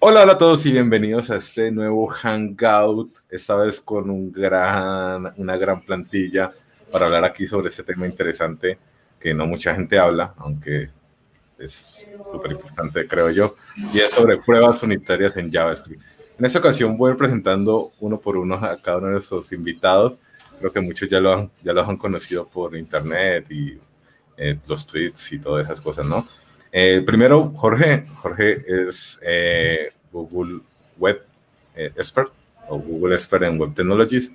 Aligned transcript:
Hola, 0.00 0.22
hola 0.22 0.32
a 0.32 0.38
todos 0.38 0.66
y 0.66 0.72
bienvenidos 0.72 1.30
a 1.30 1.36
este 1.36 1.70
nuevo 1.70 2.06
Hangout, 2.06 3.10
esta 3.30 3.56
vez 3.56 3.80
con 3.80 4.10
un 4.10 4.32
gran, 4.32 5.32
una 5.36 5.56
gran 5.56 5.82
plantilla 5.82 6.50
para 6.90 7.06
hablar 7.06 7.24
aquí 7.24 7.46
sobre 7.46 7.68
este 7.68 7.82
tema 7.82 8.06
interesante 8.06 8.78
que 9.18 9.32
no 9.32 9.46
mucha 9.46 9.74
gente 9.74 9.98
habla, 9.98 10.34
aunque 10.38 10.90
es 11.58 12.10
súper 12.30 12.52
importante, 12.52 13.06
creo 13.06 13.30
yo, 13.30 13.56
y 13.92 14.00
es 14.00 14.12
sobre 14.12 14.38
pruebas 14.38 14.82
unitarias 14.82 15.36
en 15.36 15.50
JavaScript. 15.50 16.02
En 16.38 16.44
esta 16.44 16.58
ocasión 16.58 16.96
voy 16.96 17.10
a 17.10 17.12
ir 17.12 17.18
presentando 17.18 17.92
uno 18.00 18.18
por 18.18 18.36
uno 18.36 18.56
a 18.56 18.76
cada 18.76 18.98
uno 18.98 19.06
de 19.06 19.12
nuestros 19.12 19.52
invitados. 19.52 20.18
Creo 20.58 20.72
que 20.72 20.80
muchos 20.80 21.08
ya 21.08 21.20
lo 21.20 21.32
han, 21.32 21.50
ya 21.62 21.72
los 21.72 21.88
han 21.88 21.96
conocido 21.96 22.48
por 22.48 22.76
internet 22.76 23.50
y 23.50 23.78
eh, 24.36 24.58
los 24.66 24.86
tweets 24.86 25.32
y 25.32 25.38
todas 25.38 25.66
esas 25.66 25.80
cosas, 25.80 26.06
¿no? 26.06 26.26
Eh, 26.72 27.02
primero, 27.04 27.52
Jorge. 27.54 28.04
Jorge 28.16 28.64
es 28.66 29.20
eh, 29.22 29.90
Google 30.10 30.60
Web 30.96 31.22
eh, 31.76 31.92
Expert 31.96 32.32
o 32.68 32.78
Google 32.78 33.14
Expert 33.14 33.44
en 33.44 33.58
Web 33.60 33.74
Technologies. 33.74 34.32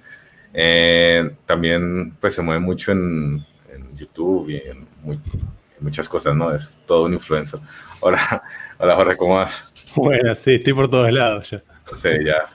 también 1.48 2.16
pues 2.22 2.36
se 2.36 2.44
mueve 2.44 2.60
mucho 2.60 2.92
en, 2.92 3.46
YouTube 3.96 4.50
y 4.50 4.58
en, 4.58 4.88
muchas 5.80 6.08
cosas, 6.08 6.36
¿no? 6.36 6.54
Es 6.54 6.84
todo 6.86 7.06
un 7.06 7.14
influencer. 7.14 7.60
Hola, 8.00 8.44
hola 8.78 8.96
Jorge, 8.96 9.18
¿cómo 9.18 9.36
vas? 9.36 9.74
Bueno, 9.96 10.36
sí, 10.36 10.56
estoy 10.56 10.74
por 10.74 10.88
todos 10.88 11.12
lados 11.12 11.50
ya. 11.50 11.64
Sí, 12.00 12.10
ya. 12.24 12.46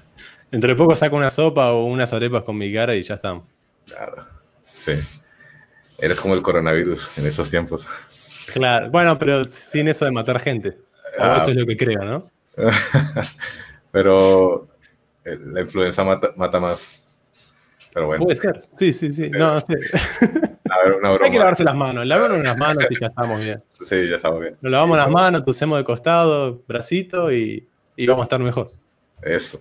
Entre 0.52 0.76
poco 0.76 0.94
saco 0.94 1.16
una 1.16 1.30
sopa 1.30 1.72
o 1.72 1.86
unas 1.86 2.12
arepas 2.12 2.44
con 2.44 2.56
mi 2.56 2.72
cara 2.72 2.94
y 2.94 3.02
ya 3.02 3.14
estamos. 3.14 3.44
Claro, 3.86 4.24
sí. 4.84 4.92
Eres 5.98 6.20
como 6.20 6.34
el 6.34 6.42
coronavirus 6.42 7.18
en 7.18 7.26
esos 7.26 7.50
tiempos. 7.50 7.86
Claro, 8.52 8.90
bueno, 8.90 9.18
pero 9.18 9.44
sin 9.48 9.88
eso 9.88 10.04
de 10.04 10.12
matar 10.12 10.38
gente. 10.40 10.78
Ah. 11.18 11.36
eso 11.38 11.50
es 11.50 11.56
lo 11.56 11.66
que 11.66 11.76
creo, 11.76 12.04
¿no? 12.04 12.30
pero 13.90 14.68
eh, 15.24 15.38
la 15.40 15.60
influenza 15.60 16.04
mata, 16.04 16.60
más. 16.60 17.02
Pero 17.92 18.06
bueno. 18.06 18.24
Puede 18.24 18.36
ser, 18.36 18.62
sí, 18.76 18.92
sí, 18.92 19.12
sí. 19.12 19.30
No, 19.30 19.60
sí. 19.60 19.74
A 20.70 20.84
ver, 20.84 20.94
una 20.94 21.10
broma. 21.10 21.26
Hay 21.26 21.30
que 21.30 21.38
lavarse 21.38 21.64
las 21.64 21.74
manos. 21.74 22.06
Lavarnos 22.06 22.42
las 22.42 22.56
manos 22.56 22.86
y 22.88 22.98
ya 22.98 23.08
estamos 23.08 23.40
bien. 23.40 23.62
Sí, 23.86 24.08
ya 24.08 24.16
estamos 24.16 24.40
bien. 24.40 24.56
Nos 24.62 24.72
lavamos 24.72 24.96
las 24.96 25.10
manos, 25.10 25.44
tosemos 25.44 25.78
de 25.78 25.84
costado, 25.84 26.62
bracito 26.66 27.30
y, 27.30 27.68
y 27.96 28.06
vamos 28.06 28.22
a 28.22 28.24
estar 28.24 28.40
mejor. 28.40 28.72
Eso. 29.20 29.60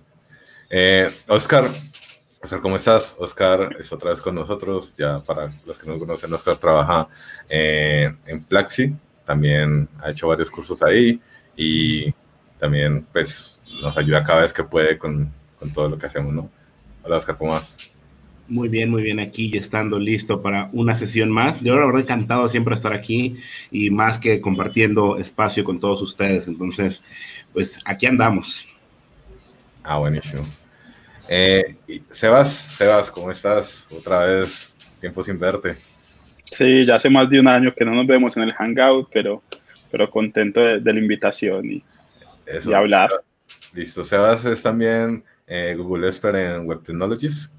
Eh, 0.70 1.10
Oscar, 1.28 1.66
Oscar, 2.42 2.60
¿cómo 2.60 2.74
estás? 2.74 3.14
Oscar 3.20 3.76
es 3.78 3.92
otra 3.92 4.10
vez 4.10 4.20
con 4.20 4.34
nosotros. 4.34 4.96
Ya 4.98 5.20
para 5.20 5.48
los 5.64 5.78
que 5.78 5.88
no 5.88 5.96
conocen, 5.96 6.32
Oscar 6.32 6.56
trabaja 6.56 7.08
eh, 7.48 8.12
en 8.26 8.42
Plaxi. 8.42 8.92
También 9.24 9.88
ha 10.00 10.10
hecho 10.10 10.26
varios 10.26 10.50
cursos 10.50 10.82
ahí 10.82 11.20
y 11.56 12.12
también 12.58 13.06
pues 13.12 13.60
nos 13.80 13.96
ayuda 13.96 14.24
cada 14.24 14.42
vez 14.42 14.52
que 14.52 14.64
puede 14.64 14.98
con, 14.98 15.30
con 15.56 15.72
todo 15.72 15.88
lo 15.88 15.96
que 15.96 16.06
hacemos, 16.06 16.32
¿no? 16.32 16.50
Hola 17.04 17.16
Oscar, 17.16 17.36
¿cómo 17.38 17.52
vas? 17.52 17.76
Muy 18.48 18.68
bien, 18.68 18.90
muy 18.90 19.04
bien 19.04 19.20
aquí 19.20 19.48
y 19.52 19.56
estando 19.56 20.00
listo 20.00 20.42
para 20.42 20.68
una 20.72 20.96
sesión 20.96 21.30
más. 21.30 21.60
Yo 21.60 21.76
la 21.76 21.86
verdad 21.86 22.02
encantado 22.02 22.48
siempre 22.48 22.74
estar 22.74 22.92
aquí 22.92 23.36
y 23.70 23.90
más 23.90 24.18
que 24.18 24.40
compartiendo 24.40 25.16
espacio 25.16 25.62
con 25.62 25.78
todos 25.78 26.02
ustedes. 26.02 26.48
Entonces, 26.48 27.04
pues 27.52 27.78
aquí 27.84 28.06
andamos. 28.06 28.66
Ah, 29.84 29.98
buenísimo. 29.98 30.44
Eh, 31.34 31.76
Sebas, 32.10 32.52
Sebas, 32.76 33.10
¿cómo 33.10 33.30
estás? 33.30 33.86
Otra 33.90 34.24
vez, 34.24 34.74
tiempo 35.00 35.22
sin 35.22 35.38
verte. 35.38 35.76
Sí, 36.44 36.84
ya 36.84 36.96
hace 36.96 37.08
más 37.08 37.30
de 37.30 37.40
un 37.40 37.48
año 37.48 37.72
que 37.74 37.86
no 37.86 37.94
nos 37.94 38.06
vemos 38.06 38.36
en 38.36 38.42
el 38.42 38.52
Hangout, 38.52 39.08
pero, 39.10 39.42
pero 39.90 40.10
contento 40.10 40.60
de, 40.60 40.92
la 40.92 41.00
invitación 41.00 41.64
y, 41.64 41.84
hablar. 42.74 43.08
Listo, 43.72 44.04
Sebas 44.04 44.44
es 44.44 44.62
también 44.62 45.24
eh, 45.46 45.74
Google 45.74 46.08
Expert 46.08 46.36
en 46.36 46.66
Web 46.66 46.82
Technologies 46.82 47.50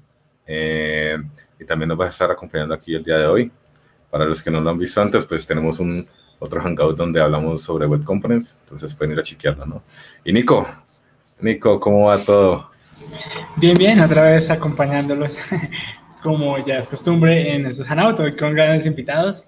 eh, 0.46 1.18
y 1.58 1.64
también 1.64 1.88
nos 1.88 1.98
va 1.98 2.06
a 2.06 2.10
estar 2.10 2.30
acompañando 2.30 2.74
aquí 2.74 2.94
el 2.94 3.02
día 3.02 3.18
de 3.18 3.26
hoy. 3.26 3.50
Para 4.08 4.24
los 4.24 4.40
que 4.40 4.52
no 4.52 4.60
lo 4.60 4.70
han 4.70 4.78
visto 4.78 5.02
antes, 5.02 5.26
pues 5.26 5.44
tenemos 5.48 5.80
un 5.80 6.06
otro 6.38 6.60
Hangout 6.60 6.96
donde 6.96 7.20
hablamos 7.20 7.62
sobre 7.62 7.86
Web 7.86 8.04
Components, 8.04 8.56
entonces 8.62 8.94
pueden 8.94 9.14
ir 9.14 9.18
a 9.18 9.24
chequearlo, 9.24 9.66
¿no? 9.66 9.82
Y 10.24 10.32
Nico, 10.32 10.64
Nico, 11.40 11.80
¿cómo 11.80 12.04
va 12.04 12.18
todo? 12.18 12.72
Bien, 13.56 13.76
bien, 13.76 14.00
otra 14.00 14.22
vez 14.22 14.50
acompañándolos, 14.50 15.38
como 16.22 16.58
ya 16.64 16.78
es 16.78 16.86
costumbre 16.86 17.54
en 17.54 17.66
estos 17.66 17.86
Hangout, 17.86 18.38
con 18.38 18.54
grandes 18.54 18.86
invitados 18.86 19.44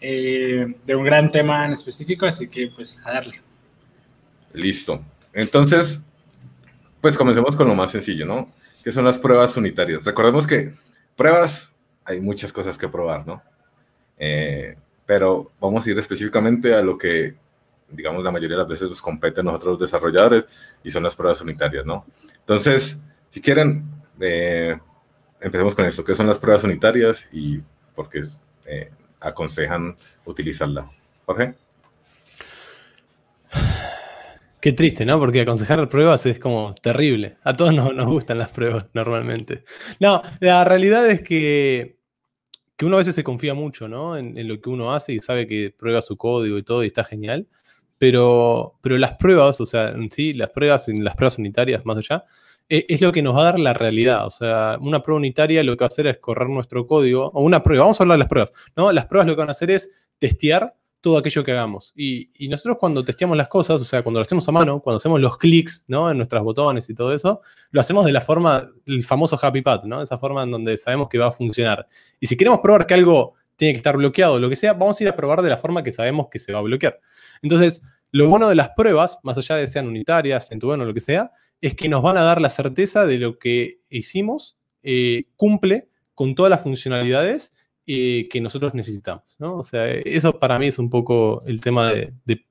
eh, 0.00 0.74
de 0.86 0.94
un 0.94 1.04
gran 1.04 1.30
tema 1.30 1.64
en 1.66 1.72
específico, 1.72 2.26
así 2.26 2.48
que 2.48 2.68
pues 2.68 2.98
a 3.04 3.12
darle. 3.12 3.40
Listo. 4.52 5.02
Entonces, 5.32 6.04
pues 7.00 7.16
comencemos 7.16 7.56
con 7.56 7.68
lo 7.68 7.74
más 7.74 7.90
sencillo, 7.90 8.26
¿no? 8.26 8.52
Que 8.82 8.92
son 8.92 9.04
las 9.04 9.18
pruebas 9.18 9.56
unitarias. 9.56 10.04
Recordemos 10.04 10.46
que 10.46 10.72
pruebas, 11.16 11.72
hay 12.04 12.20
muchas 12.20 12.52
cosas 12.52 12.78
que 12.78 12.88
probar, 12.88 13.26
¿no? 13.26 13.42
Eh, 14.18 14.76
pero 15.06 15.50
vamos 15.60 15.86
a 15.86 15.90
ir 15.90 15.98
específicamente 15.98 16.74
a 16.74 16.82
lo 16.82 16.98
que 16.98 17.34
digamos, 17.90 18.22
la 18.22 18.30
mayoría 18.30 18.56
de 18.56 18.62
las 18.62 18.68
veces 18.68 18.88
nos 18.88 19.02
competen 19.02 19.44
nosotros 19.44 19.72
los 19.72 19.80
desarrolladores 19.80 20.46
y 20.82 20.90
son 20.90 21.02
las 21.02 21.16
pruebas 21.16 21.40
unitarias, 21.40 21.84
¿no? 21.86 22.04
Entonces, 22.40 23.02
si 23.30 23.40
quieren, 23.40 23.84
eh, 24.20 24.78
empecemos 25.40 25.74
con 25.74 25.84
esto. 25.84 26.04
¿Qué 26.04 26.14
son 26.14 26.26
las 26.26 26.38
pruebas 26.38 26.64
unitarias 26.64 27.26
y 27.32 27.60
por 27.94 28.08
qué 28.08 28.22
eh, 28.66 28.90
aconsejan 29.20 29.96
utilizarla? 30.24 30.88
Jorge. 31.26 31.54
Qué 34.60 34.72
triste, 34.72 35.04
¿no? 35.04 35.18
Porque 35.20 35.40
aconsejar 35.40 35.88
pruebas 35.88 36.26
es 36.26 36.38
como 36.38 36.74
terrible. 36.74 37.36
A 37.44 37.54
todos 37.54 37.72
nos, 37.72 37.94
nos 37.94 38.06
gustan 38.06 38.38
las 38.38 38.48
pruebas 38.48 38.86
normalmente. 38.92 39.64
No, 40.00 40.20
la 40.40 40.64
realidad 40.64 41.08
es 41.08 41.22
que 41.22 41.98
que 42.78 42.86
uno 42.86 42.94
a 42.94 42.98
veces 42.98 43.16
se 43.16 43.24
confía 43.24 43.54
mucho 43.54 43.88
¿no? 43.88 44.16
en, 44.16 44.38
en, 44.38 44.46
lo 44.46 44.60
que 44.60 44.70
uno 44.70 44.92
hace 44.92 45.12
y 45.12 45.20
sabe 45.20 45.48
que 45.48 45.74
prueba 45.76 46.00
su 46.00 46.16
código 46.16 46.56
y 46.56 46.62
todo 46.62 46.84
y 46.84 46.86
está 46.86 47.02
genial. 47.02 47.48
Pero, 47.98 48.78
pero 48.80 48.96
las 48.96 49.14
pruebas, 49.14 49.60
o 49.60 49.66
sea, 49.66 49.88
en 49.90 50.10
sí, 50.10 50.32
las 50.32 50.50
pruebas, 50.50 50.88
en 50.88 51.04
las 51.04 51.16
pruebas 51.16 51.38
unitarias 51.38 51.84
más 51.84 51.98
allá, 51.98 52.24
e, 52.68 52.86
es, 52.88 53.00
lo 53.00 53.12
que 53.12 53.22
nos 53.22 53.34
va 53.34 53.40
a 53.42 53.44
dar 53.44 53.58
la 53.58 53.74
realidad. 53.74 54.26
O 54.26 54.30
sea, 54.30 54.78
una 54.80 55.02
prueba 55.02 55.18
unitaria 55.18 55.62
lo 55.62 55.76
que 55.76 55.82
va 55.82 55.86
a 55.86 55.88
hacer 55.88 56.06
es 56.06 56.18
correr 56.18 56.48
nuestro 56.48 56.86
código, 56.86 57.30
o 57.34 57.42
una 57.42 57.62
prueba, 57.62 57.84
vamos 57.84 58.00
a 58.00 58.04
hablar 58.04 58.16
de 58.16 58.20
las 58.20 58.28
pruebas, 58.28 58.52
¿no? 58.76 58.92
Las 58.92 59.06
pruebas 59.06 59.26
lo 59.26 59.34
que 59.34 59.40
van 59.40 59.48
a 59.48 59.52
hacer 59.52 59.70
es 59.70 59.90
testear 60.18 60.74
todo 61.00 61.16
aquello 61.18 61.44
que 61.44 61.52
hagamos. 61.52 61.92
Y, 61.96 62.28
y, 62.44 62.48
nosotros 62.48 62.76
cuando 62.78 63.04
testeamos 63.04 63.36
las 63.36 63.48
cosas, 63.48 63.80
o 63.80 63.84
sea, 63.84 64.02
cuando 64.02 64.18
lo 64.18 64.22
hacemos 64.22 64.48
a 64.48 64.52
mano, 64.52 64.80
cuando 64.80 64.96
hacemos 64.96 65.20
los 65.20 65.38
clics, 65.38 65.84
¿no? 65.86 66.10
En 66.10 66.16
nuestros 66.16 66.42
botones 66.42 66.90
y 66.90 66.94
todo 66.94 67.12
eso, 67.14 67.40
lo 67.70 67.80
hacemos 67.80 68.04
de 68.04 68.12
la 68.12 68.20
forma, 68.20 68.68
el 68.86 69.04
famoso 69.04 69.38
happy 69.40 69.62
path, 69.62 69.84
¿no? 69.84 70.02
Esa 70.02 70.18
forma 70.18 70.42
en 70.42 70.50
donde 70.50 70.76
sabemos 70.76 71.08
que 71.08 71.18
va 71.18 71.28
a 71.28 71.32
funcionar. 71.32 71.86
Y 72.20 72.26
si 72.26 72.36
queremos 72.36 72.60
probar 72.60 72.86
que 72.86 72.94
algo 72.94 73.34
tiene 73.58 73.72
que 73.72 73.78
estar 73.78 73.96
bloqueado 73.96 74.38
lo 74.38 74.48
que 74.48 74.56
sea, 74.56 74.72
vamos 74.72 74.98
a 74.98 75.02
ir 75.02 75.08
a 75.08 75.16
probar 75.16 75.42
de 75.42 75.50
la 75.50 75.56
forma 75.56 75.82
que 75.82 75.90
sabemos 75.90 76.28
que 76.30 76.38
se 76.38 76.52
va 76.52 76.60
a 76.60 76.62
bloquear. 76.62 77.00
Entonces, 77.42 77.82
lo 78.12 78.28
bueno 78.28 78.48
de 78.48 78.54
las 78.54 78.70
pruebas, 78.70 79.18
más 79.24 79.36
allá 79.36 79.56
de 79.56 79.66
sean 79.66 79.88
unitarias, 79.88 80.52
en 80.52 80.60
tu 80.60 80.68
bueno, 80.68 80.84
lo 80.84 80.94
que 80.94 81.00
sea, 81.00 81.32
es 81.60 81.74
que 81.74 81.88
nos 81.88 82.00
van 82.00 82.16
a 82.16 82.22
dar 82.22 82.40
la 82.40 82.50
certeza 82.50 83.04
de 83.04 83.18
lo 83.18 83.38
que 83.38 83.80
hicimos 83.90 84.56
eh, 84.84 85.24
cumple 85.34 85.88
con 86.14 86.36
todas 86.36 86.50
las 86.50 86.62
funcionalidades 86.62 87.52
eh, 87.84 88.28
que 88.30 88.40
nosotros 88.40 88.74
necesitamos. 88.74 89.34
¿no? 89.40 89.56
O 89.56 89.64
sea, 89.64 89.88
eso 89.88 90.38
para 90.38 90.56
mí 90.60 90.68
es 90.68 90.78
un 90.78 90.88
poco 90.88 91.42
el 91.44 91.60
tema 91.60 91.92
de, 91.92 92.44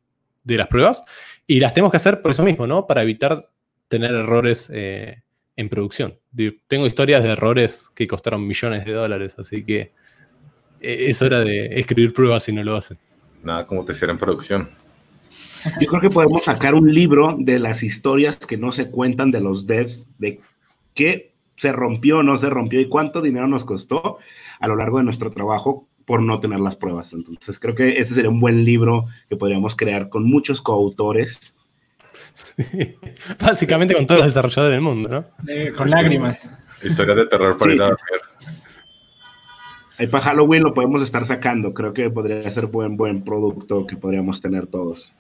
las 0.44 0.68
pruebas. 0.68 1.04
Y 1.48 1.62
las 1.62 1.74
tenemos 1.74 1.92
que 1.92 1.98
hacer 1.98 2.22
por 2.22 2.32
eso 2.32 2.44
mismo, 2.44 2.68
¿no? 2.68 2.86
Para 2.86 3.02
evitar 3.02 3.50
tener 3.88 4.12
errores 4.12 4.70
eh, 4.74 5.22
en 5.56 5.70
producción. 5.70 6.20
Tengo 6.68 6.86
historias 6.86 7.24
de 7.24 7.30
errores 7.30 7.90
que 7.96 8.08
costaron 8.08 8.46
millones 8.46 8.84
de 8.84 8.92
dólares, 8.92 9.36
así 9.38 9.64
que 9.64 9.94
es 10.80 11.22
hora 11.22 11.40
de 11.40 11.80
escribir 11.80 12.14
pruebas 12.14 12.44
si 12.44 12.54
no 12.54 12.64
lo 12.64 12.76
hacen. 12.76 12.98
Nada 13.44 13.66
como 13.66 13.86
te 13.86 13.94
en 14.06 14.18
producción. 14.18 14.70
Yo 15.80 15.88
creo 15.88 16.02
que 16.02 16.10
podemos 16.10 16.44
sacar 16.44 16.76
un 16.76 16.94
libro 16.94 17.36
de 17.38 17.60
las 17.60 17.84
historias 17.84 18.38
que 18.38 18.58
no 18.58 18.72
se 18.72 18.90
cuentan 18.90 19.32
de 19.32 19.42
los 19.42 19.66
devs, 19.68 20.08
de 20.18 20.40
qué 20.94 21.34
se 21.56 21.72
rompió 21.72 22.20
o 22.20 22.24
no 22.24 22.38
se 22.38 22.50
rompió 22.50 22.80
y 22.80 22.88
cuánto 22.88 23.22
dinero 23.22 23.48
nos 23.48 23.66
costó 23.66 24.18
a 24.60 24.68
lo 24.68 24.76
largo 24.76 25.00
de 25.00 25.04
nuestro 25.04 25.30
trabajo 25.32 25.88
por 26.06 26.22
no 26.22 26.40
tener 26.40 26.60
las 26.60 26.76
pruebas. 26.76 27.12
Entonces 27.14 27.60
creo 27.60 27.76
que 27.76 28.00
este 28.00 28.14
sería 28.14 28.30
un 28.30 28.40
buen 28.40 28.64
libro 28.64 29.08
que 29.30 29.36
podríamos 29.36 29.76
crear 29.76 30.10
con 30.10 30.24
muchos 30.24 30.62
coautores. 30.62 31.54
Básicamente 33.40 33.94
con 33.94 34.08
todos 34.08 34.20
los 34.20 34.28
desarrolladores 34.28 34.76
del 34.76 34.82
mundo, 34.82 35.10
¿no? 35.10 35.76
con 35.76 35.90
lágrimas. 35.90 36.48
Historias 36.84 37.18
de 37.18 37.26
terror 37.26 37.58
para 37.58 37.74
ir 37.74 37.82
a 37.82 37.96
Ahí 39.98 40.08
para 40.08 40.26
Halloween 40.26 40.64
lo 40.64 40.74
podemos 40.74 41.02
estar 41.02 41.26
sacando. 41.26 41.74
Creo 41.74 41.94
que 41.94 42.10
podría 42.10 42.50
ser 42.52 42.68
buen, 42.68 42.98
buen 42.98 43.24
producto 43.24 43.88
que 43.88 43.98
podríamos 43.98 44.40
tener 44.42 44.68
todos. 44.68 45.14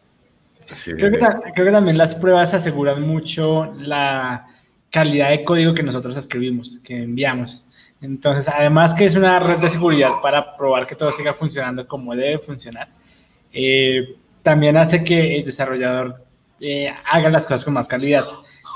creo, 0.85 1.11
que, 1.11 1.71
también 1.71 1.97
las 1.97 2.13
pruebas 2.13 2.53
aseguran 2.53 3.01
mucho 3.01 3.73
la 3.79 4.47
calidad 4.91 5.29
de 5.31 5.43
código 5.43 5.73
que 5.73 5.83
nosotros 5.83 6.15
escribimos, 6.15 6.79
que 6.83 7.03
enviamos. 7.03 7.67
Entonces, 8.01 8.47
además 8.47 8.93
que 8.93 9.05
es 9.05 9.15
una 9.15 9.39
red 9.39 9.57
de 9.57 9.69
seguridad 9.69 10.11
para 10.21 10.55
probar 10.55 10.85
que 10.85 10.95
todo 10.95 11.11
siga 11.11 11.33
funcionando 11.33 11.87
como 11.87 12.15
debe 12.15 12.37
funcionar, 12.37 12.89
eh, 13.51 14.15
también 14.43 14.77
hace 14.77 15.03
que 15.03 15.37
el 15.37 15.43
desarrollador 15.43 16.23
eh, 16.59 16.93
hagan 17.11 17.33
las 17.33 17.45
cosas 17.45 17.65
con 17.65 17.73
más 17.73 17.87
calidad, 17.87 18.23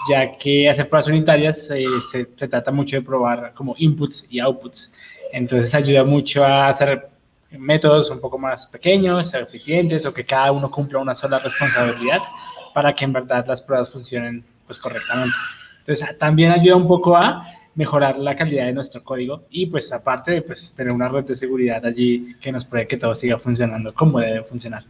ya 0.10 0.38
que 0.38 0.68
hacer 0.68 0.90
pruebas 0.90 1.08
unitarias 1.08 1.70
eh, 1.70 1.86
se, 2.12 2.26
se, 2.26 2.48
trata 2.48 2.72
mucho 2.72 2.96
de 2.96 3.04
probar 3.04 3.54
como 3.54 3.76
inputs 3.78 4.26
y 4.32 4.40
outputs. 4.40 4.96
Entonces 5.34 5.74
ayuda 5.74 6.04
mucho 6.04 6.44
a 6.44 6.68
hacer 6.68 7.10
métodos 7.52 8.10
un 8.10 8.20
poco 8.20 8.38
más 8.38 8.68
pequeños, 8.68 9.34
eficientes 9.34 10.06
o 10.06 10.14
que 10.14 10.26
cada 10.26 10.52
uno 10.52 10.70
cumpla 10.72 11.00
una 11.00 11.14
sola 11.14 11.40
responsabilidad 11.40 12.20
para 12.74 12.94
que 12.94 13.06
en 13.06 13.14
verdad 13.14 13.46
las 13.48 13.62
pruebas 13.62 13.90
funcionen 13.90 14.44
pues 14.66 14.80
correctamente. 14.80 15.36
Entonces 15.80 16.18
también 16.18 16.52
ayuda 16.52 16.76
un 16.76 16.88
poco 16.88 17.16
a 17.16 17.46
mejorar 17.76 18.18
la 18.20 18.36
calidad 18.36 18.66
de 18.66 18.74
nuestro 18.74 19.04
código 19.04 19.44
y 19.50 19.66
pues 19.66 19.92
aparte 19.92 20.42
pues, 20.42 20.74
tener 20.74 20.94
una 20.94 21.08
red 21.08 21.24
de 21.24 21.36
seguridad 21.36 21.86
allí 21.86 22.36
que 22.42 22.52
nos 22.52 22.66
pruebe 22.66 22.88
que 22.88 22.98
todo 22.98 23.16
siga 23.16 23.38
funcionando 23.38 23.94
como 23.94 24.20
debe 24.20 24.44
funcionar. 24.44 24.84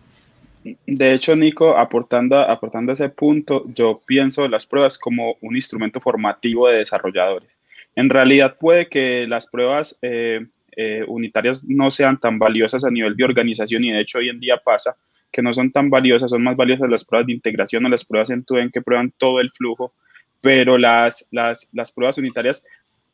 De 0.86 1.14
hecho, 1.14 1.36
Nico, 1.36 1.76
aportando, 1.76 2.40
aportando 2.40 2.92
ese 2.92 3.10
punto, 3.10 3.66
yo 3.68 4.00
pienso 4.06 4.48
las 4.48 4.68
pruebas 4.68 5.00
como 5.00 5.36
un 5.42 5.56
instrumento 5.56 6.00
formativo 6.00 6.68
de 6.68 6.78
desarrolladores. 6.78 7.60
En 7.96 8.10
realidad 8.10 8.58
puede 8.60 8.88
que 8.88 9.28
las 9.28 9.48
pruebas 9.48 9.98
eh, 10.02 10.46
eh, 10.76 11.04
unitarias 11.08 11.66
no 11.66 11.92
sean 11.92 12.20
tan 12.20 12.40
valiosas 12.40 12.86
a 12.86 12.92
nivel 12.92 13.16
de 13.16 13.26
organización 13.26 13.84
y 13.84 13.92
de 13.92 14.02
hecho 14.02 14.20
hoy 14.20 14.30
en 14.30 14.40
día 14.40 14.58
pasa 14.58 14.96
que 15.32 15.42
no 15.42 15.54
son 15.54 15.72
tan 15.72 15.90
valiosas, 15.90 16.30
son 16.30 16.44
más 16.44 16.56
valiosas 16.56 16.90
las 16.90 17.06
pruebas 17.06 17.28
de 17.28 17.34
integración 17.34 17.86
o 17.86 17.90
las 17.90 18.06
pruebas 18.06 18.30
en 18.30 18.44
tu 18.44 18.58
en 18.58 18.70
que 18.70 18.82
prueban 18.82 19.14
todo 19.18 19.40
el 19.40 19.50
flujo 19.50 19.94
pero 20.42 20.78
las, 20.78 21.28
las, 21.32 21.70
las 21.72 21.92
pruebas 21.92 22.18
unitarias 22.18 22.66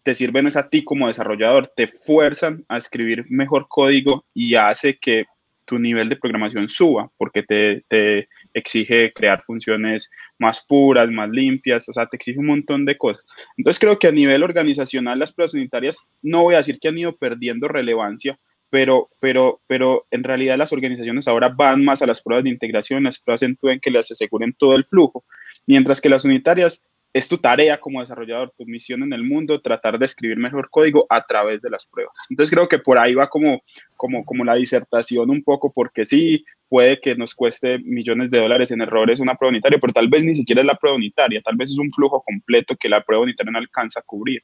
te 0.03 0.13
sirven 0.13 0.47
a 0.47 0.69
ti 0.69 0.85
como 0.85 1.07
desarrollador, 1.07 1.67
te 1.67 1.87
fuerzan 1.87 2.63
a 2.69 2.77
escribir 2.77 3.25
mejor 3.29 3.67
código 3.67 4.23
y 4.33 4.55
hace 4.55 4.97
que 4.97 5.25
tu 5.67 5.77
nivel 5.77 6.09
de 6.09 6.15
programación 6.15 6.67
suba, 6.69 7.11
porque 7.17 7.43
te, 7.43 7.83
te, 7.87 8.29
exige 8.53 9.13
crear 9.13 9.43
funciones 9.43 10.09
más 10.39 10.65
puras, 10.65 11.11
más 11.11 11.29
limpias, 11.29 11.87
o 11.89 11.93
sea, 11.93 12.07
te 12.07 12.15
exige 12.15 12.39
un 12.39 12.47
montón 12.47 12.85
de 12.85 12.97
cosas. 12.97 13.23
Entonces 13.57 13.79
creo 13.79 13.99
que 13.99 14.07
a 14.07 14.11
nivel 14.11 14.41
organizacional 14.41 15.19
las 15.19 15.33
pruebas 15.33 15.53
unitarias, 15.53 15.99
no 16.23 16.43
voy 16.43 16.55
a 16.55 16.59
decir 16.59 16.79
que 16.79 16.87
han 16.87 16.97
ido 16.97 17.15
perdiendo 17.15 17.67
relevancia, 17.67 18.39
pero, 18.69 19.09
pero, 19.19 19.61
pero 19.67 20.07
en 20.09 20.23
realidad 20.23 20.57
las 20.57 20.73
organizaciones 20.73 21.27
ahora 21.27 21.49
van 21.49 21.83
más 21.83 22.01
a 22.01 22.07
las 22.07 22.23
pruebas 22.23 22.45
de 22.45 22.49
integración, 22.49 23.03
las 23.03 23.19
pruebas 23.19 23.43
en 23.43 23.57
que 23.81 23.91
les 23.91 24.09
aseguren 24.09 24.53
todo 24.53 24.75
el 24.75 24.85
flujo, 24.85 25.25
mientras 25.67 26.01
que 26.01 26.09
las 26.09 26.25
unitarias 26.25 26.87
es 27.17 27.27
tu 27.27 27.37
tarea 27.37 27.79
como 27.79 28.01
desarrollador, 28.01 28.53
tu 28.57 28.65
misión 28.65 29.03
en 29.03 29.13
el 29.13 29.23
mundo, 29.23 29.61
tratar 29.61 29.97
de 29.97 30.05
escribir 30.05 30.37
mejor 30.37 30.69
código 30.69 31.05
a 31.09 31.25
través 31.25 31.61
de 31.61 31.69
las 31.69 31.85
pruebas. 31.85 32.13
Entonces 32.29 32.53
creo 32.53 32.67
que 32.67 32.79
por 32.79 32.97
ahí 32.97 33.15
va 33.15 33.27
como, 33.27 33.61
como, 33.95 34.23
como 34.23 34.43
la 34.43 34.55
disertación 34.55 35.29
un 35.29 35.43
poco, 35.43 35.71
porque 35.73 36.05
sí, 36.05 36.45
puede 36.69 36.99
que 36.99 37.15
nos 37.15 37.33
cueste 37.33 37.79
millones 37.79 38.29
de 38.29 38.39
dólares 38.39 38.71
en 38.71 38.81
errores 38.81 39.19
una 39.19 39.35
prueba 39.35 39.51
unitaria, 39.51 39.79
pero 39.79 39.93
tal 39.93 40.07
vez 40.07 40.23
ni 40.23 40.35
siquiera 40.35 40.61
es 40.61 40.67
la 40.67 40.75
prueba 40.75 40.97
unitaria, 40.97 41.41
tal 41.41 41.55
vez 41.55 41.71
es 41.71 41.79
un 41.79 41.89
flujo 41.91 42.21
completo 42.21 42.75
que 42.75 42.89
la 42.89 43.03
prueba 43.03 43.23
unitaria 43.23 43.51
no 43.51 43.59
alcanza 43.59 43.99
a 44.01 44.03
cubrir. 44.03 44.43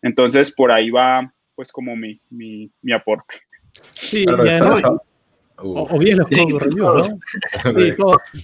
Entonces 0.00 0.52
por 0.52 0.70
ahí 0.70 0.90
va 0.90 1.32
pues 1.54 1.72
como 1.72 1.96
mi, 1.96 2.20
mi, 2.30 2.70
mi 2.82 2.92
aporte. 2.92 3.40
Sí, 3.94 4.24
o, 5.62 5.98
bien 5.98 6.18
los 6.18 6.26
code 6.26 6.58
reviews, 6.58 7.08
¿no? 7.08 7.18
Sí, 7.80 7.94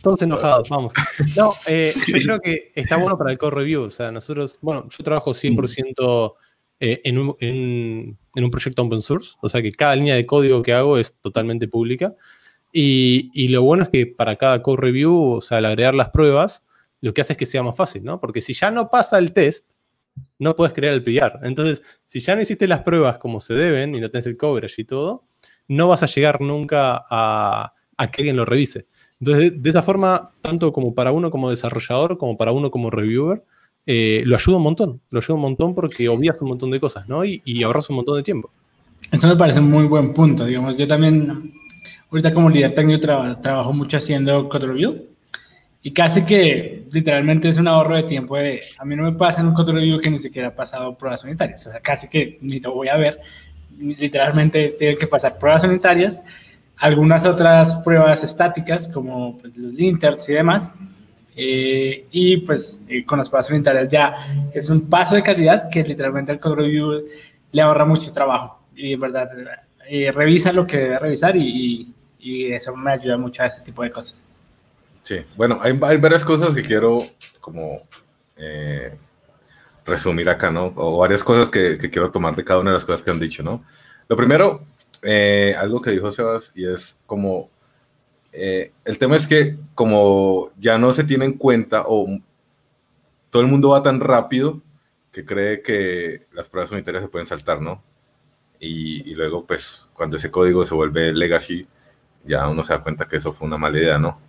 todos, 0.03 0.23
enojados, 0.23 0.69
vamos. 0.69 0.93
No, 1.37 1.55
eh, 1.67 1.95
yo 2.07 2.19
creo 2.19 2.41
que 2.41 2.73
está 2.75 2.97
bueno 2.97 3.19
para 3.19 3.33
el 3.33 3.39
code 3.39 3.57
review. 3.57 3.83
O 3.83 3.91
sea, 3.91 4.11
nosotros, 4.11 4.59
bueno, 4.61 4.87
yo 4.89 5.05
trabajo 5.05 5.33
100% 5.33 6.35
eh, 6.81 7.01
en, 7.05 7.19
un, 7.19 7.37
en, 7.41 8.19
un 8.35 8.51
proyecto 8.51 8.83
open 8.83 9.03
source. 9.03 9.37
O 9.41 9.49
sea, 9.49 9.63
que 9.63 9.73
cada 9.73 9.97
línea 9.97 10.15
de 10.15 10.27
código 10.27 10.63
que 10.63 10.73
hago 10.73 10.99
es 10.99 11.15
totalmente 11.21 11.69
pública. 11.69 12.15
Y, 12.73 13.31
y, 13.33 13.49
lo 13.49 13.63
bueno 13.63 13.85
es 13.85 13.89
que 13.89 14.07
para 14.07 14.37
cada 14.37 14.63
code 14.63 14.79
review, 14.81 15.33
o 15.33 15.41
sea, 15.41 15.59
al 15.59 15.65
agregar 15.67 15.95
las 15.95 16.11
pruebas, 16.11 16.63
lo 17.01 17.15
que 17.15 17.23
hace 17.23 17.33
es 17.33 17.39
que 17.39 17.47
sea 17.47 17.63
más 17.63 17.77
fácil, 17.77 18.05
¿no? 18.05 18.21
Porque 18.21 18.41
si 18.41 18.53
ya 18.53 18.71
no 18.71 18.91
pasa 18.91 19.19
el 19.19 19.33
test, 19.33 19.73
no 20.39 20.57
puedes 20.57 20.75
crear 20.75 20.95
el 20.95 21.03
PR. 21.03 21.41
Entonces, 21.43 21.83
si 22.05 22.21
ya 22.21 22.35
no 22.35 22.43
hiciste 22.43 22.67
las 22.67 22.81
pruebas 22.81 23.19
como 23.19 23.41
se 23.41 23.55
deben 23.55 23.95
y 23.95 24.01
no 24.01 24.11
tenés 24.11 24.27
el 24.27 24.37
coverage 24.37 24.83
y 24.83 24.85
todo, 24.85 25.25
no 25.69 25.89
vas 25.89 26.03
a 26.03 26.07
llegar 26.07 26.41
nunca 26.41 27.05
a, 27.09 27.73
que 28.11 28.23
alguien 28.23 28.37
lo 28.37 28.45
revise. 28.45 28.87
Entonces, 29.21 29.63
de, 29.63 29.71
esa 29.71 29.83
forma, 29.83 30.33
tanto 30.41 30.73
como 30.73 30.95
para 30.95 31.13
uno 31.13 31.31
como 31.31 31.51
desarrollador, 31.51 32.19
como 32.19 32.37
para 32.37 32.53
uno 32.53 32.71
como 32.71 32.91
reviewer, 32.91 33.45
eh, 33.87 34.23
lo 34.25 34.37
ayuda 34.37 34.57
un 34.57 34.63
montón. 34.63 35.01
Lo 35.11 35.19
ayuda 35.21 35.35
un 35.35 35.43
montón 35.43 35.75
porque 35.75 36.09
obvias 36.09 36.41
un 36.41 36.49
montón 36.49 36.71
de 36.71 36.81
cosas, 36.81 37.09
¿no? 37.09 37.25
Y, 37.25 37.63
ahorras 37.63 37.91
un 37.91 37.97
montón 37.97 38.17
de 38.17 38.23
tiempo. 38.23 38.51
Eso 39.13 39.27
me 39.29 39.37
parece 39.37 39.61
un 39.61 39.71
muy 39.71 39.85
buen 39.85 40.13
punto. 40.15 40.45
Digamos, 40.45 40.77
yo 40.77 40.87
también, 40.87 41.53
ahorita 42.11 42.33
como 42.33 42.51
líder 42.51 42.75
técnico, 42.75 43.01
trabajo 43.01 43.73
mucho 43.73 43.97
haciendo 43.97 44.49
code 44.49 44.67
review. 44.67 45.07
Y 45.83 45.93
casi 45.93 46.25
que 46.25 46.87
literalmente 46.91 47.49
es 47.49 47.57
un 47.57 47.69
ahorro 47.69 47.97
de 47.97 48.03
tiempo. 48.03 48.37
De, 48.37 48.61
a 48.79 48.85
mí 48.85 48.97
no 48.97 49.05
me 49.05 49.13
pasa 49.13 49.41
en 49.41 49.49
un 49.49 49.55
code 49.55 49.73
review 49.73 50.01
que 50.01 50.11
ni 50.11 50.19
siquiera 50.19 50.49
ha 50.49 50.55
pasado 50.55 50.97
pruebas 50.97 51.25
unitarias. 51.25 51.67
O 51.67 51.71
sea, 51.71 51.81
casi 51.81 52.09
que 52.09 52.39
ni 52.43 52.61
lo 52.61 52.75
voy 52.75 52.89
a 52.89 52.97
ver 52.97 53.21
literalmente 53.79 54.75
tienen 54.79 54.99
que 54.99 55.07
pasar 55.07 55.39
pruebas 55.39 55.65
unitarias, 55.65 56.23
algunas 56.77 57.27
otras 57.27 57.75
pruebas 57.77 58.23
estáticas 58.25 58.89
como 58.89 59.39
pues, 59.39 59.57
los 59.57 59.73
linters 59.73 60.29
y 60.29 60.35
demás. 60.35 60.71
Eh, 61.41 62.07
y 62.11 62.39
pues 62.39 62.81
eh, 62.89 63.05
con 63.05 63.19
las 63.19 63.29
pruebas 63.29 63.49
unitarias 63.51 63.89
ya 63.89 64.51
es 64.53 64.69
un 64.71 64.91
paso 64.91 65.15
de 65.15 65.23
calidad 65.23 65.71
que 65.71 65.85
literalmente 65.85 66.33
el 66.33 66.41
code 66.41 66.57
review 66.57 67.05
le 67.53 67.63
ahorra 67.63 67.85
mucho 67.85 68.13
trabajo 68.13 68.61
y 68.75 68.95
en 68.95 69.01
verdad 69.01 69.31
eh, 69.89 70.11
revisa 70.11 70.53
lo 70.53 70.67
que 70.67 70.79
debe 70.79 70.99
revisar 70.99 71.37
y, 71.37 71.95
y, 72.19 72.53
eso 72.53 72.77
me 72.77 72.91
ayuda 72.91 73.17
mucho 73.17 73.45
a 73.45 73.47
este 73.47 73.65
tipo 73.65 73.85
de 73.85 73.93
cosas. 73.93 74.27
Sí, 75.05 75.19
bueno, 75.37 75.61
hay, 75.63 75.79
hay 75.81 75.97
varias 75.99 76.25
cosas 76.25 76.53
que 76.53 76.63
quiero 76.63 77.07
como 77.41 77.83
resumir 79.89 80.29
acá, 80.29 80.51
¿no? 80.51 80.73
O 80.77 80.99
varias 80.99 81.25
cosas 81.25 81.51
que, 81.51 81.79
quiero 81.79 82.11
tomar 82.11 82.37
de 82.37 82.45
cada 82.45 82.61
una 82.61 82.71
de 82.71 82.75
las 82.75 82.85
cosas 82.85 83.03
que 83.03 83.11
han 83.11 83.19
dicho, 83.19 83.43
¿no? 83.43 83.65
Lo 84.09 84.17
primero, 84.17 84.65
eh, 85.03 85.55
algo 85.59 85.83
que 85.83 85.91
dijo 85.91 86.13
Sebas, 86.13 86.53
y 86.55 86.67
es 86.67 86.97
como, 87.07 87.51
eh, 88.33 88.73
el 88.85 88.99
tema 88.99 89.17
es 89.17 89.27
que 89.27 89.57
como 89.75 90.51
ya 90.59 90.79
no 90.79 90.93
se 90.93 91.05
tiene 91.05 91.25
en 91.25 91.35
cuenta 91.35 91.85
o 91.87 92.07
todo 93.31 93.43
el 93.43 93.49
mundo 93.49 93.71
va 93.71 93.83
tan 93.83 94.01
rápido 94.01 94.63
que 95.13 95.25
cree 95.25 95.63
que 95.63 96.27
las 96.33 96.49
pruebas 96.49 96.73
unitarias 96.73 97.03
se 97.05 97.09
pueden 97.09 97.27
saltar, 97.27 97.61
¿no? 97.61 97.83
Y, 98.61 99.15
luego, 99.15 99.47
pues, 99.47 99.91
cuando 99.95 100.17
ese 100.17 100.31
código 100.31 100.65
se 100.65 100.75
vuelve 100.75 101.13
legacy, 101.13 101.67
ya 102.25 102.49
uno 102.49 102.65
se 102.65 102.73
da 102.73 102.83
cuenta 102.83 103.07
que 103.07 103.17
eso 103.17 103.33
fue 103.33 103.47
una 103.47 103.59
mala 103.59 103.79
idea, 103.79 103.99
¿no? 103.99 104.21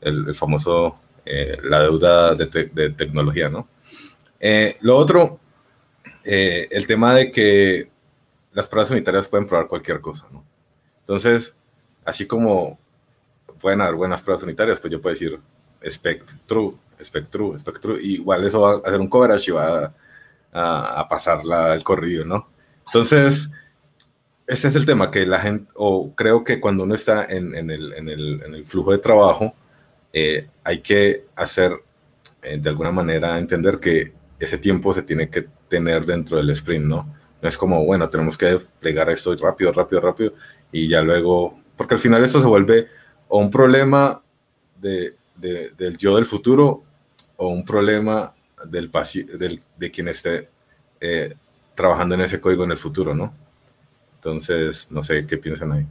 El, 0.00 0.34
famoso, 0.34 1.00
eh, 1.24 1.58
la 1.62 1.82
deuda 1.82 2.34
de, 2.34 2.46
de 2.46 2.90
tecnología, 2.90 3.48
¿no? 3.50 3.68
Eh, 4.46 4.76
lo 4.82 4.98
otro, 4.98 5.40
eh, 6.22 6.68
el 6.70 6.86
tema 6.86 7.14
de 7.14 7.32
que 7.32 7.90
las 8.52 8.68
pruebas 8.68 8.90
unitarias 8.90 9.26
pueden 9.26 9.46
probar 9.46 9.68
cualquier 9.68 10.02
cosa, 10.02 10.26
¿no? 10.30 10.44
Entonces, 11.00 11.56
así 12.04 12.26
como 12.26 12.78
pueden 13.58 13.80
haber 13.80 13.94
buenas 13.94 14.20
pruebas 14.20 14.42
unitarias, 14.42 14.78
pues 14.80 14.92
yo 14.92 15.00
puedo 15.00 15.14
decir 15.14 15.40
expect 15.80 16.32
true, 16.44 16.76
expect 16.98 17.30
true, 17.30 17.54
expect 17.54 17.80
true, 17.80 17.98
igual 18.02 18.44
eso 18.44 18.60
va 18.60 18.72
a 18.72 18.76
hacer 18.84 19.00
un 19.00 19.08
coverage 19.08 19.50
y 19.50 19.54
va 19.54 19.94
a, 20.52 21.00
a 21.00 21.08
pasarla 21.08 21.72
al 21.72 21.82
corrido, 21.82 22.26
¿no? 22.26 22.46
Entonces, 22.84 23.48
ese 24.46 24.68
es 24.68 24.74
el 24.76 24.84
tema, 24.84 25.10
que 25.10 25.24
la 25.24 25.40
gente, 25.40 25.72
o 25.74 26.14
creo 26.14 26.44
que 26.44 26.60
cuando 26.60 26.82
uno 26.84 26.94
está 26.94 27.24
en 27.24 27.54
el, 27.54 28.64
flujo 28.66 28.92
de 28.92 28.98
trabajo, 28.98 29.54
eh, 30.12 30.48
hay 30.64 30.80
que 30.80 31.24
hacer, 31.34 31.72
de 32.42 32.68
alguna 32.68 32.92
manera, 32.92 33.38
entender 33.38 33.80
que 33.80 34.12
ese 34.38 34.58
tiempo 34.58 34.92
se 34.94 35.02
tiene 35.02 35.28
que 35.28 35.46
tener 35.68 36.04
dentro 36.04 36.36
del 36.36 36.50
sprint, 36.50 36.86
¿no? 36.86 37.14
No 37.40 37.48
es 37.48 37.58
como, 37.58 37.84
bueno, 37.84 38.08
tenemos 38.08 38.38
que 38.38 38.58
plegar 38.80 39.10
esto 39.10 39.34
rápido, 39.36 39.72
rápido, 39.72 40.00
rápido, 40.00 40.34
y 40.72 40.88
ya 40.88 41.02
luego, 41.02 41.60
porque 41.76 41.94
al 41.94 42.00
final 42.00 42.24
esto 42.24 42.40
se 42.40 42.46
vuelve 42.46 42.88
o 43.28 43.38
un 43.38 43.50
problema 43.50 44.22
de, 44.80 45.14
del 45.36 45.96
yo 45.98 46.16
del 46.16 46.26
futuro 46.26 46.82
o 47.36 47.48
un 47.48 47.64
problema 47.64 48.34
del, 48.64 48.90
del 49.38 49.60
de 49.76 49.90
quien 49.90 50.08
esté 50.08 50.48
eh, 51.00 51.34
trabajando 51.74 52.14
en 52.14 52.22
ese 52.22 52.40
código 52.40 52.64
en 52.64 52.70
el 52.70 52.78
futuro, 52.78 53.14
¿no? 53.14 53.34
Entonces, 54.16 54.90
no 54.90 55.02
sé 55.02 55.26
qué 55.26 55.36
piensan 55.36 55.72
ahí. 55.72 55.86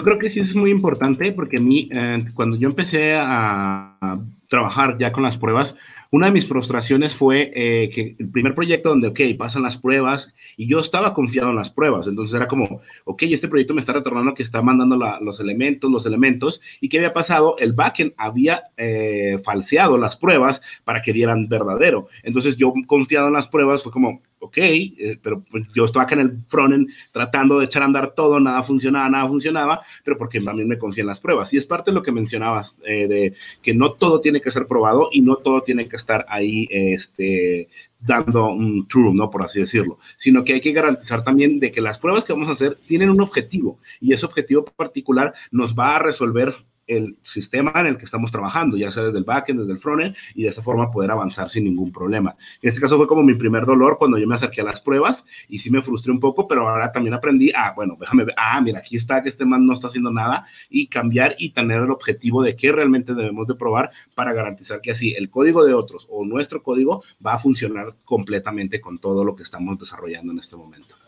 Yo 0.00 0.04
creo 0.04 0.18
que 0.18 0.30
sí 0.30 0.40
es 0.40 0.56
muy 0.56 0.70
importante 0.70 1.30
porque 1.30 1.58
a 1.58 1.60
mí, 1.60 1.86
eh, 1.92 2.24
cuando 2.32 2.56
yo 2.56 2.70
empecé 2.70 3.16
a, 3.16 4.18
trabajar 4.48 4.96
ya 4.96 5.12
con 5.12 5.22
las 5.22 5.36
pruebas, 5.36 5.76
una 6.10 6.26
de 6.26 6.32
mis 6.32 6.48
frustraciones 6.48 7.14
fue 7.14 7.52
eh, 7.54 7.90
que 7.90 8.16
el 8.18 8.30
primer 8.30 8.54
proyecto 8.54 8.88
donde, 8.88 9.08
ok, 9.08 9.20
pasan 9.38 9.62
las 9.62 9.76
pruebas 9.76 10.32
y 10.56 10.66
yo 10.66 10.80
estaba 10.80 11.12
confiado 11.12 11.50
en 11.50 11.56
las 11.56 11.70
pruebas, 11.70 12.06
entonces 12.06 12.34
era 12.34 12.48
como, 12.48 12.80
ok, 13.04 13.24
este 13.24 13.46
proyecto 13.46 13.74
me 13.74 13.80
está 13.80 13.92
retornando 13.92 14.34
que 14.34 14.42
está 14.42 14.62
mandando 14.62 14.96
los 15.20 15.38
elementos, 15.38 15.90
los 15.90 16.06
elementos, 16.06 16.62
y 16.80 16.88
¿qué 16.88 16.96
había 16.96 17.12
pasado? 17.12 17.56
El 17.58 17.74
backend 17.74 18.14
había 18.16 18.62
eh, 18.78 19.38
falseado 19.44 19.98
las 19.98 20.16
pruebas 20.16 20.62
para 20.82 21.02
que 21.02 21.12
dieran 21.12 21.46
verdadero. 21.46 22.08
Entonces 22.22 22.56
yo 22.56 22.72
confiado 22.86 23.28
en 23.28 23.34
las 23.34 23.48
pruebas 23.48 23.82
fue 23.82 23.92
como, 23.92 24.22
ok, 24.40 24.56
eh, 24.58 25.18
pero 25.22 25.44
pues, 25.50 25.66
yo 25.74 25.84
estaba 25.84 26.04
acá 26.04 26.14
en 26.14 26.20
el 26.22 26.38
frontend 26.48 26.88
tratando 27.12 27.58
de 27.58 27.66
echar 27.66 27.82
a 27.82 27.84
andar 27.84 28.14
todo, 28.14 28.40
nada 28.40 28.62
funcionaba, 28.62 29.08
nada 29.08 29.28
funcionaba, 29.28 29.82
pero 30.04 30.16
porque 30.18 30.40
también 30.40 30.66
me 30.66 30.78
confía 30.78 31.02
en 31.02 31.08
las 31.08 31.20
pruebas. 31.20 31.52
Y 31.52 31.58
es 31.58 31.66
parte 31.66 31.90
de 31.90 31.94
lo 31.94 32.02
que 32.02 32.10
mencionabas, 32.10 32.76
eh, 32.84 33.06
de 33.06 33.34
que 33.62 33.74
no 33.74 33.92
todo 33.92 34.20
tiene 34.20 34.40
que 34.40 34.50
ser 34.50 34.66
probado 34.66 35.10
y 35.12 35.20
no 35.20 35.36
todo 35.36 35.62
tiene 35.62 35.88
que 35.88 35.96
estar 35.96 36.24
ahí 36.28 36.66
este, 36.70 37.68
dando 38.00 38.48
un 38.48 38.88
true, 38.88 39.14
¿no? 39.14 39.30
Por 39.30 39.42
así 39.42 39.60
decirlo, 39.60 39.98
sino 40.16 40.42
que 40.42 40.54
hay 40.54 40.60
que 40.60 40.72
garantizar 40.72 41.22
también 41.22 41.60
de 41.60 41.70
que 41.70 41.80
las 41.80 41.98
pruebas 41.98 42.24
que 42.24 42.32
vamos 42.32 42.48
a 42.48 42.52
hacer 42.52 42.78
tienen 42.86 43.10
un 43.10 43.20
objetivo 43.20 43.78
y 44.00 44.14
ese 44.14 44.26
objetivo 44.26 44.64
particular 44.64 45.34
nos 45.50 45.74
va 45.74 45.96
a 45.96 45.98
resolver 45.98 46.54
el 46.90 47.16
sistema 47.22 47.72
en 47.76 47.86
el 47.86 47.96
que 47.96 48.04
estamos 48.04 48.30
trabajando, 48.30 48.76
ya 48.76 48.90
sea 48.90 49.04
desde 49.04 49.18
el 49.18 49.24
backend, 49.24 49.60
desde 49.60 49.72
el 49.72 49.78
frontend, 49.78 50.16
y 50.34 50.42
de 50.42 50.48
esta 50.48 50.62
forma 50.62 50.90
poder 50.90 51.10
avanzar 51.10 51.48
sin 51.48 51.64
ningún 51.64 51.92
problema. 51.92 52.36
En 52.60 52.68
este 52.68 52.80
caso 52.80 52.96
fue 52.96 53.06
como 53.06 53.22
mi 53.22 53.34
primer 53.34 53.64
dolor 53.64 53.96
cuando 53.98 54.18
yo 54.18 54.26
me 54.26 54.34
acerqué 54.34 54.60
a 54.60 54.64
las 54.64 54.80
pruebas 54.80 55.24
y 55.48 55.58
sí 55.58 55.70
me 55.70 55.82
frustré 55.82 56.12
un 56.12 56.20
poco, 56.20 56.48
pero 56.48 56.68
ahora 56.68 56.90
también 56.90 57.14
aprendí, 57.14 57.52
ah, 57.54 57.72
bueno, 57.74 57.96
déjame 57.98 58.24
ver, 58.24 58.34
ah, 58.36 58.60
mira, 58.60 58.80
aquí 58.80 58.96
está 58.96 59.22
que 59.22 59.28
este 59.28 59.44
man 59.44 59.66
no 59.66 59.72
está 59.72 59.88
haciendo 59.88 60.10
nada 60.10 60.46
y 60.68 60.88
cambiar 60.88 61.36
y 61.38 61.50
tener 61.50 61.82
el 61.82 61.90
objetivo 61.90 62.42
de 62.42 62.56
qué 62.56 62.72
realmente 62.72 63.14
debemos 63.14 63.46
de 63.46 63.54
probar 63.54 63.90
para 64.14 64.32
garantizar 64.32 64.80
que 64.80 64.90
así 64.90 65.14
el 65.16 65.30
código 65.30 65.64
de 65.64 65.74
otros 65.74 66.06
o 66.10 66.24
nuestro 66.24 66.62
código 66.62 67.04
va 67.24 67.34
a 67.34 67.38
funcionar 67.38 67.94
completamente 68.04 68.80
con 68.80 68.98
todo 68.98 69.24
lo 69.24 69.36
que 69.36 69.42
estamos 69.42 69.78
desarrollando 69.78 70.32
en 70.32 70.38
este 70.38 70.56
momento. 70.56 70.99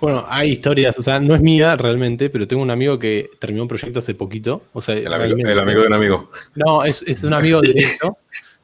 Bueno, 0.00 0.24
hay 0.28 0.52
historias, 0.52 0.98
o 0.98 1.02
sea, 1.02 1.18
no 1.18 1.34
es 1.34 1.40
mía 1.40 1.74
realmente, 1.76 2.28
pero 2.28 2.46
tengo 2.46 2.62
un 2.62 2.70
amigo 2.70 2.98
que 2.98 3.30
terminó 3.38 3.62
un 3.62 3.68
proyecto 3.68 3.98
hace 3.98 4.14
poquito. 4.14 4.64
O 4.72 4.82
sea, 4.82 4.94
el, 4.94 5.12
amigo, 5.12 5.36
de 5.36 5.86
un 5.86 5.92
amigo. 5.94 6.30
No, 6.54 6.84
es, 6.84 7.02
un 7.22 7.32
amigo 7.32 7.62
directo 7.62 8.18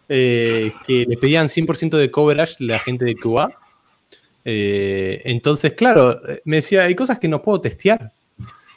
eh, 0.08 0.72
que 0.86 1.06
le 1.08 1.16
pedían 1.16 1.48
100% 1.48 1.96
de 1.96 2.10
coverage 2.10 2.56
la 2.58 2.78
gente 2.78 3.06
de 3.06 3.16
QA. 3.16 3.50
Eh, 4.44 5.22
entonces, 5.24 5.72
claro, 5.72 6.20
me 6.44 6.56
decía, 6.56 6.82
hay 6.84 6.94
cosas 6.94 7.18
que 7.18 7.28
no 7.28 7.42
puedo 7.42 7.62
testear. 7.62 8.12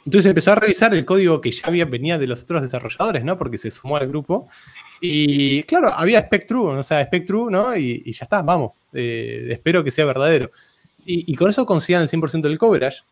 Entonces 0.06 0.30
empezó 0.30 0.52
a 0.52 0.54
revisar 0.54 0.94
el 0.94 1.04
código 1.04 1.40
que 1.40 1.50
ya 1.50 1.66
había, 1.66 1.84
venía 1.84 2.16
de 2.16 2.28
los 2.28 2.44
otros 2.44 2.62
desarrolladores, 2.62 3.24
¿no? 3.24 3.36
Porque 3.36 3.58
se 3.58 3.70
sumó 3.70 3.96
al 3.96 4.06
grupo. 4.06 4.48
Y 5.00 5.64
claro, 5.64 5.92
había 5.92 6.20
Spectru, 6.20 6.68
o 6.68 6.82
sea, 6.82 7.04
Spectru, 7.04 7.50
¿no? 7.50 7.76
Y, 7.76 8.10
ya 8.12 8.24
está, 8.24 8.40
vamos. 8.40 8.72
Eh, 8.94 9.48
espero 9.50 9.84
que 9.84 9.90
sea 9.90 10.04
verdadero. 10.04 10.50
Y, 11.08 11.34
con 11.36 11.48
eso 11.48 11.64
conseguían 11.64 12.02
el 12.02 12.08
100% 12.08 12.42
del 12.42 12.58
coverage. 12.58 13.02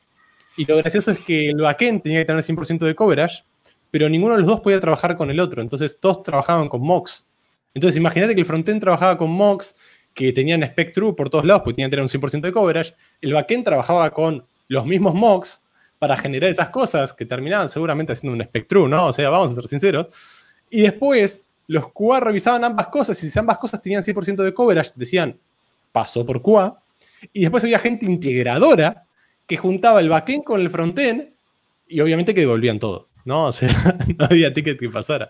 Y 0.57 0.67
lo 0.67 0.77
gracioso 0.79 1.13
es 1.13 1.21
que 1.21 1.51
el 1.51 1.61
backend 1.61 2.03
tenía 2.03 2.21
que 2.21 2.25
tener 2.25 2.45
el 2.45 2.57
100% 2.57 2.79
de 2.81 2.95
coverage, 2.95 3.45
pero 3.91 4.09
ninguno 4.09 4.35
de 4.35 4.41
los 4.41 4.49
dos 4.49 4.61
podía 4.61 4.81
trabajar 4.81 5.17
con 5.17 5.31
el 5.31 5.39
otro. 5.39 5.63
Entonces 5.63 5.99
todos 6.01 6.23
trabajaban 6.23 6.69
con 6.69 6.81
mocks. 6.81 7.29
Entonces 7.73 7.97
imagínate 7.97 8.35
que 8.35 8.41
el 8.41 8.47
frontend 8.47 8.81
trabajaba 8.81 9.17
con 9.17 9.31
mocks 9.31 9.77
que 10.13 10.33
tenían 10.33 10.63
Spectru 10.65 11.15
por 11.15 11.31
todos 11.31 11.45
lados, 11.45 11.63
porque 11.63 11.77
tenían 11.77 11.91
que 11.91 11.97
tener 11.97 12.03
un 12.03 12.09
100% 12.09 12.41
de 12.41 12.53
coverage. 12.53 12.95
El 13.21 13.33
backend 13.33 13.65
trabajaba 13.65 14.11
con 14.11 14.45
los 14.69 14.87
mismos 14.87 15.15
mocks 15.15 15.63
para 15.99 16.17
generar 16.17 16.51
esas 16.51 16.69
cosas 16.71 17.13
que 17.13 17.27
terminaban 17.27 17.69
seguramente 17.69 18.13
haciendo 18.13 18.37
un 18.37 18.45
Spectru, 18.45 18.89
¿no? 18.89 19.07
O 19.07 19.13
sea, 19.13 19.31
vamos 19.31 19.53
a 19.53 19.55
ser 19.55 19.69
sinceros. 19.69 20.07
Y 20.71 20.83
después 20.83 21.45
los 21.67 21.93
QA 21.93 22.21
revisaban 22.21 22.63
ambas 22.65 22.89
cosas 22.89 23.23
y 23.23 23.31
si 23.31 23.39
ambas 23.39 23.59
cosas 23.59 23.81
tenían 23.81 24.03
100% 24.03 24.43
de 24.43 24.53
coverage, 24.53 24.93
decían, 24.95 25.39
pasó 25.93 26.25
por 26.25 26.43
QA. 26.43 26.81
Y 27.33 27.43
después 27.43 27.65
había 27.65 27.79
gente 27.79 28.07
integradora 28.07 29.07
que 29.47 29.57
juntaba 29.57 30.01
el 30.01 30.09
backend 30.09 30.45
con 30.45 30.61
el 30.61 30.71
frontend 30.71 31.31
y 31.89 32.01
obviamente 32.01 32.35
que 32.35 32.41
devolvían 32.41 32.79
todo. 32.79 33.09
¿no? 33.25 33.47
O 33.47 33.53
sea, 33.53 33.69
no 34.19 34.27
había 34.27 34.53
ticket 34.53 34.79
que 34.79 34.89
pasara. 34.89 35.29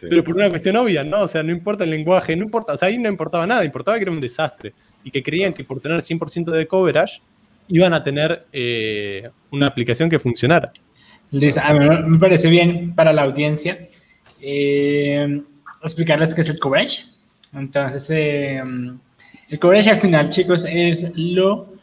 Pero 0.00 0.24
por 0.24 0.36
una 0.36 0.48
cuestión 0.48 0.76
obvia, 0.76 1.04
¿no? 1.04 1.22
O 1.22 1.28
sea, 1.28 1.42
no 1.42 1.52
importa 1.52 1.84
el 1.84 1.90
lenguaje, 1.90 2.36
no 2.36 2.44
importa, 2.44 2.74
o 2.74 2.76
sea, 2.76 2.88
ahí 2.88 2.98
no 2.98 3.08
importaba 3.08 3.46
nada, 3.46 3.64
importaba 3.64 3.96
que 3.96 4.02
era 4.02 4.12
un 4.12 4.20
desastre 4.20 4.74
y 5.04 5.10
que 5.10 5.22
creían 5.22 5.52
que 5.52 5.64
por 5.64 5.80
tener 5.80 5.98
100% 6.00 6.50
de 6.50 6.66
coverage 6.66 7.20
iban 7.68 7.94
a 7.94 8.02
tener 8.02 8.46
eh, 8.52 9.30
una 9.50 9.66
aplicación 9.66 10.10
que 10.10 10.18
funcionara. 10.18 10.72
a 11.62 11.72
mí 11.72 11.88
me 12.08 12.18
parece 12.18 12.48
bien 12.48 12.94
para 12.94 13.12
la 13.12 13.22
audiencia 13.22 13.88
eh, 14.40 15.42
explicarles 15.82 16.34
qué 16.34 16.40
es 16.42 16.48
el 16.48 16.58
coverage. 16.58 17.04
Entonces, 17.52 18.06
eh, 18.10 18.62
el 19.48 19.58
coverage 19.58 19.90
al 19.90 19.98
final, 19.98 20.30
chicos, 20.30 20.66
es 20.68 21.10
lo 21.14 21.76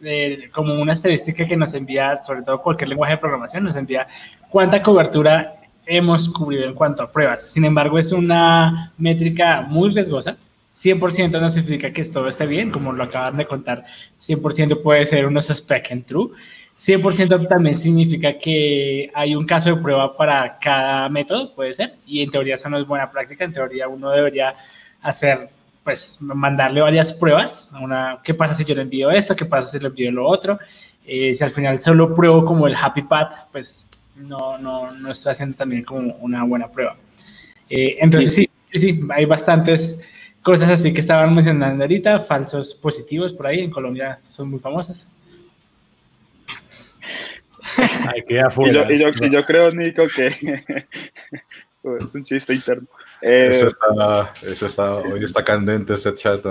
eh, 0.00 0.48
como 0.52 0.74
una 0.80 0.92
estadística 0.92 1.46
que 1.46 1.56
nos 1.56 1.74
envía, 1.74 2.16
sobre 2.24 2.42
todo 2.42 2.62
cualquier 2.62 2.90
lenguaje 2.90 3.14
de 3.14 3.18
programación, 3.18 3.64
nos 3.64 3.74
envía 3.74 4.06
cuánta 4.48 4.80
cobertura 4.82 5.56
hemos 5.86 6.28
cubrido 6.28 6.64
en 6.64 6.74
cuanto 6.74 7.02
a 7.02 7.10
pruebas. 7.10 7.50
Sin 7.50 7.64
embargo, 7.64 7.98
es 7.98 8.12
una 8.12 8.92
métrica 8.98 9.62
muy 9.62 9.90
riesgosa. 9.90 10.36
100% 10.74 11.40
no 11.40 11.48
significa 11.48 11.92
que 11.92 12.04
todo 12.04 12.28
esté 12.28 12.46
bien, 12.46 12.70
como 12.70 12.92
lo 12.92 13.02
acaban 13.02 13.36
de 13.36 13.46
contar. 13.46 13.84
100% 14.20 14.82
puede 14.82 15.06
ser 15.06 15.26
unos 15.26 15.50
spec 15.50 15.90
and 15.90 16.04
true. 16.04 16.30
100% 16.78 17.48
también 17.48 17.74
significa 17.74 18.38
que 18.38 19.10
hay 19.12 19.34
un 19.34 19.44
caso 19.44 19.74
de 19.74 19.82
prueba 19.82 20.16
para 20.16 20.58
cada 20.60 21.08
método, 21.08 21.52
puede 21.54 21.74
ser, 21.74 21.94
y 22.06 22.22
en 22.22 22.30
teoría 22.30 22.54
eso 22.54 22.68
no 22.68 22.78
es 22.78 22.86
buena 22.86 23.10
práctica. 23.10 23.44
En 23.44 23.52
teoría 23.52 23.88
uno 23.88 24.10
debería 24.10 24.54
hacer 25.02 25.50
pues 25.84 26.18
mandarle 26.20 26.80
varias 26.80 27.12
pruebas. 27.12 27.70
Una, 27.80 28.20
¿Qué 28.22 28.34
pasa 28.34 28.54
si 28.54 28.64
yo 28.64 28.74
le 28.74 28.82
envío 28.82 29.10
esto? 29.10 29.34
¿Qué 29.34 29.44
pasa 29.44 29.70
si 29.70 29.78
le 29.78 29.88
envío 29.88 30.12
lo 30.12 30.26
otro? 30.26 30.58
Eh, 31.06 31.34
si 31.34 31.42
al 31.42 31.50
final 31.50 31.80
solo 31.80 32.14
pruebo 32.14 32.44
como 32.44 32.66
el 32.66 32.76
happy 32.76 33.02
path, 33.02 33.50
pues 33.50 33.86
no, 34.16 34.58
no, 34.58 34.92
no 34.92 35.12
estoy 35.12 35.32
haciendo 35.32 35.56
también 35.56 35.84
como 35.84 36.14
una 36.16 36.44
buena 36.44 36.68
prueba. 36.68 36.96
Eh, 37.70 37.96
entonces 38.00 38.34
sí. 38.34 38.50
sí, 38.66 38.78
sí, 38.78 39.00
hay 39.14 39.24
bastantes 39.24 39.98
cosas 40.42 40.68
así 40.70 40.92
que 40.92 41.00
estaban 41.00 41.32
mencionando 41.32 41.84
ahorita, 41.84 42.20
falsos 42.20 42.74
positivos 42.74 43.32
por 43.32 43.46
ahí, 43.46 43.60
en 43.60 43.70
Colombia 43.70 44.18
son 44.22 44.50
muy 44.50 44.58
famosas. 44.58 45.08
Ay, 47.76 48.22
queda 48.26 48.48
y, 48.56 48.70
yo, 48.72 48.90
y, 48.90 48.98
yo, 48.98 49.08
y 49.20 49.30
yo 49.30 49.44
creo, 49.44 49.70
Nico, 49.70 50.04
que 50.14 50.26
es 50.26 52.14
un 52.14 52.24
chiste 52.24 52.54
interno. 52.54 52.88
Eh, 53.20 53.48
eso, 53.50 53.68
está, 53.68 54.32
eso 54.42 54.66
está, 54.66 54.94
hoy 54.98 55.24
está 55.24 55.44
candente 55.44 55.94
este 55.94 56.14
chat, 56.14 56.44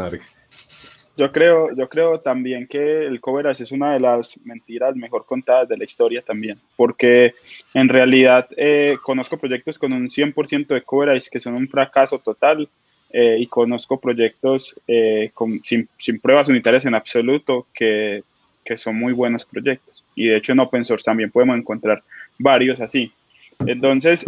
Yo 1.16 1.32
creo, 1.32 1.74
yo 1.74 1.88
creo 1.88 2.20
también 2.20 2.68
que 2.68 3.06
el 3.06 3.22
coverage 3.22 3.64
es 3.64 3.72
una 3.72 3.94
de 3.94 4.00
las 4.00 4.40
mentiras 4.46 4.96
mejor 4.96 5.26
contadas 5.26 5.70
de 5.70 5.78
la 5.78 5.86
historia 5.86 6.22
también, 6.22 6.60
porque 6.76 7.34
en 7.74 7.88
realidad 7.88 8.48
eh, 8.58 8.98
conozco 9.02 9.38
proyectos 9.38 9.80
con 9.80 9.94
un 9.94 10.10
100% 10.10 10.68
de 10.68 10.82
coverage 10.82 11.30
que 11.30 11.40
son 11.40 11.56
un 11.56 11.70
fracaso 11.70 12.20
total 12.20 12.68
eh, 13.12 13.38
y 13.40 13.48
conozco 13.48 14.00
proyectos 14.00 14.76
con, 15.34 15.62
sin, 15.64 15.88
sin, 15.98 16.20
pruebas 16.20 16.50
unitarias 16.50 16.86
en 16.86 16.96
absoluto 16.96 17.68
que, 17.74 18.24
que 18.66 18.76
son 18.76 18.98
muy 18.98 19.14
buenos 19.14 19.46
proyectos. 19.46 20.04
Y 20.16 20.28
de 20.28 20.38
hecho 20.38 20.52
en 20.52 20.60
open 20.60 20.84
source 20.84 21.06
también 21.06 21.32
podemos 21.32 21.58
encontrar 21.58 22.04
varios 22.38 22.82
así. 22.82 23.12
Entonces, 23.66 24.24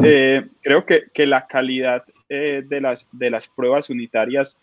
creo 0.63 0.85
que, 0.85 1.03
que, 1.13 1.27
la 1.27 1.45
calidad 1.45 2.03
eh, 2.29 2.63
de, 2.65 2.81
las, 2.81 3.09
de 3.11 3.29
las 3.29 3.47
pruebas 3.47 3.89
unitarias 3.89 4.59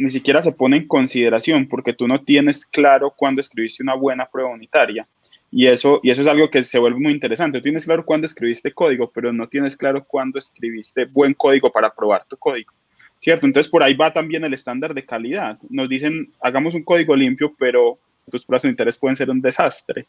ni 0.00 0.08
siquiera 0.08 0.40
se 0.40 0.52
pone 0.52 0.78
en 0.78 0.88
consideración 0.88 1.68
porque 1.68 1.92
tú 1.92 2.08
no 2.08 2.22
tienes 2.22 2.64
claro 2.64 3.12
cuándo 3.14 3.42
escribiste 3.42 3.82
una 3.82 3.94
buena 3.94 4.24
prueba 4.24 4.48
unitaria. 4.48 5.06
Y 5.50 5.66
eso, 5.66 6.00
y 6.02 6.10
eso 6.10 6.22
es 6.22 6.26
algo 6.26 6.48
que 6.48 6.62
se 6.62 6.78
vuelve 6.78 6.98
muy 6.98 7.12
interesante. 7.12 7.58
Tú 7.58 7.64
tienes 7.64 7.84
claro 7.84 8.04
cuándo 8.06 8.26
escribiste 8.26 8.72
código, 8.72 9.10
pero 9.12 9.30
no 9.30 9.46
tienes 9.46 9.76
claro 9.76 10.02
cuándo 10.02 10.38
escribiste 10.38 11.04
buen 11.04 11.34
código 11.34 11.70
para 11.70 11.94
probar 11.94 12.24
tu 12.24 12.38
código. 12.38 12.72
¿Cierto? 13.18 13.44
Entonces 13.44 13.70
por 13.70 13.82
ahí 13.82 13.92
va 13.92 14.10
también 14.10 14.42
el 14.42 14.54
estándar 14.54 14.94
de 14.94 15.04
calidad. 15.04 15.58
Nos 15.68 15.86
dicen, 15.86 16.32
hagamos 16.40 16.74
un 16.74 16.82
código 16.82 17.14
limpio, 17.14 17.52
pero 17.58 17.98
tus 18.30 18.46
pruebas 18.46 18.64
unitarias 18.64 18.98
pueden 18.98 19.16
ser 19.16 19.28
un 19.28 19.42
desastre. 19.42 20.06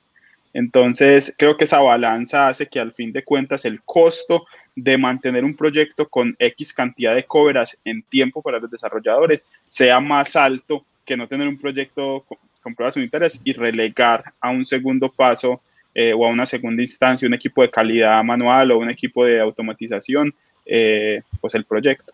Entonces, 0.54 1.34
creo 1.38 1.56
que 1.56 1.64
esa 1.64 1.82
balanza 1.82 2.50
hace 2.50 2.68
que 2.68 2.80
al 2.80 2.94
fin 2.94 3.14
de 3.14 3.24
cuentas 3.24 3.66
el 3.66 3.82
costo 3.84 4.46
de 4.76 4.98
mantener 4.98 5.46
un 5.46 5.56
proyecto 5.56 6.08
con 6.08 6.36
X 6.40 6.74
cantidad 6.74 7.16
de 7.16 7.26
coverage 7.26 7.78
en 7.86 8.04
tiempo 8.04 8.42
para 8.42 8.60
los 8.60 8.70
desarrolladores 8.70 9.48
sea 9.68 10.00
más 10.00 10.36
alto 10.36 10.86
que 11.06 11.18
no 11.18 11.28
tener 11.28 11.48
un 11.48 11.58
proyecto 11.58 12.26
con, 12.28 12.76
pruebas 12.76 12.96
unitarias 12.96 13.42
y 13.44 13.54
relegar 13.54 14.24
a 14.40 14.52
un 14.52 14.66
segundo 14.66 15.12
paso 15.12 15.62
eh, 15.96 16.14
o 16.14 16.26
a 16.26 16.30
una 16.30 16.46
segunda 16.46 16.82
instancia 16.82 17.28
un 17.28 17.34
equipo 17.34 17.64
de 17.64 17.72
calidad 17.72 18.24
manual 18.24 18.72
o 18.72 18.78
un 18.78 18.90
equipo 18.90 19.26
de 19.26 19.42
automatización, 19.42 20.34
eh, 20.66 21.22
pues 21.42 21.56
el 21.56 21.66
proyecto. 21.66 22.14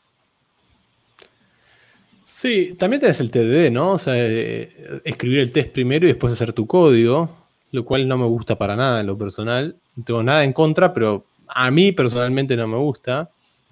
Sí, 2.24 2.75
también 2.79 3.01
tienes 3.01 3.20
el 3.20 3.29
TDD, 3.29 3.72
¿no? 3.72 3.94
O 3.94 3.98
sea, 3.98 4.13
eh, 4.15 5.01
escribir 5.03 5.39
el 5.39 5.51
test 5.51 5.72
primero 5.72 6.06
y 6.06 6.10
después 6.10 6.32
hacer 6.32 6.53
tu 6.53 6.65
código 6.65 7.46
lo 7.71 7.86
cual 7.86 8.07
no 8.07 8.17
me 8.17 8.25
gusta 8.25 8.57
para 8.57 8.75
nada 8.75 9.01
en 9.01 9.07
lo 9.07 9.17
personal. 9.17 9.75
No 9.95 10.03
tengo 10.03 10.24
nada 10.24 10.43
en 10.43 10.53
contra, 10.53 10.93
pero 10.93 11.25
a 11.47 11.71
mí 11.71 11.91
personalmente 11.91 12.55
no 12.55 12.67
me 12.67 12.77
gusta. 12.77 13.29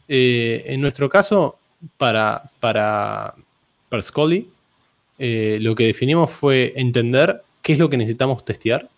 Eh, 0.08 0.64
en 0.68 0.82
nuestro 0.82 1.10
caso, 1.10 1.58
para, 1.98 2.50
para, 2.60 3.36
para 3.90 4.04
Scully, 4.04 4.50
eh, 5.18 5.58
lo 5.62 5.76
que 5.76 5.86
definimos 5.86 6.32
fue 6.32 6.74
entender 6.76 7.42
qué 7.62 7.74
es 7.74 7.80
lo 7.80 7.90
que 7.90 7.98
necesitamos 7.98 8.44
testear, 8.44 8.90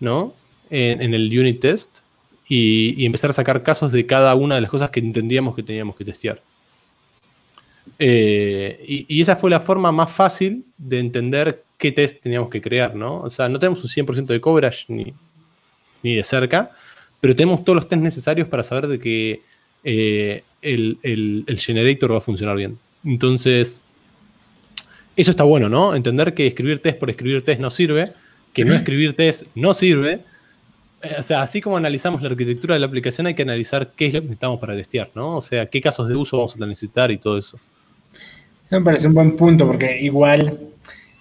¿no? 0.00 0.34
En, 0.70 1.14
el 1.14 1.38
unit 1.38 1.60
test 1.60 2.00
y, 2.46 3.04
empezar 3.04 3.30
a 3.30 3.32
sacar 3.32 3.62
casos 3.62 3.90
de 3.90 4.04
cada 4.04 4.34
una 4.34 4.54
de 4.54 4.60
las 4.60 4.70
cosas 4.70 4.90
que 4.90 5.00
entendíamos 5.00 5.56
que 5.56 5.62
teníamos 5.62 5.96
que 5.96 6.04
testear. 6.04 6.42
Eh, 7.98 8.84
y, 9.08 9.20
esa 9.20 9.36
fue 9.36 9.50
la 9.50 9.60
forma 9.60 9.90
más 9.92 10.12
fácil 10.12 10.64
de 10.76 11.00
entender 11.00 11.64
qué 11.78 11.92
test 11.92 12.20
teníamos 12.20 12.50
que 12.50 12.60
crear, 12.60 12.94
¿no? 12.94 13.20
O 13.20 13.30
sea, 13.30 13.48
no 13.48 13.58
tenemos 13.58 13.82
un 13.82 13.88
100% 13.88 14.26
de 14.26 14.40
coverage 14.40 14.86
ni, 14.88 15.14
ni, 16.02 16.16
de 16.16 16.24
cerca, 16.24 16.72
pero 17.20 17.34
tenemos 17.34 17.64
todos 17.64 17.76
los 17.76 17.88
tests 17.88 18.02
necesarios 18.02 18.48
para 18.48 18.64
saber 18.64 18.88
de 18.88 18.98
que 18.98 19.42
eh, 19.84 20.42
el, 20.60 20.98
el, 21.02 21.58
generator 21.58 22.12
va 22.12 22.18
a 22.18 22.20
funcionar 22.20 22.56
bien. 22.56 22.78
Entonces, 23.04 23.80
eso 25.16 25.30
está 25.30 25.44
bueno, 25.44 25.68
¿no? 25.68 25.94
Entender 25.94 26.34
que 26.34 26.48
escribir 26.48 26.80
test 26.80 26.98
por 26.98 27.10
escribir 27.10 27.42
test 27.42 27.60
no 27.60 27.70
sirve, 27.70 28.12
que 28.52 28.64
no 28.64 28.74
escribir 28.74 29.14
test 29.14 29.44
no 29.54 29.72
sirve. 29.72 30.20
O 31.16 31.22
sea, 31.22 31.42
así 31.42 31.60
como 31.60 31.76
analizamos 31.76 32.22
la 32.22 32.28
arquitectura 32.28 32.74
de 32.74 32.80
la 32.80 32.86
aplicación, 32.86 33.28
hay 33.28 33.34
que 33.34 33.42
analizar 33.42 33.92
qué 33.96 34.06
es 34.06 34.14
lo 34.14 34.20
que 34.20 34.26
necesitamos 34.26 34.58
para 34.58 34.74
testear, 34.74 35.10
¿no? 35.14 35.36
O 35.36 35.42
sea, 35.42 35.66
qué 35.66 35.80
casos 35.80 36.08
de 36.08 36.16
uso 36.16 36.38
vamos 36.38 36.60
a 36.60 36.66
necesitar 36.66 37.12
y 37.12 37.18
todo 37.18 37.38
eso. 37.38 37.56
Eso 38.64 38.80
me 38.80 38.84
parece 38.84 39.06
un 39.06 39.14
buen 39.14 39.36
punto, 39.36 39.64
porque 39.64 40.00
igual 40.00 40.58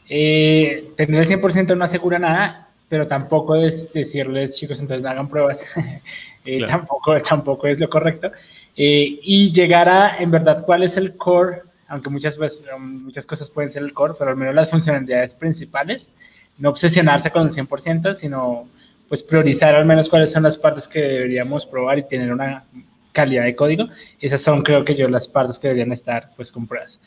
eh, 0.10 0.92
tener 0.96 1.22
el 1.22 1.28
100% 1.28 1.76
no 1.76 1.84
asegura 1.84 2.20
nada, 2.20 2.70
pero 2.90 3.08
tampoco 3.08 3.56
es 3.56 3.92
decirles, 3.92 4.56
chicos, 4.56 4.80
entonces 4.80 5.06
hagan 5.06 5.28
pruebas. 5.30 5.66
Eh, 6.50 6.66
tampoco, 6.66 7.18
tampoco 7.18 7.68
es 7.68 7.78
lo 7.78 7.90
correcto. 7.90 8.32
Eh, 8.78 9.20
y 9.22 9.52
llegar 9.52 9.90
a, 9.90 10.18
en 10.18 10.32
verdad, 10.32 10.64
cuál 10.66 10.82
es 10.82 10.96
el 10.96 11.18
core, 11.18 11.64
aunque 11.90 12.10
muchas, 12.10 12.38
veces, 12.38 12.64
muchas 12.80 13.26
cosas 13.26 13.50
pueden 13.50 13.70
ser 13.70 13.84
el 13.84 13.92
core, 13.92 14.14
pero 14.18 14.32
al 14.32 14.38
menos 14.38 14.56
las 14.56 14.70
funcionalidades 14.70 15.34
principales, 15.34 16.10
no 16.58 16.70
obsesionarse 16.70 17.32
con 17.32 17.48
el 17.48 17.52
100%, 17.52 18.14
sino 18.14 18.70
pues 19.10 19.24
priorizar 19.24 19.76
al 19.76 19.86
menos 19.86 20.08
cuáles 20.08 20.32
son 20.32 20.44
las 20.44 20.58
partes 20.58 20.88
que 20.88 21.02
deberíamos 21.02 21.66
probar 21.66 22.00
y 22.00 22.08
tener 22.08 22.32
una 22.32 22.64
calidad 23.12 23.44
de 23.44 23.54
código. 23.54 23.88
Esas 24.22 24.40
son, 24.42 24.62
creo 24.62 24.86
que 24.86 24.96
yo, 24.96 25.10
las 25.10 25.28
partes 25.28 25.60
que 25.60 25.68
deberían 25.68 25.92
estar 25.92 26.32
pues 26.38 26.50
compradas. 26.50 27.02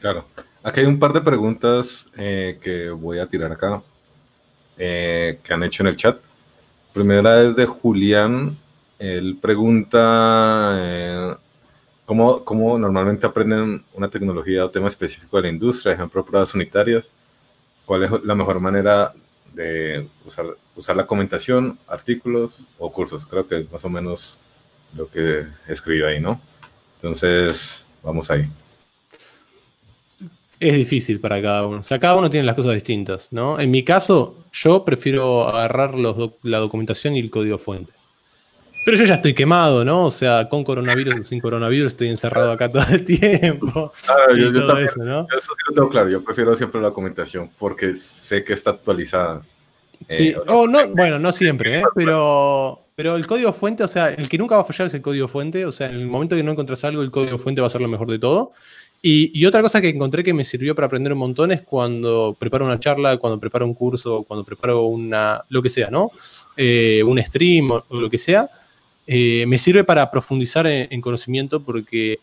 Claro. 0.00 0.26
Aquí 0.64 0.78
hay 0.78 0.86
un 0.86 1.00
par 1.00 1.12
de 1.12 1.20
preguntas 1.20 2.06
eh, 2.16 2.58
que 2.62 2.90
voy 2.90 3.18
a 3.18 3.26
tirar 3.26 3.50
acá, 3.50 3.82
eh, 4.78 5.40
que 5.42 5.52
han 5.52 5.64
hecho 5.64 5.82
en 5.82 5.88
el 5.88 5.96
chat. 5.96 6.20
Primera 6.92 7.42
es 7.42 7.56
de 7.56 7.66
Julián. 7.66 8.56
Él 9.00 9.38
pregunta 9.42 10.74
eh, 10.76 11.34
¿cómo, 12.06 12.44
¿cómo, 12.44 12.78
normalmente 12.78 13.26
aprenden 13.26 13.84
una 13.92 14.08
tecnología 14.08 14.64
o 14.64 14.70
tema 14.70 14.86
específico 14.86 15.36
de 15.36 15.42
la 15.42 15.48
industria, 15.48 15.94
ejemplo, 15.94 16.24
pruebas 16.24 16.54
unitarias. 16.54 17.08
¿Cuál 17.84 18.04
es 18.04 18.10
la 18.22 18.36
mejor 18.36 18.60
manera 18.60 19.12
de 19.52 20.08
usar, 20.24 20.46
usar 20.76 20.94
la 20.94 21.08
comentación, 21.08 21.76
artículos 21.88 22.68
o 22.78 22.92
cursos? 22.92 23.26
Creo 23.26 23.48
que 23.48 23.58
es 23.58 23.72
más 23.72 23.84
o 23.84 23.90
menos 23.90 24.38
lo 24.94 25.10
que 25.10 25.44
escribió 25.66 26.06
ahí, 26.06 26.20
¿no? 26.20 26.40
Entonces, 26.98 27.84
vamos 28.04 28.30
ahí 28.30 28.48
es 30.68 30.74
difícil 30.74 31.20
para 31.20 31.40
cada 31.42 31.66
uno. 31.66 31.80
O 31.80 31.82
sea, 31.82 31.98
cada 31.98 32.16
uno 32.16 32.30
tiene 32.30 32.46
las 32.46 32.54
cosas 32.54 32.74
distintas, 32.74 33.28
¿no? 33.32 33.58
En 33.58 33.70
mi 33.70 33.84
caso, 33.84 34.44
yo 34.52 34.84
prefiero 34.84 35.48
agarrar 35.48 35.94
la 35.96 36.58
documentación 36.58 37.16
y 37.16 37.20
el 37.20 37.30
código 37.30 37.58
fuente. 37.58 37.92
Pero 38.84 38.96
yo 38.96 39.04
ya 39.04 39.14
estoy 39.14 39.32
quemado, 39.32 39.84
¿no? 39.84 40.06
O 40.06 40.10
sea, 40.10 40.48
con 40.48 40.64
coronavirus 40.64 41.20
o 41.20 41.24
sin 41.24 41.40
coronavirus 41.40 41.88
estoy 41.88 42.08
encerrado 42.08 42.50
acá 42.50 42.70
todo 42.70 42.82
el 42.90 43.04
tiempo. 43.04 43.92
Claro, 44.04 44.36
yo, 44.36 44.52
yo, 44.52 44.66
también, 44.66 44.88
¿no? 44.96 45.28
yo, 45.28 45.36
yo 45.36 45.74
tengo 45.74 45.88
claro, 45.88 46.08
yo 46.08 46.22
prefiero 46.22 46.56
siempre 46.56 46.80
la 46.80 46.88
documentación 46.88 47.50
porque 47.58 47.94
sé 47.94 48.42
que 48.42 48.52
está 48.54 48.70
actualizada. 48.70 49.42
Sí, 50.08 50.30
eh, 50.30 50.36
o 50.48 50.66
no, 50.66 50.88
bueno, 50.88 51.20
no 51.20 51.30
siempre, 51.32 51.78
¿eh? 51.78 51.84
pero, 51.94 52.86
pero 52.96 53.14
el 53.14 53.24
código 53.24 53.52
fuente, 53.52 53.84
o 53.84 53.88
sea, 53.88 54.08
el 54.08 54.28
que 54.28 54.36
nunca 54.36 54.56
va 54.56 54.62
a 54.62 54.64
fallar 54.64 54.88
es 54.88 54.94
el 54.94 55.02
código 55.02 55.28
fuente, 55.28 55.64
o 55.64 55.70
sea, 55.70 55.88
en 55.88 55.94
el 55.94 56.06
momento 56.06 56.34
que 56.34 56.42
no 56.42 56.50
encuentras 56.50 56.84
algo, 56.84 57.02
el 57.02 57.12
código 57.12 57.38
fuente 57.38 57.60
va 57.60 57.68
a 57.68 57.70
ser 57.70 57.80
lo 57.80 57.88
mejor 57.88 58.10
de 58.10 58.18
todo. 58.18 58.52
Y, 59.04 59.44
otra 59.46 59.62
cosa 59.62 59.80
que 59.80 59.88
encontré 59.88 60.22
que 60.22 60.32
me 60.32 60.44
sirvió 60.44 60.76
para 60.76 60.86
aprender 60.86 61.12
un 61.12 61.18
montón 61.18 61.50
es 61.50 61.62
cuando 61.62 62.36
preparo 62.38 62.64
una 62.64 62.78
charla, 62.78 63.16
cuando 63.16 63.40
preparo 63.40 63.66
un 63.66 63.74
curso, 63.74 64.22
cuando 64.22 64.44
preparo 64.44 64.84
una, 64.84 65.42
lo 65.48 65.60
que 65.60 65.68
sea, 65.68 65.90
¿no? 65.90 66.12
Eh, 66.56 67.02
un 67.04 67.20
stream 67.20 67.72
o, 67.72 67.84
lo 67.90 68.08
que 68.08 68.18
sea, 68.18 68.48
eh, 69.04 69.44
me 69.48 69.58
sirve 69.58 69.82
para 69.82 70.08
profundizar 70.08 70.68
en, 70.68 71.00
conocimiento 71.00 71.64
porque 71.64 72.20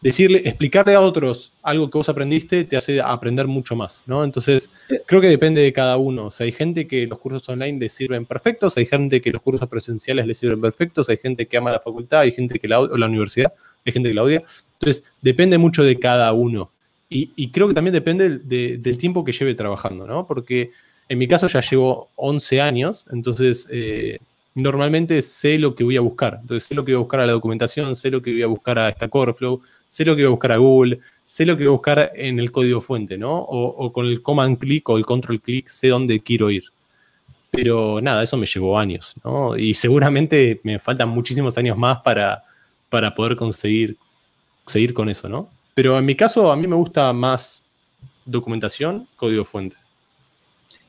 decirle, 0.00 0.40
explicarle 0.46 0.94
a 0.94 1.00
otros 1.00 1.52
algo 1.62 1.90
que 1.90 1.98
vos 1.98 2.08
aprendiste 2.08 2.64
te 2.64 2.78
hace 2.78 3.02
aprender 3.02 3.46
mucho 3.46 3.76
más, 3.76 4.02
¿no? 4.06 4.24
Entonces, 4.24 4.70
creo 5.06 5.20
que 5.20 5.28
depende 5.28 5.60
de 5.60 5.74
cada 5.74 5.98
uno. 5.98 6.26
O 6.26 6.30
sea, 6.30 6.46
hay 6.46 6.52
gente 6.52 6.86
que 6.86 7.06
los 7.06 7.18
cursos 7.18 7.46
online 7.50 7.78
les 7.78 7.92
sirven 7.92 8.24
perfectos, 8.24 8.78
hay 8.78 8.86
gente 8.86 9.20
que 9.20 9.30
los 9.30 9.42
cursos 9.42 9.68
presenciales 9.68 10.26
les 10.26 10.38
sirven 10.38 10.62
perfectos, 10.62 11.10
hay 11.10 11.18
gente 11.18 11.46
que 11.46 11.58
ama 11.58 11.70
la 11.70 11.80
facultad, 11.80 12.20
hay 12.20 12.32
gente 12.32 12.58
que 12.58 12.66
la, 12.66 12.80
universidad, 12.80 13.52
hay 13.84 13.92
gente 13.92 14.08
que 14.08 14.14
la 14.14 14.22
odia. 14.22 14.42
Entonces, 14.74 15.04
depende 15.20 15.58
mucho 15.58 15.82
de 15.82 15.98
cada 15.98 16.32
uno. 16.32 16.70
Y, 17.10 17.50
creo 17.52 17.68
que 17.68 17.74
también 17.74 17.92
depende 17.92 18.28
del 18.38 18.98
tiempo 18.98 19.24
que 19.24 19.30
lleve 19.30 19.54
trabajando, 19.54 20.04
¿no? 20.04 20.26
Porque 20.26 20.72
en 21.08 21.18
mi 21.18 21.28
caso 21.28 21.46
ya 21.46 21.60
llevo 21.60 22.08
11 22.16 22.60
años, 22.60 23.06
entonces 23.12 23.68
eh, 23.70 24.18
normalmente 24.56 25.22
sé 25.22 25.60
lo 25.60 25.76
que 25.76 25.84
voy 25.84 25.96
a 25.96 26.00
buscar. 26.00 26.38
Entonces, 26.40 26.66
sé 26.66 26.74
lo 26.74 26.84
que 26.84 26.90
voy 26.90 26.96
a 26.96 27.02
buscar 27.02 27.20
a 27.20 27.26
la 27.26 27.32
documentación, 27.32 27.94
sé 27.94 28.10
lo 28.10 28.20
que 28.20 28.32
voy 28.32 28.42
a 28.42 28.48
buscar 28.48 28.80
a 28.80 28.90
Stack 28.90 29.14
Overflow, 29.14 29.60
sé 29.86 30.04
lo 30.04 30.16
que 30.16 30.22
voy 30.22 30.26
a 30.26 30.30
buscar 30.30 30.52
a 30.52 30.56
Google, 30.56 30.98
sé 31.22 31.46
lo 31.46 31.56
que 31.56 31.62
voy 31.62 31.68
a 31.68 31.76
buscar 31.76 32.12
en 32.16 32.40
el 32.40 32.50
código 32.50 32.80
fuente, 32.80 33.16
¿no? 33.16 33.36
O, 33.36 33.64
o 33.64 33.92
con 33.92 34.06
el 34.06 34.20
command 34.20 34.58
click 34.58 34.88
o 34.88 34.96
el 34.96 35.06
control 35.06 35.40
click, 35.40 35.68
sé 35.68 35.88
dónde 35.88 36.18
quiero 36.18 36.50
ir. 36.50 36.64
Pero 37.52 38.00
nada, 38.00 38.24
eso 38.24 38.36
me 38.36 38.46
llevó 38.46 38.76
años, 38.76 39.14
¿no? 39.22 39.56
Y 39.56 39.74
seguramente 39.74 40.60
me 40.64 40.80
faltan 40.80 41.10
muchísimos 41.10 41.56
años 41.58 41.78
más 41.78 41.98
para, 41.98 42.42
para 42.88 43.14
poder 43.14 43.36
conseguir 43.36 43.96
seguir 44.66 44.94
con 44.94 45.08
eso, 45.08 45.28
¿no? 45.28 45.48
Pero 45.74 45.98
en 45.98 46.06
mi 46.06 46.14
caso, 46.14 46.52
a 46.52 46.56
mí 46.56 46.66
me 46.66 46.76
gusta 46.76 47.12
más 47.12 47.62
documentación, 48.24 49.08
código 49.16 49.44
fuente. 49.44 49.76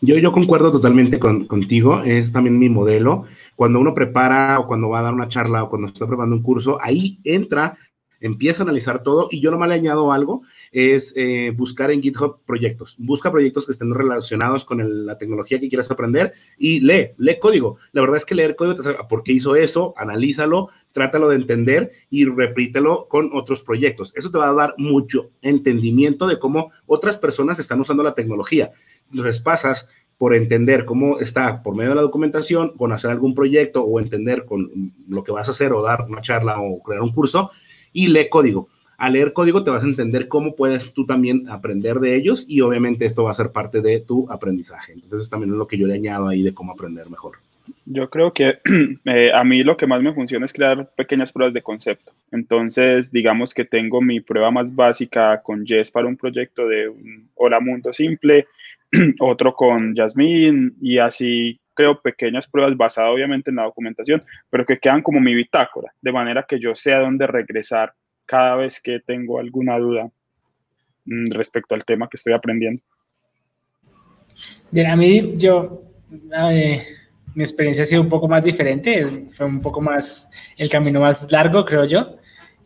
Yo, 0.01 0.17
yo 0.17 0.31
concuerdo 0.31 0.71
totalmente 0.71 1.19
contigo, 1.19 2.01
es 2.01 2.31
también 2.31 2.59
mi 2.59 2.69
modelo. 2.69 3.25
Cuando 3.55 3.79
uno 3.79 3.93
prepara 3.93 4.59
o 4.59 4.67
cuando 4.67 4.89
va 4.89 4.99
a 4.99 5.03
dar 5.03 5.13
una 5.13 5.27
charla 5.27 5.63
o 5.63 5.69
cuando 5.69 5.87
está 5.87 6.05
preparando 6.05 6.35
un 6.35 6.43
curso, 6.43 6.77
ahí 6.81 7.17
entra, 7.23 7.77
empieza 8.19 8.61
a 8.61 8.65
analizar 8.65 9.01
todo 9.01 9.27
y 9.31 9.39
yo 9.39 9.51
nomás 9.51 9.69
le 9.69 9.75
añado 9.75 10.11
algo, 10.11 10.43
es 10.71 11.13
eh, 11.15 11.51
buscar 11.55 11.91
en 11.91 12.01
GitHub 12.01 12.39
proyectos. 12.45 12.95
Busca 12.99 13.31
proyectos 13.31 13.65
que 13.65 13.71
estén 13.71 13.93
relacionados 13.93 14.65
con 14.65 15.05
la 15.05 15.17
tecnología 15.17 15.59
que 15.59 15.69
quieras 15.69 15.89
aprender 15.89 16.33
y 16.57 16.81
lee, 16.81 17.11
lee 17.17 17.39
código. 17.39 17.77
La 17.93 18.01
verdad 18.01 18.17
es 18.17 18.25
que 18.25 18.35
leer 18.35 18.55
código, 18.55 18.75
te 18.75 18.93
¿por 19.09 19.23
qué 19.23 19.31
hizo 19.31 19.55
eso? 19.55 19.93
Analízalo, 19.97 20.69
trátalo 20.95 21.27
de 21.27 21.35
entender 21.35 21.91
y 22.09 22.23
repítelo 22.23 23.07
con 23.09 23.31
otros 23.33 23.61
proyectos. 23.61 24.13
Eso 24.15 24.31
te 24.31 24.37
va 24.37 24.47
a 24.47 24.53
dar 24.53 24.75
mucho 24.77 25.29
entendimiento 25.41 26.25
de 26.25 26.39
cómo 26.39 26.71
otras 26.85 27.17
personas 27.17 27.59
están 27.59 27.81
usando 27.81 28.01
la 28.01 28.15
tecnología. 28.15 28.71
Entonces 29.11 29.41
pasas 29.41 29.89
por 30.17 30.33
entender 30.33 30.85
cómo 30.85 31.19
está 31.19 31.61
por 31.61 31.75
medio 31.75 31.89
de 31.89 31.97
la 31.97 32.01
documentación, 32.01 32.77
con 32.77 32.93
hacer 32.93 33.11
algún 33.11 33.35
proyecto 33.35 33.83
o 33.83 33.99
entender 33.99 34.45
con 34.45 34.93
lo 35.09 35.21
que 35.21 35.33
vas 35.33 35.49
a 35.49 35.51
hacer 35.51 35.73
o 35.73 35.81
dar 35.81 36.05
una 36.07 36.21
charla 36.21 36.61
o 36.61 36.81
crear 36.81 37.01
un 37.01 37.11
curso 37.11 37.51
y 37.91 38.07
lee 38.07 38.29
código. 38.29 38.69
Al 38.97 39.11
leer 39.11 39.33
código 39.33 39.65
te 39.65 39.71
vas 39.71 39.83
a 39.83 39.87
entender 39.87 40.29
cómo 40.29 40.55
puedes 40.55 40.93
tú 40.93 41.05
también 41.05 41.49
aprender 41.49 41.99
de 41.99 42.15
ellos 42.15 42.45
y 42.47 42.61
obviamente 42.61 43.05
esto 43.05 43.25
va 43.25 43.31
a 43.31 43.33
ser 43.33 43.51
parte 43.51 43.81
de 43.81 43.99
tu 43.99 44.31
aprendizaje. 44.31 44.93
Entonces 44.93 45.23
eso 45.23 45.29
también 45.29 45.51
es 45.51 45.57
lo 45.57 45.67
que 45.67 45.77
yo 45.77 45.87
le 45.87 45.95
añado 45.95 46.29
ahí 46.29 46.41
de 46.41 46.53
cómo 46.53 46.71
aprender 46.71 47.09
mejor. 47.09 47.39
Yo 47.85 48.09
creo 48.09 48.31
que 48.31 48.59
eh, 49.05 49.31
a 49.33 49.43
mí 49.43 49.63
lo 49.63 49.77
que 49.77 49.87
más 49.87 50.01
me 50.01 50.13
funciona 50.13 50.45
es 50.45 50.53
crear 50.53 50.89
pequeñas 50.95 51.31
pruebas 51.31 51.53
de 51.53 51.61
concepto. 51.61 52.13
Entonces, 52.31 53.11
digamos 53.11 53.53
que 53.53 53.65
tengo 53.65 54.01
mi 54.01 54.19
prueba 54.21 54.51
más 54.51 54.73
básica 54.73 55.41
con 55.41 55.65
Jess 55.65 55.91
para 55.91 56.07
un 56.07 56.17
proyecto 56.17 56.67
de 56.67 56.89
un 56.89 57.29
Hola 57.35 57.59
Mundo 57.59 57.93
Simple, 57.93 58.47
otro 59.19 59.53
con 59.53 59.95
Jasmine 59.95 60.71
y 60.81 60.97
así 60.97 61.59
creo 61.73 61.99
pequeñas 62.01 62.47
pruebas 62.47 62.75
basadas 62.77 63.11
obviamente 63.11 63.49
en 63.49 63.57
la 63.57 63.63
documentación, 63.63 64.23
pero 64.49 64.65
que 64.65 64.79
quedan 64.79 65.01
como 65.01 65.19
mi 65.19 65.35
bitácora, 65.35 65.93
de 66.01 66.11
manera 66.11 66.45
que 66.47 66.59
yo 66.59 66.73
sé 66.75 66.93
a 66.93 67.01
dónde 67.01 67.27
regresar 67.27 67.93
cada 68.25 68.55
vez 68.55 68.81
que 68.81 69.01
tengo 69.01 69.39
alguna 69.39 69.77
duda 69.77 70.09
mm, 71.05 71.31
respecto 71.31 71.75
al 71.75 71.85
tema 71.85 72.07
que 72.07 72.17
estoy 72.17 72.33
aprendiendo. 72.33 72.81
Bien, 74.71 74.87
a 74.87 74.95
mí 74.95 75.35
yo... 75.37 75.81
mi 77.35 77.43
experiencia 77.43 77.83
ha 77.83 77.85
sido 77.85 78.01
un 78.01 78.09
poco 78.09 78.27
más 78.27 78.43
diferente, 78.43 79.05
fue 79.29 79.45
un 79.45 79.61
poco 79.61 79.81
más, 79.81 80.27
el 80.57 80.69
camino 80.69 81.01
más 81.01 81.29
largo, 81.31 81.65
creo 81.65 81.85
yo, 81.85 82.15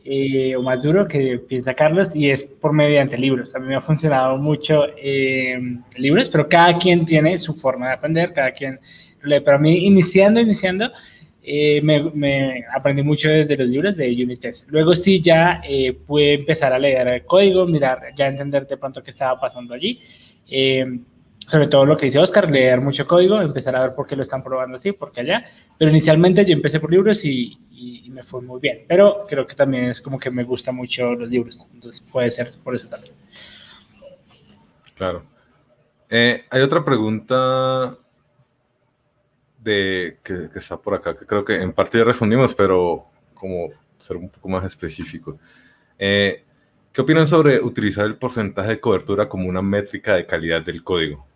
eh, 0.05 0.55
o 0.55 0.61
más 0.61 0.81
duro 0.81 1.07
que 1.07 1.39
piensa 1.39 1.73
Carlos, 1.73 2.15
y 2.15 2.29
es 2.29 2.43
por 2.43 2.71
mediante 2.71 3.17
libros. 3.17 3.55
A 3.55 3.59
mí 3.59 3.67
me 3.67 3.75
ha 3.75 3.81
funcionado 3.81 4.37
mucho 4.37 4.85
eh, 4.95 5.59
libros, 5.97 6.29
pero 6.29 6.47
cada 6.47 6.77
quien 6.77 7.05
tiene 7.05 7.37
su 7.39 7.55
forma 7.55 7.87
de 7.87 7.93
aprender, 7.93 8.31
cada 8.31 8.51
quien 8.51 8.79
lee. 9.23 9.39
Pero 9.43 9.57
a 9.57 9.59
mí, 9.59 9.85
iniciando, 9.85 10.39
iniciando, 10.39 10.91
eh, 11.41 11.81
me, 11.81 12.63
aprendí 12.71 13.01
mucho 13.01 13.27
desde 13.29 13.57
los 13.57 13.67
libros 13.67 13.97
de 13.97 14.07
unit 14.07 14.39
test. 14.39 14.69
Luego 14.69 14.93
sí 14.93 15.19
ya 15.19 15.61
pude 16.05 16.35
empezar 16.35 16.73
a 16.73 16.79
leer 16.79 17.07
el 17.07 17.25
código, 17.25 17.65
mirar, 17.65 18.13
ya 18.15 18.27
entender 18.27 18.67
de 18.67 18.77
pronto 18.77 19.01
qué 19.01 19.09
estaba 19.09 19.39
pasando 19.39 19.73
allí 19.73 19.99
sobre 21.49 21.65
todo 21.65 21.83
lo 21.83 21.97
que 21.97 22.05
dice 22.05 22.19
Oscar, 22.19 22.47
leer 22.47 22.79
mucho 22.79 23.07
código, 23.07 23.41
empezar 23.41 23.75
a 23.75 23.81
ver 23.81 23.95
por 23.95 24.05
qué 24.05 24.15
lo 24.15 24.21
están 24.21 24.43
probando 24.43 24.75
así, 24.75 24.91
por 24.91 25.11
qué 25.11 25.21
allá. 25.21 25.49
Pero 25.79 25.89
inicialmente 25.89 26.45
yo 26.45 26.53
empecé 26.53 26.79
por 26.79 26.91
libros 26.91 27.25
y, 27.25 27.57
y, 27.71 28.07
me 28.11 28.21
fue 28.21 28.39
muy 28.41 28.59
bien. 28.59 28.85
Pero 28.87 29.25
creo 29.27 29.47
que 29.47 29.55
también 29.55 29.85
es 29.85 29.99
como 29.99 30.19
que 30.19 30.29
me 30.29 30.43
gustan 30.43 30.75
mucho 30.75 31.15
los 31.15 31.27
libros, 31.27 31.65
entonces 31.73 32.01
puede 32.01 32.29
ser 32.29 32.51
por 32.63 32.75
eso 32.75 32.87
también. 32.87 33.15
Claro. 34.93 35.23
Eh, 36.07 36.45
hay 36.51 36.61
otra 36.61 36.85
pregunta 36.85 37.97
de, 39.57 40.19
que, 40.21 40.49
está 40.53 40.77
por 40.77 40.93
acá, 40.93 41.15
que 41.15 41.25
creo 41.25 41.43
que 41.43 41.55
en 41.55 41.73
parte 41.73 41.97
ya 41.97 42.03
respondimos, 42.03 42.53
pero 42.53 43.07
como 43.33 43.69
ser 43.97 44.17
un 44.17 44.29
poco 44.29 44.49
más 44.49 44.65
específico. 44.65 45.39
Eh, 45.97 46.43
¿Qué 46.93 47.01
opinan 47.01 47.27
sobre 47.27 47.59
utilizar 47.59 48.05
el 48.05 48.17
porcentaje 48.17 48.69
de 48.69 48.79
cobertura 48.79 49.27
como 49.27 49.49
una 49.49 49.63
métrica 49.63 50.13
de 50.13 50.27
calidad 50.27 50.61
del 50.61 50.83
código? 50.83 51.27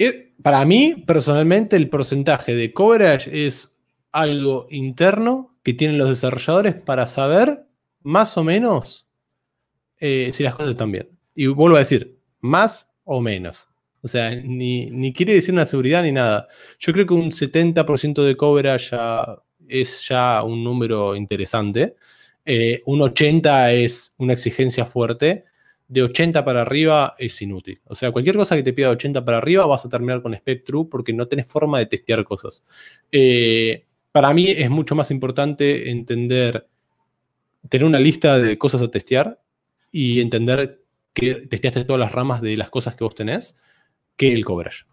Eh, 0.00 0.32
para 0.42 0.64
mí, 0.64 1.04
personalmente, 1.06 1.76
el 1.76 1.88
porcentaje 1.88 2.54
de 2.54 2.72
coverage 2.72 3.46
es 3.46 3.76
algo 4.12 4.66
interno 4.70 5.56
que 5.62 5.74
tienen 5.74 5.98
los 5.98 6.08
desarrolladores 6.08 6.74
para 6.74 7.06
saber 7.06 7.66
más 8.02 8.36
o 8.36 8.44
menos 8.44 9.06
si 9.98 10.42
las 10.42 10.54
cosas 10.54 10.70
están 10.70 10.90
bien. 10.90 11.10
Y 11.34 11.46
vuelvo 11.46 11.76
a 11.76 11.80
decir, 11.80 12.18
más 12.40 12.90
o 13.04 13.20
menos. 13.20 13.68
O 14.02 14.08
sea, 14.08 14.30
ni, 14.34 15.12
quiere 15.12 15.34
decir 15.34 15.52
una 15.52 15.66
seguridad 15.66 16.02
ni 16.02 16.12
nada. 16.12 16.48
Yo 16.78 16.92
creo 16.92 17.06
que 17.06 17.14
un 17.14 17.30
70% 17.30 18.22
de 18.22 18.36
coverage 18.36 18.90
ya 18.92 19.36
es 19.68 20.08
ya 20.08 20.42
un 20.42 20.64
número 20.64 21.14
interesante. 21.14 21.96
Eh, 22.44 22.82
un 22.86 23.02
80 23.02 23.72
es 23.72 24.14
una 24.18 24.32
exigencia 24.32 24.86
fuerte. 24.86 25.44
De 25.90 26.04
80 26.04 26.44
para 26.44 26.62
arriba 26.62 27.16
es 27.18 27.42
inútil. 27.42 27.80
O 27.84 27.96
sea, 27.96 28.12
cualquier 28.12 28.36
cosa 28.36 28.54
que 28.54 28.62
te 28.62 28.72
pida 28.72 28.86
de 28.86 28.92
80 28.92 29.24
para 29.24 29.38
arriba 29.38 29.66
vas 29.66 29.84
a 29.84 29.88
terminar 29.88 30.22
con 30.22 30.36
Spectrum 30.36 30.88
porque 30.88 31.12
no 31.12 31.26
tenés 31.26 31.48
forma 31.48 31.80
de 31.80 31.86
testear 31.86 32.22
cosas. 32.22 32.62
Eh, 33.10 33.86
para 34.12 34.32
mí 34.32 34.46
es 34.48 34.70
mucho 34.70 34.94
más 34.94 35.10
importante 35.10 35.90
entender, 35.90 36.68
tener 37.68 37.84
una 37.84 37.98
lista 37.98 38.38
de 38.38 38.56
cosas 38.56 38.82
a 38.82 38.90
testear 38.90 39.40
y 39.90 40.20
entender 40.20 40.80
que 41.12 41.46
testeaste 41.48 41.84
todas 41.84 41.98
las 41.98 42.12
ramas 42.12 42.40
de 42.40 42.56
las 42.56 42.70
cosas 42.70 42.94
que 42.94 43.02
vos 43.02 43.16
tenés 43.16 43.56
que 44.16 44.32
el 44.32 44.44
coverage. 44.44 44.84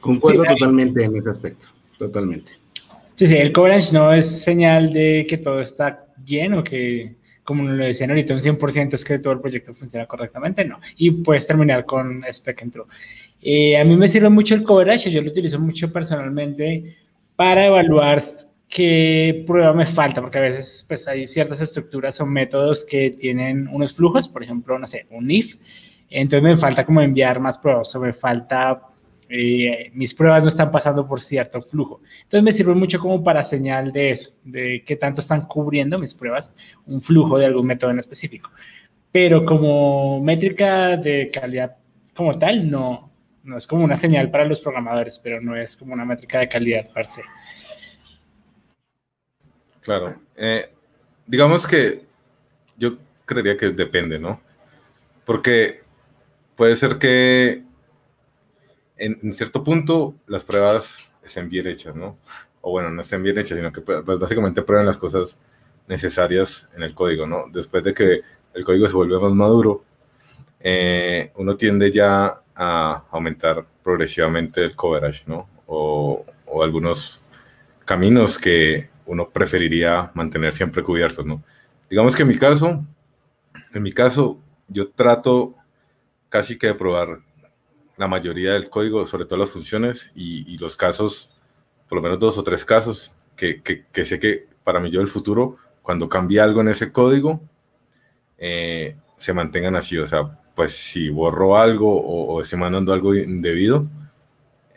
Concuerdo 0.00 0.44
totalmente 0.44 1.04
en 1.04 1.14
ese 1.14 1.28
aspecto, 1.28 1.66
totalmente. 1.98 2.52
Sí, 3.16 3.26
sí, 3.26 3.36
el 3.36 3.52
coverage 3.52 3.92
no 3.92 4.14
es 4.14 4.42
señal 4.42 4.94
de 4.94 5.26
que 5.28 5.36
todo 5.36 5.60
está 5.60 6.06
bien 6.16 6.54
o 6.54 6.64
que, 6.64 7.16
como 7.44 7.64
lo 7.64 7.84
decían 7.84 8.10
ahorita, 8.10 8.34
un 8.34 8.40
100% 8.40 8.94
es 8.94 9.04
que 9.04 9.18
todo 9.18 9.32
el 9.32 9.40
proyecto 9.40 9.74
funciona 9.74 10.06
correctamente, 10.06 10.64
no. 10.64 10.80
Y 10.96 11.10
puedes 11.10 11.46
terminar 11.46 11.84
con 11.86 12.24
spec 12.30 12.62
and 12.62 12.72
true. 12.72 12.86
Eh, 13.42 13.78
a 13.78 13.84
mí 13.84 13.96
me 13.96 14.08
sirve 14.08 14.28
mucho 14.28 14.54
el 14.54 14.62
coverage, 14.62 15.10
yo 15.10 15.22
lo 15.22 15.30
utilizo 15.30 15.58
mucho 15.58 15.92
personalmente 15.92 16.96
para 17.36 17.66
evaluar 17.66 18.22
qué 18.68 19.44
prueba 19.46 19.72
me 19.72 19.86
falta, 19.86 20.20
porque 20.20 20.38
a 20.38 20.42
veces 20.42 20.84
pues, 20.86 21.08
hay 21.08 21.26
ciertas 21.26 21.60
estructuras 21.60 22.20
o 22.20 22.26
métodos 22.26 22.84
que 22.84 23.10
tienen 23.10 23.66
unos 23.68 23.92
flujos, 23.94 24.28
por 24.28 24.42
ejemplo, 24.42 24.78
no 24.78 24.86
sé, 24.86 25.06
un 25.10 25.30
if, 25.30 25.56
entonces 26.08 26.42
me 26.42 26.56
falta 26.56 26.84
como 26.84 27.00
enviar 27.00 27.40
más 27.40 27.58
pruebas, 27.58 27.94
o 27.94 28.00
me 28.00 28.12
falta, 28.12 28.80
eh, 29.32 29.92
mis 29.94 30.12
pruebas 30.12 30.42
no 30.42 30.48
están 30.48 30.72
pasando 30.72 31.06
por 31.06 31.20
cierto 31.20 31.62
flujo. 31.62 32.00
Entonces 32.22 32.42
me 32.42 32.52
sirve 32.52 32.74
mucho 32.74 32.98
como 32.98 33.22
para 33.22 33.44
señal 33.44 33.92
de 33.92 34.10
eso, 34.10 34.30
de 34.42 34.82
qué 34.84 34.96
tanto 34.96 35.20
están 35.20 35.46
cubriendo 35.46 35.98
mis 35.98 36.14
pruebas 36.14 36.54
un 36.86 37.00
flujo 37.00 37.38
de 37.38 37.46
algún 37.46 37.66
método 37.66 37.92
en 37.92 38.00
específico. 38.00 38.50
Pero 39.12 39.44
como 39.44 40.20
métrica 40.20 40.96
de 40.96 41.30
calidad 41.32 41.76
como 42.14 42.32
tal, 42.34 42.68
no, 42.68 43.10
no 43.44 43.56
es 43.56 43.66
como 43.68 43.84
una 43.84 43.96
señal 43.96 44.30
para 44.30 44.44
los 44.44 44.60
programadores, 44.60 45.18
pero 45.20 45.40
no 45.40 45.56
es 45.56 45.76
como 45.76 45.94
una 45.94 46.04
métrica 46.04 46.40
de 46.40 46.48
calidad 46.48 46.86
per 46.92 47.06
se. 47.06 47.22
Claro. 49.80 50.20
Eh, 50.36 50.72
digamos 51.26 51.66
que 51.66 52.04
yo 52.76 52.98
creería 53.24 53.56
que 53.56 53.70
depende, 53.70 54.18
¿no? 54.18 54.40
Porque 55.24 55.82
puede 56.56 56.74
ser 56.74 56.98
que 56.98 57.62
en, 59.00 59.32
cierto 59.32 59.64
punto 59.64 60.14
las 60.26 60.44
pruebas 60.44 60.98
estén 61.22 61.48
bien 61.48 61.66
hechas, 61.66 61.96
¿no? 61.96 62.18
O 62.60 62.72
bueno, 62.72 62.90
no 62.90 63.02
estén 63.02 63.22
bien 63.22 63.38
hechas, 63.38 63.56
sino 63.56 63.72
que 63.72 63.80
pues, 63.80 64.04
básicamente 64.04 64.62
prueben 64.62 64.86
las 64.86 64.98
cosas 64.98 65.38
necesarias 65.88 66.68
en 66.76 66.82
el 66.82 66.94
código, 66.94 67.26
¿no? 67.26 67.44
Después 67.52 67.82
de 67.82 67.94
que 67.94 68.20
el 68.54 68.64
código 68.64 68.86
se 68.86 68.94
vuelve 68.94 69.18
más 69.18 69.32
maduro, 69.32 69.84
eh, 70.60 71.32
uno 71.36 71.56
tiende 71.56 71.90
ya 71.90 72.42
a 72.54 73.04
aumentar 73.10 73.64
progresivamente 73.82 74.62
el 74.62 74.76
coverage, 74.76 75.24
¿no? 75.26 75.48
O, 75.66 76.24
o 76.46 76.62
algunos 76.62 77.20
caminos 77.84 78.38
que 78.38 78.90
uno 79.06 79.30
preferiría 79.30 80.10
mantener 80.14 80.52
siempre 80.52 80.82
cubiertos, 80.82 81.24
¿no? 81.24 81.42
Digamos 81.88 82.14
que 82.14 82.22
en 82.22 82.28
mi 82.28 82.38
caso, 82.38 82.84
en 83.72 83.82
mi 83.82 83.92
caso, 83.92 84.38
yo 84.68 84.90
trato 84.90 85.54
casi 86.28 86.58
que 86.58 86.68
de 86.68 86.74
probar 86.74 87.20
la 88.00 88.08
mayoría 88.08 88.54
del 88.54 88.70
código, 88.70 89.04
sobre 89.04 89.26
todo 89.26 89.40
las 89.40 89.50
funciones 89.50 90.10
y, 90.14 90.56
los 90.56 90.74
casos, 90.74 91.34
por 91.86 91.96
lo 91.96 92.02
menos 92.02 92.18
dos 92.18 92.38
o 92.38 92.42
tres 92.42 92.64
casos, 92.64 93.14
que, 93.36 93.60
que, 93.62 94.04
sé 94.06 94.18
que 94.18 94.46
para 94.64 94.80
mí 94.80 94.90
yo 94.90 95.02
el 95.02 95.06
futuro, 95.06 95.58
cuando 95.82 96.08
cambie 96.08 96.40
algo 96.40 96.62
en 96.62 96.68
ese 96.68 96.92
código, 96.92 97.42
eh, 98.38 98.96
se 99.18 99.34
mantengan 99.34 99.76
así. 99.76 99.98
O 99.98 100.06
sea, 100.06 100.40
pues 100.54 100.72
si 100.72 101.10
borro 101.10 101.58
algo 101.58 101.94
o, 101.94 102.36
o 102.36 102.40
estoy 102.40 102.58
mandando 102.58 102.94
algo 102.94 103.14
indebido, 103.14 103.86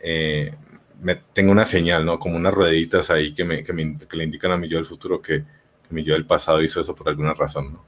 eh, 0.02 0.54
me, 1.00 1.14
tengo 1.14 1.50
una 1.50 1.64
señal, 1.64 2.04
¿no? 2.04 2.18
Como 2.18 2.36
unas 2.36 2.52
rueditas 2.52 3.08
ahí 3.10 3.32
que, 3.32 3.44
me, 3.44 3.64
que, 3.64 3.72
me, 3.72 3.96
que 3.98 4.16
le 4.18 4.24
indican 4.24 4.52
a 4.52 4.58
mi 4.58 4.68
yo 4.68 4.76
del 4.76 4.84
futuro 4.84 5.22
que, 5.22 5.44
que, 5.88 5.94
mi 5.94 6.04
yo 6.04 6.12
del 6.12 6.26
pasado 6.26 6.62
hizo 6.62 6.78
eso 6.78 6.94
por 6.94 7.08
alguna 7.08 7.32
razón, 7.32 7.72
¿no? 7.72 7.84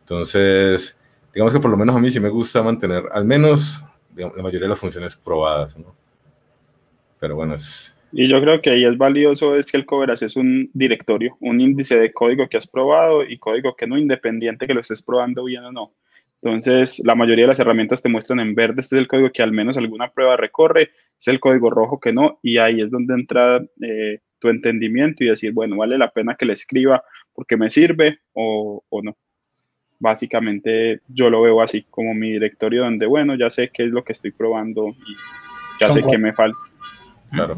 Entonces, 0.00 0.96
digamos 1.32 1.52
que 1.52 1.60
por 1.60 1.70
lo 1.70 1.76
menos 1.76 1.94
a 1.94 2.00
mí 2.00 2.10
sí 2.10 2.18
me 2.18 2.30
gusta 2.30 2.64
mantener 2.64 3.04
al 3.12 3.24
menos 3.24 3.84
la 4.16 4.42
mayoría 4.42 4.62
de 4.62 4.68
las 4.68 4.78
funciones 4.78 5.16
probadas, 5.16 5.78
¿no? 5.78 5.94
Pero 7.20 7.36
bueno, 7.36 7.54
es... 7.54 7.92
Y 8.12 8.28
yo 8.28 8.40
creo 8.40 8.62
que 8.62 8.70
ahí 8.70 8.84
es 8.84 8.96
valioso 8.96 9.56
es 9.56 9.70
que 9.70 9.76
el 9.76 9.84
coverage 9.84 10.26
es 10.26 10.36
un 10.36 10.70
directorio, 10.72 11.36
un 11.40 11.60
índice 11.60 11.98
de 11.98 12.12
código 12.12 12.48
que 12.48 12.56
has 12.56 12.66
probado 12.66 13.24
y 13.24 13.38
código 13.38 13.74
que 13.76 13.86
no 13.86 13.98
independiente 13.98 14.66
que 14.66 14.74
lo 14.74 14.80
estés 14.80 15.02
probando 15.02 15.44
bien 15.44 15.64
o 15.64 15.72
no. 15.72 15.92
Entonces, 16.42 17.00
la 17.04 17.14
mayoría 17.14 17.44
de 17.44 17.48
las 17.48 17.60
herramientas 17.60 18.02
te 18.02 18.08
muestran 18.08 18.40
en 18.40 18.54
verde, 18.54 18.80
este 18.80 18.96
es 18.96 19.02
el 19.02 19.08
código 19.08 19.32
que 19.32 19.42
al 19.42 19.52
menos 19.52 19.76
alguna 19.76 20.12
prueba 20.12 20.36
recorre, 20.36 20.90
es 21.18 21.28
el 21.28 21.40
código 21.40 21.70
rojo 21.70 21.98
que 21.98 22.12
no, 22.12 22.38
y 22.42 22.58
ahí 22.58 22.80
es 22.80 22.90
donde 22.90 23.14
entra 23.14 23.64
eh, 23.82 24.20
tu 24.38 24.48
entendimiento 24.48 25.24
y 25.24 25.28
decir, 25.28 25.52
bueno, 25.52 25.76
vale 25.76 25.98
la 25.98 26.10
pena 26.10 26.36
que 26.36 26.46
le 26.46 26.52
escriba 26.52 27.02
porque 27.32 27.56
me 27.56 27.70
sirve 27.70 28.20
o, 28.32 28.82
no. 29.02 29.16
Básicamente 29.98 31.00
yo 31.08 31.30
lo 31.30 31.42
veo 31.42 31.62
así, 31.62 31.86
como 31.90 32.14
mi 32.14 32.32
directorio 32.32 32.82
donde, 32.82 33.06
bueno, 33.06 33.34
ya 33.34 33.50
sé 33.50 33.70
qué 33.72 33.84
es 33.84 33.90
lo 33.90 34.04
que 34.04 34.12
estoy 34.12 34.30
probando 34.30 34.88
y 34.88 35.16
ya 35.80 35.92
sé 35.92 36.02
qué 36.02 36.18
me 36.18 36.32
falta. 36.32 36.58
Claro. 37.30 37.56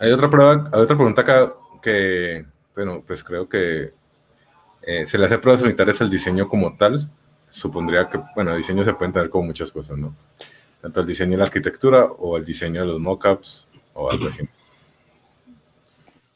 Hay 0.00 0.10
otra, 0.10 0.28
prueba, 0.28 0.70
hay 0.72 0.80
otra 0.80 0.96
pregunta 0.96 1.22
acá 1.22 1.54
que, 1.80 2.44
bueno, 2.74 3.02
pues 3.06 3.22
creo 3.22 3.48
que 3.48 3.92
eh, 4.82 5.06
se 5.06 5.18
le 5.18 5.26
hace 5.26 5.38
pruebas 5.38 5.62
unitarias 5.62 6.00
al 6.00 6.10
diseño 6.10 6.48
como 6.48 6.76
tal. 6.76 7.08
Supondría 7.48 8.08
que, 8.08 8.20
bueno, 8.34 8.50
el 8.50 8.58
diseño 8.58 8.82
se 8.82 8.92
puede 8.94 9.06
entender 9.06 9.30
como 9.30 9.46
muchas 9.46 9.70
cosas, 9.70 9.96
¿no? 9.96 10.14
tanto 10.84 11.00
el 11.00 11.06
diseño 11.06 11.30
de 11.30 11.36
la 11.38 11.44
arquitectura 11.44 12.04
o 12.04 12.36
el 12.36 12.44
diseño 12.44 12.82
de 12.82 12.88
los 12.88 13.00
mockups 13.00 13.68
o 13.94 14.10
algo 14.10 14.28
así. 14.28 14.46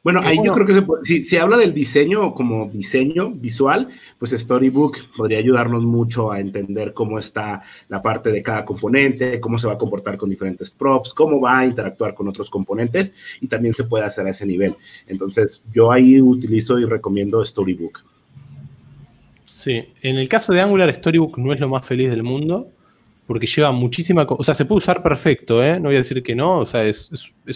Bueno, 0.09 0.23
ahí 0.25 0.39
yo 0.43 0.55
creo 0.55 0.65
que 0.65 1.05
si 1.05 1.23
se 1.23 1.39
habla 1.39 1.59
del 1.59 1.75
diseño 1.75 2.33
como 2.33 2.71
diseño 2.71 3.31
visual, 3.31 3.89
pues 4.19 4.31
Storybook 4.31 4.97
podría 5.15 5.37
ayudarnos 5.37 5.83
mucho 5.83 6.33
a 6.33 6.41
entender 6.41 6.95
cómo 6.95 7.19
está 7.19 7.63
la 7.91 8.01
parte 8.01 8.33
de 8.33 8.43
cada 8.43 8.65
componente, 8.65 9.39
cómo 9.39 9.59
se 9.59 9.67
va 9.67 9.75
a 9.75 9.77
comportar 9.79 10.17
con 10.17 10.31
diferentes 10.31 10.71
props, 10.71 11.13
cómo 11.13 11.43
va 11.43 11.59
a 11.59 11.67
interactuar 11.67 12.15
con 12.15 12.27
otros 12.27 12.49
componentes 12.49 13.13
y 13.43 13.49
también 13.49 13.75
se 13.75 13.85
puede 13.85 14.07
hacer 14.07 14.25
a 14.25 14.31
ese 14.31 14.47
nivel. 14.47 14.77
Entonces, 15.09 15.63
yo 15.75 15.93
ahí 15.93 16.23
utilizo 16.23 16.79
y 16.79 16.87
recomiendo 16.87 17.45
Storybook. 17.45 18.03
Sí, 19.45 19.85
en 20.01 20.17
el 20.17 20.27
caso 20.27 20.55
de 20.55 20.63
Angular, 20.63 20.91
Storybook 20.95 21.37
no 21.37 21.53
es 21.53 21.61
lo 21.61 21.69
más 21.69 21.85
feliz 21.85 22.09
del 22.09 22.23
mundo 22.23 22.73
porque 23.29 23.47
lleva 23.47 23.73
muchísima, 23.73 24.27
o 24.27 24.43
sea, 24.43 24.55
se 24.55 24.65
puede 24.65 24.79
usar 24.79 25.03
perfecto, 25.03 25.63
¿eh? 25.63 25.79
no 25.79 25.91
voy 25.91 25.97
a 25.97 25.99
decir 25.99 26.23
que 26.23 26.35
no, 26.35 26.61
o 26.61 26.67
sea, 26.67 26.87
es, 26.87 27.11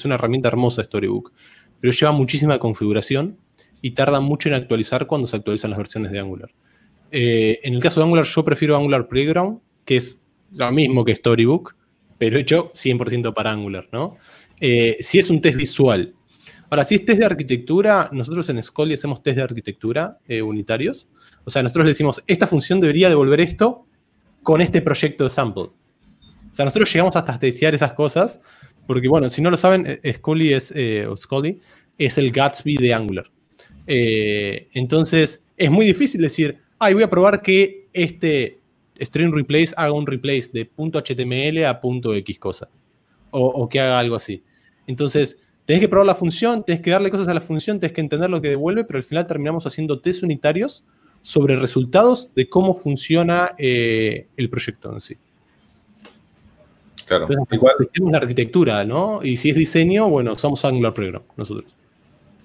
una 0.05 0.17
herramienta 0.17 0.49
hermosa 0.49 0.85
Storybook, 0.85 1.33
pero 1.83 1.92
lleva 1.92 2.12
muchísima 2.12 2.61
configuración 2.61 3.37
y 3.83 3.90
tarda 3.90 4.21
mucho 4.21 4.49
en 4.49 4.55
actualizar 4.55 5.09
cuando 5.09 5.27
se 5.27 5.35
actualizan 5.35 5.71
las 5.71 5.79
versiones 5.79 6.12
de 6.12 6.21
Angular. 6.21 6.51
Eh, 7.11 7.59
en 7.64 7.75
el 7.75 7.83
caso 7.83 7.99
de 7.99 8.05
Angular, 8.05 8.25
yo 8.25 8.45
prefiero 8.45 8.77
Angular 8.77 9.09
Playground, 9.09 9.59
que 9.85 9.97
es 9.97 10.23
lo 10.53 10.71
mismo 10.71 11.05
que 11.05 11.16
Storybook, 11.16 11.75
pero 12.18 12.38
hecho 12.38 12.73
100% 12.73 13.35
para 13.35 13.51
Angular, 13.51 13.88
¿no? 13.90 14.16
Eh, 14.61 14.97
si 15.01 15.18
es 15.18 15.29
un 15.29 15.40
test 15.40 15.57
visual. 15.57 16.14
Ahora, 16.71 16.85
si 16.85 16.95
es 16.95 17.05
test 17.05 17.18
de 17.18 17.27
arquitectura, 17.27 18.09
nosotros 18.12 18.49
en 18.49 18.62
Scully 18.62 18.95
hacemos 18.95 19.21
test 19.21 19.38
de 19.38 19.42
arquitectura 19.42 20.18
unitarios. 20.45 21.09
O 21.45 21.51
sea, 21.51 21.64
nosotros 21.64 21.88
decimos, 21.88 22.23
esta 22.29 22.47
función 22.47 22.81
debería 22.81 23.09
devolver 23.09 23.40
esto 23.40 23.87
con 24.45 24.61
este 24.61 24.83
proyecto 24.83 25.25
de 25.25 25.31
sample. 25.31 25.64
O 25.64 26.55
sea, 26.55 26.64
nosotros 26.64 26.92
llegamos 26.92 27.16
hasta 27.16 27.38
testear 27.40 27.75
esas 27.75 27.95
cosas, 27.95 28.40
porque 28.87 29.09
bueno, 29.09 29.31
si 29.31 29.42
no 29.42 29.51
lo 29.51 29.57
saben, 29.57 30.01
eh, 30.03 30.14
Scully 30.14 30.53
es, 30.53 30.73
eh, 30.75 31.07
Scully 31.16 31.59
es 31.99 32.18
el 32.18 32.33
Gatsby 32.33 32.77
de 32.77 32.95
Angular. 32.95 33.31
Eh, 33.87 34.68
entonces, 34.73 35.45
es 35.57 35.71
muy 35.71 35.87
difícil 35.87 36.21
decir, 36.21 36.59
ay, 36.79 36.95
voy 36.95 37.03
a 37.03 37.11
probar 37.11 37.42
que 37.42 37.88
este 37.92 38.61
string 39.01 39.33
replace 39.33 39.73
haga 39.77 39.92
un 39.92 40.07
replace 40.07 40.51
de 40.53 40.71
.html 40.77 41.64
a 41.64 41.81
.x 41.83 42.38
cosa. 42.38 42.68
O, 43.31 43.47
o, 43.47 43.68
que 43.68 43.81
haga 43.81 43.99
algo 43.99 44.16
así. 44.16 44.42
Entonces, 44.87 45.38
tenés 45.64 45.81
que 45.81 45.88
probar 45.88 46.07
la 46.07 46.14
función, 46.14 46.64
tenés 46.64 46.83
que 46.83 46.90
darle 46.90 47.11
cosas 47.11 47.29
a 47.29 47.35
la 47.35 47.40
función, 47.40 47.81
tenés 47.81 47.95
que 47.95 48.03
entender 48.03 48.29
lo 48.29 48.42
que 48.42 48.51
devuelve, 48.51 48.85
pero 48.85 48.99
al 48.99 49.05
final 49.05 49.27
terminamos 49.27 49.66
haciendo 49.66 50.01
test 50.01 50.23
unitarios 50.23 50.85
sobre 51.23 51.57
resultados 51.57 52.35
de 52.35 52.49
cómo 52.51 52.75
funciona 52.75 53.55
el 53.57 54.51
proyecto 54.51 54.92
en 54.92 55.01
sí. 55.01 55.16
Claro. 57.07 57.27
igual 57.51 57.75
tenemos 57.93 58.12
la 58.12 58.19
arquitectura, 58.19 58.85
¿no? 58.85 59.21
Y 59.23 59.37
si 59.37 59.51
es 59.51 59.57
diseño, 59.57 60.09
bueno, 60.09 60.37
somos 60.38 60.65
Angular 60.65 60.95
Program 60.95 61.23
nosotros. 61.37 61.75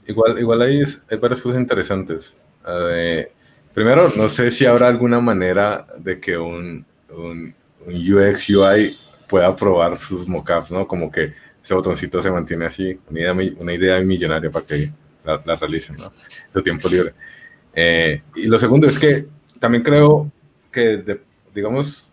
Igual, 0.07 0.39
igual 0.39 0.61
hay, 0.61 0.83
hay 1.09 1.17
varias 1.17 1.41
cosas 1.41 1.59
interesantes. 1.59 2.35
Eh, 2.67 3.31
primero, 3.73 4.11
no 4.15 4.29
sé 4.29 4.51
si 4.51 4.65
habrá 4.65 4.87
alguna 4.87 5.19
manera 5.19 5.85
de 5.97 6.19
que 6.19 6.37
un, 6.37 6.85
un, 7.09 7.55
UX 7.85 8.49
UI 8.49 8.97
pueda 9.27 9.55
probar 9.55 9.97
sus 9.97 10.27
mockups, 10.27 10.71
¿no? 10.71 10.87
Como 10.87 11.11
que 11.11 11.33
ese 11.61 11.73
botoncito 11.73 12.21
se 12.21 12.31
mantiene 12.31 12.65
así, 12.65 12.99
una 13.09 13.19
idea, 13.19 13.33
una 13.59 13.73
idea 13.73 14.01
millonaria 14.01 14.49
para 14.49 14.65
que 14.65 14.91
la, 15.23 15.41
la 15.45 15.55
realicen, 15.55 15.97
¿no? 15.97 16.11
Su 16.53 16.61
tiempo 16.61 16.89
libre. 16.89 17.13
Eh, 17.73 18.23
y 18.35 18.47
lo 18.47 18.57
segundo 18.57 18.87
es 18.87 18.97
que 18.97 19.27
también 19.59 19.83
creo 19.83 20.31
que, 20.71 21.19
digamos, 21.53 22.11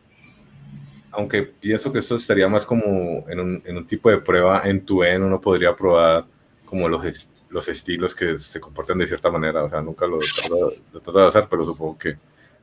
aunque 1.16 1.42
pienso 1.42 1.92
que 1.92 1.98
esto 2.00 2.16
estaría 2.16 2.48
más 2.48 2.66
como 2.66 3.24
en 3.28 3.40
un, 3.40 3.86
tipo 3.86 4.10
de 4.10 4.18
prueba 4.18 4.62
en 4.64 4.84
tu 4.84 5.02
en 5.02 5.22
uno 5.22 5.40
podría 5.40 5.74
probar 5.74 6.24
como 6.64 6.88
los, 6.88 7.30
los 7.50 7.68
estilos 7.68 8.14
que 8.14 8.38
se 8.38 8.60
comportan 8.60 8.98
de 8.98 9.06
cierta 9.06 9.30
manera. 9.30 9.62
O 9.64 9.68
sea, 9.68 9.80
nunca 9.80 10.06
lo, 10.06 10.18
he 10.18 10.90
tratado 10.92 11.20
de 11.20 11.28
hacer, 11.28 11.46
pero 11.48 11.64
supongo 11.64 11.98
que 11.98 12.16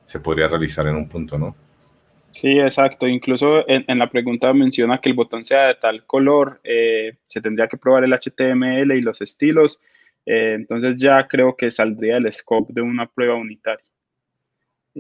se 0.06 0.20
podría 0.20 0.48
realizar 0.48 0.86
en 0.88 0.96
un 0.96 1.08
punto, 1.08 1.38
¿no? 1.38 1.56
Sí, 2.32 2.60
exacto. 2.60 3.08
Incluso 3.08 3.68
en, 3.68 3.86
en 3.88 4.00
la 4.00 4.10
pregunta 4.10 4.54
menciona 4.54 5.00
que 5.00 5.10
el 5.10 5.16
botón 5.16 5.44
sea 5.44 5.68
de 5.68 5.76
tal 5.76 6.06
color, 6.06 6.60
eh, 6.64 7.14
se 7.26 7.42
tendría 7.42 7.68
que 7.68 7.78
probar 7.78 8.04
el 8.04 8.14
HTML 8.14 8.92
y 8.94 9.02
los 9.02 9.22
estilos. 9.22 9.82
Eh, 10.26 10.54
entonces 10.56 10.98
ya 10.98 11.28
creo 11.28 11.56
que 11.56 11.72
saldría 11.72 12.18
el 12.18 12.32
scope 12.32 12.74
de 12.74 12.82
una 12.82 13.08
prueba 13.08 13.36
unitaria. 13.36 13.86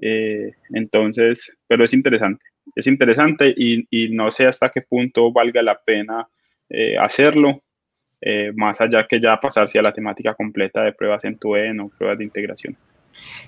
Eh, 0.01 0.53
entonces, 0.73 1.57
pero 1.67 1.83
es 1.83 1.93
interesante 1.93 2.50
es 2.75 2.87
interesante 2.87 3.53
y, 3.55 4.09
no 4.09 4.31
sé 4.31 4.47
hasta 4.47 4.69
qué 4.69 4.81
punto 4.81 5.31
valga 5.31 5.61
la 5.61 5.79
pena 5.79 6.27
eh, 6.69 6.97
hacerlo, 6.97 7.63
eh, 8.21 8.51
más 8.55 8.79
allá 8.81 9.05
que 9.07 9.19
ya 9.19 9.39
pasarse 9.39 9.79
a 9.79 9.81
la 9.81 9.93
temática 9.93 10.33
completa 10.33 10.83
de 10.83 10.93
pruebas 10.93 11.23
en 11.25 11.37
tu 11.37 11.55
en 11.55 11.79
o 11.79 11.89
pruebas 11.89 12.17
de 12.17 12.23
integración. 12.23 12.77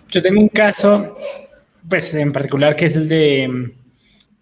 Yo 0.10 0.22
tengo 0.22 0.42
un 0.42 0.50
caso, 0.50 1.16
pues 1.88 2.14
en 2.14 2.32
particular, 2.32 2.76
que 2.76 2.86
es 2.86 2.96
el 2.96 3.08
de, 3.08 3.72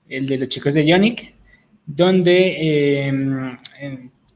el 0.10 0.28
de 0.28 0.38
los 0.38 0.50
chicos 0.50 0.74
de 0.74 0.86
Ionic, 0.86 1.34
donde 1.86 3.08
em, 3.08 3.58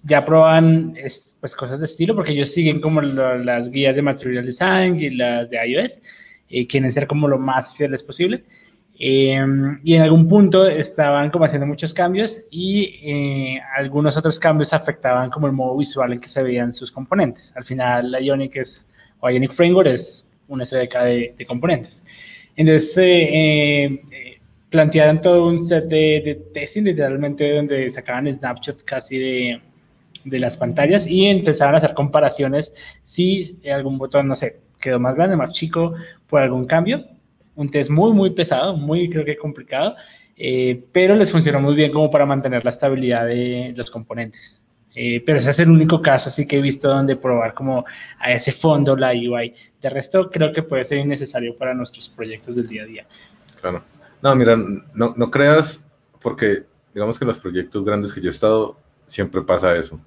ya 0.04 0.26
prueban 0.26 0.96
pues, 1.40 1.56
cosas 1.56 1.80
de 1.80 1.86
estilo, 1.86 2.16
porque 2.16 2.32
ellos 2.32 2.52
siguen 2.52 2.80
como 2.80 3.02
las 3.02 3.70
guías 3.70 3.96
de 3.96 4.02
Material 4.02 4.46
Design 4.46 5.00
y 5.00 5.10
las 5.12 5.50
de 5.50 5.66
iOS, 5.66 6.02
y 6.48 6.68
quieren 6.68 6.92
ser 6.92 7.08
como 7.08 7.28
lo 7.28 7.40
más 7.40 7.76
fieles 7.76 8.04
posible. 8.04 8.44
Em, 8.98 9.80
y 9.84 9.96
en 9.96 10.04
algún 10.04 10.28
punto 10.28 10.66
estaban 10.68 11.30
como 11.30 11.44
haciendo 11.44 11.68
muchos 11.68 11.94
cambios 11.94 12.46
y 12.50 12.96
eh, 13.04 13.62
algunos 13.76 14.16
otros 14.16 14.40
cambios 14.40 14.72
afectaban 14.72 15.30
como 15.30 15.48
el 15.48 15.54
modo 15.54 15.78
visual 15.78 16.14
en 16.14 16.20
que 16.22 16.30
se 16.30 16.42
veían 16.42 16.74
sus 16.74 16.92
componentes. 16.92 17.54
Al 17.58 17.66
final, 17.66 18.12
la 18.12 18.22
Ionic 18.22 18.56
es, 18.56 18.90
o 19.20 19.30
Ionic 19.30 19.52
Framework 19.52 19.90
es 19.90 20.32
un 20.48 20.66
SDK 20.66 20.94
de, 21.38 21.46
componentes. 21.46 22.04
Entonces, 22.56 22.98
eh, 22.98 23.84
eh, 23.84 24.40
plantearon 24.70 25.20
todo 25.22 25.48
un 25.48 25.66
set 25.66 25.86
de, 25.86 26.22
de, 26.24 26.36
testing, 26.54 26.84
literalmente, 26.84 27.54
donde 27.54 27.90
sacaban 27.90 28.32
snapshots 28.32 28.84
casi 28.84 29.18
de, 29.18 29.62
de 30.24 30.40
las 30.40 30.56
pantallas 30.56 31.06
y 31.06 31.26
empezaban 31.26 31.76
a 31.76 31.80
hacer 31.80 31.94
comparaciones 31.94 32.74
si 33.04 33.60
algún 33.70 33.98
botón, 33.98 34.28
no 34.30 34.38
sé, 34.38 34.62
quedó 34.80 35.00
más 35.00 35.16
grande, 35.16 35.36
más 35.36 35.52
chico 35.52 35.96
por 36.28 36.42
algún 36.42 36.66
cambio 36.66 37.06
un 37.56 37.70
test 37.70 37.90
muy, 37.90 38.12
muy 38.14 38.32
pesado, 38.32 38.76
muy 38.76 39.10
creo 39.10 39.26
que 39.26 39.38
complicado, 39.38 39.96
eh, 40.36 40.84
pero 40.92 41.16
les 41.16 41.32
funcionó 41.32 41.60
muy 41.60 41.76
bien 41.76 41.92
como 41.92 42.12
para 42.12 42.26
mantener 42.26 42.64
la 42.64 42.70
estabilidad 42.70 43.26
de 43.26 43.74
los 43.76 43.90
componentes. 43.90 44.62
Eh, 44.98 45.22
pero 45.26 45.40
ese 45.40 45.50
es 45.50 45.60
el 45.60 45.70
único 45.70 46.02
caso 46.02 46.30
así 46.30 46.48
que 46.48 46.58
he 46.58 46.62
visto 46.62 46.88
donde 46.88 47.18
probar 47.18 47.54
como 47.54 47.84
a 48.18 48.32
ese 48.32 48.52
fondo 48.52 48.96
la 48.96 49.12
UI. 49.12 49.54
De 49.82 49.90
resto, 49.90 50.30
creo 50.30 50.54
que 50.54 50.64
puede 50.64 50.86
ser 50.86 51.00
innecesario 51.00 51.58
para 51.58 51.74
nuestros 51.74 52.08
proyectos 52.08 52.56
del 52.56 52.68
día 52.68 52.84
a 52.84 52.86
día. 52.86 53.08
Claro. 53.60 53.84
No, 54.22 54.36
mira, 54.36 54.56
no, 54.94 55.14
no 55.16 55.30
creas, 55.30 55.86
porque 56.22 56.64
digamos 56.94 57.20
que 57.20 57.26
en 57.26 57.28
los 57.28 57.38
proyectos 57.38 57.84
grandes 57.84 58.14
que 58.14 58.22
yo 58.22 58.30
he 58.30 58.32
estado, 58.32 58.78
siempre 59.06 59.42
pasa 59.42 59.76
eso. 59.76 60.00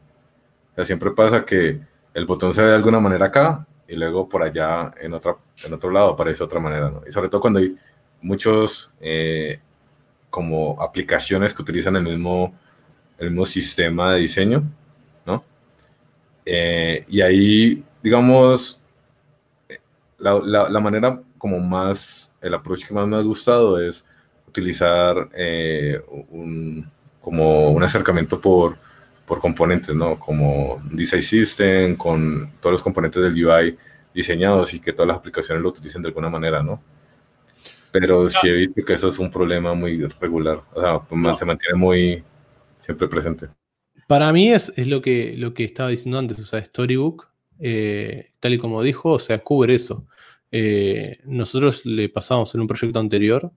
O 0.76 0.84
siempre 0.84 1.10
pasa 1.10 1.44
que 1.44 1.80
el 2.14 2.26
botón 2.26 2.54
se 2.54 2.62
ve 2.62 2.68
de 2.68 2.76
alguna 2.76 2.98
manera 2.98 3.26
acá 3.26 3.66
y 3.88 3.96
luego 3.96 4.28
por 4.28 4.42
allá 4.42 4.92
en, 5.00 5.14
otra, 5.14 5.36
en 5.64 5.72
otro 5.72 5.90
lado 5.90 6.10
aparece 6.10 6.38
de 6.38 6.44
otra 6.44 6.60
manera, 6.60 6.90
¿no? 6.90 7.02
Y 7.08 7.10
sobre 7.10 7.28
todo 7.28 7.40
cuando 7.40 7.58
hay 7.58 7.74
muchos 8.20 8.92
eh, 9.00 9.60
como 10.28 10.80
aplicaciones 10.80 11.54
que 11.54 11.62
utilizan 11.62 11.96
el 11.96 12.04
mismo, 12.04 12.54
el 13.16 13.30
mismo 13.30 13.46
sistema 13.46 14.12
de 14.12 14.20
diseño, 14.20 14.62
¿no? 15.24 15.42
Eh, 16.44 17.04
y 17.08 17.22
ahí, 17.22 17.82
digamos, 18.02 18.78
la, 20.18 20.68
la, 20.68 20.80
manera 20.80 21.22
como 21.38 21.58
más, 21.60 22.32
el 22.40 22.52
approach 22.52 22.86
que 22.86 22.94
más 22.94 23.06
me 23.06 23.16
ha 23.16 23.20
gustado 23.20 23.80
es 23.80 24.04
utilizar 24.46 25.28
eh, 25.34 26.00
un, 26.30 26.90
como 27.20 27.70
un 27.70 27.82
acercamiento 27.82 28.40
por 28.40 28.76
por 29.28 29.40
componentes, 29.40 29.94
¿no? 29.94 30.18
Como 30.18 30.82
Design 30.90 31.22
System, 31.22 31.96
con 31.96 32.50
todos 32.60 32.72
los 32.72 32.82
componentes 32.82 33.22
del 33.22 33.34
UI 33.34 33.76
diseñados 34.14 34.72
y 34.72 34.80
que 34.80 34.92
todas 34.92 35.08
las 35.08 35.18
aplicaciones 35.18 35.62
lo 35.62 35.68
utilicen 35.68 36.02
de 36.02 36.08
alguna 36.08 36.30
manera, 36.30 36.62
¿no? 36.62 36.82
Pero 37.92 38.28
sí 38.28 38.48
he 38.48 38.52
visto 38.52 38.82
que 38.84 38.94
eso 38.94 39.08
es 39.08 39.18
un 39.18 39.30
problema 39.30 39.74
muy 39.74 40.02
regular, 40.20 40.62
o 40.72 40.80
sea, 40.80 41.36
se 41.36 41.44
mantiene 41.44 41.78
muy 41.78 42.22
siempre 42.80 43.06
presente. 43.06 43.46
Para 44.06 44.32
mí 44.32 44.50
es, 44.50 44.72
es, 44.76 44.86
lo, 44.86 45.02
que, 45.02 45.34
lo 45.36 45.52
que 45.52 45.64
estaba 45.64 45.90
diciendo 45.90 46.18
antes, 46.18 46.38
o 46.38 46.44
sea, 46.44 46.64
Storybook, 46.64 47.28
eh, 47.60 48.32
tal 48.40 48.54
y 48.54 48.58
como 48.58 48.82
dijo, 48.82 49.12
o 49.12 49.18
sea, 49.18 49.38
cubre 49.40 49.74
eso. 49.74 50.06
Eh, 50.50 51.18
nosotros 51.24 51.84
le 51.84 52.08
pasamos 52.08 52.54
en 52.54 52.62
un 52.62 52.66
proyecto 52.66 52.98
anterior, 52.98 53.52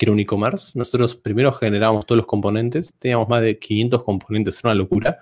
que 0.00 0.06
era 0.06 0.12
un 0.12 0.18
e-commerce. 0.18 0.72
Nosotros 0.76 1.14
primero 1.14 1.52
generábamos 1.52 2.06
todos 2.06 2.16
los 2.16 2.26
componentes, 2.26 2.94
teníamos 2.98 3.28
más 3.28 3.42
de 3.42 3.58
500 3.58 4.02
componentes, 4.02 4.58
era 4.60 4.70
una 4.70 4.74
locura. 4.74 5.18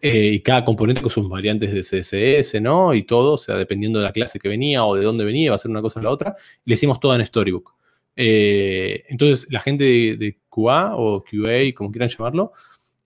Eh, 0.00 0.34
y 0.34 0.40
cada 0.40 0.64
componente 0.64 1.02
con 1.02 1.10
sus 1.10 1.28
variantes 1.28 1.72
de 1.72 1.80
CSS, 1.80 2.60
¿no? 2.60 2.94
Y 2.94 3.02
todo, 3.02 3.32
o 3.32 3.38
sea, 3.38 3.56
dependiendo 3.56 3.98
de 3.98 4.04
la 4.04 4.12
clase 4.12 4.38
que 4.38 4.48
venía 4.48 4.84
o 4.84 4.94
de 4.94 5.02
dónde 5.02 5.24
venía, 5.24 5.50
va 5.50 5.56
a 5.56 5.58
ser 5.58 5.72
una 5.72 5.82
cosa 5.82 5.98
o 5.98 6.02
la 6.04 6.10
otra. 6.10 6.36
le 6.64 6.74
hicimos 6.74 7.00
todo 7.00 7.12
en 7.16 7.26
Storybook. 7.26 7.74
Eh, 8.14 9.02
entonces, 9.08 9.48
la 9.50 9.58
gente 9.58 9.82
de, 10.16 10.38
QA 10.48 10.94
o 10.96 11.24
QA, 11.24 11.74
como 11.74 11.90
quieran 11.90 12.08
llamarlo, 12.08 12.52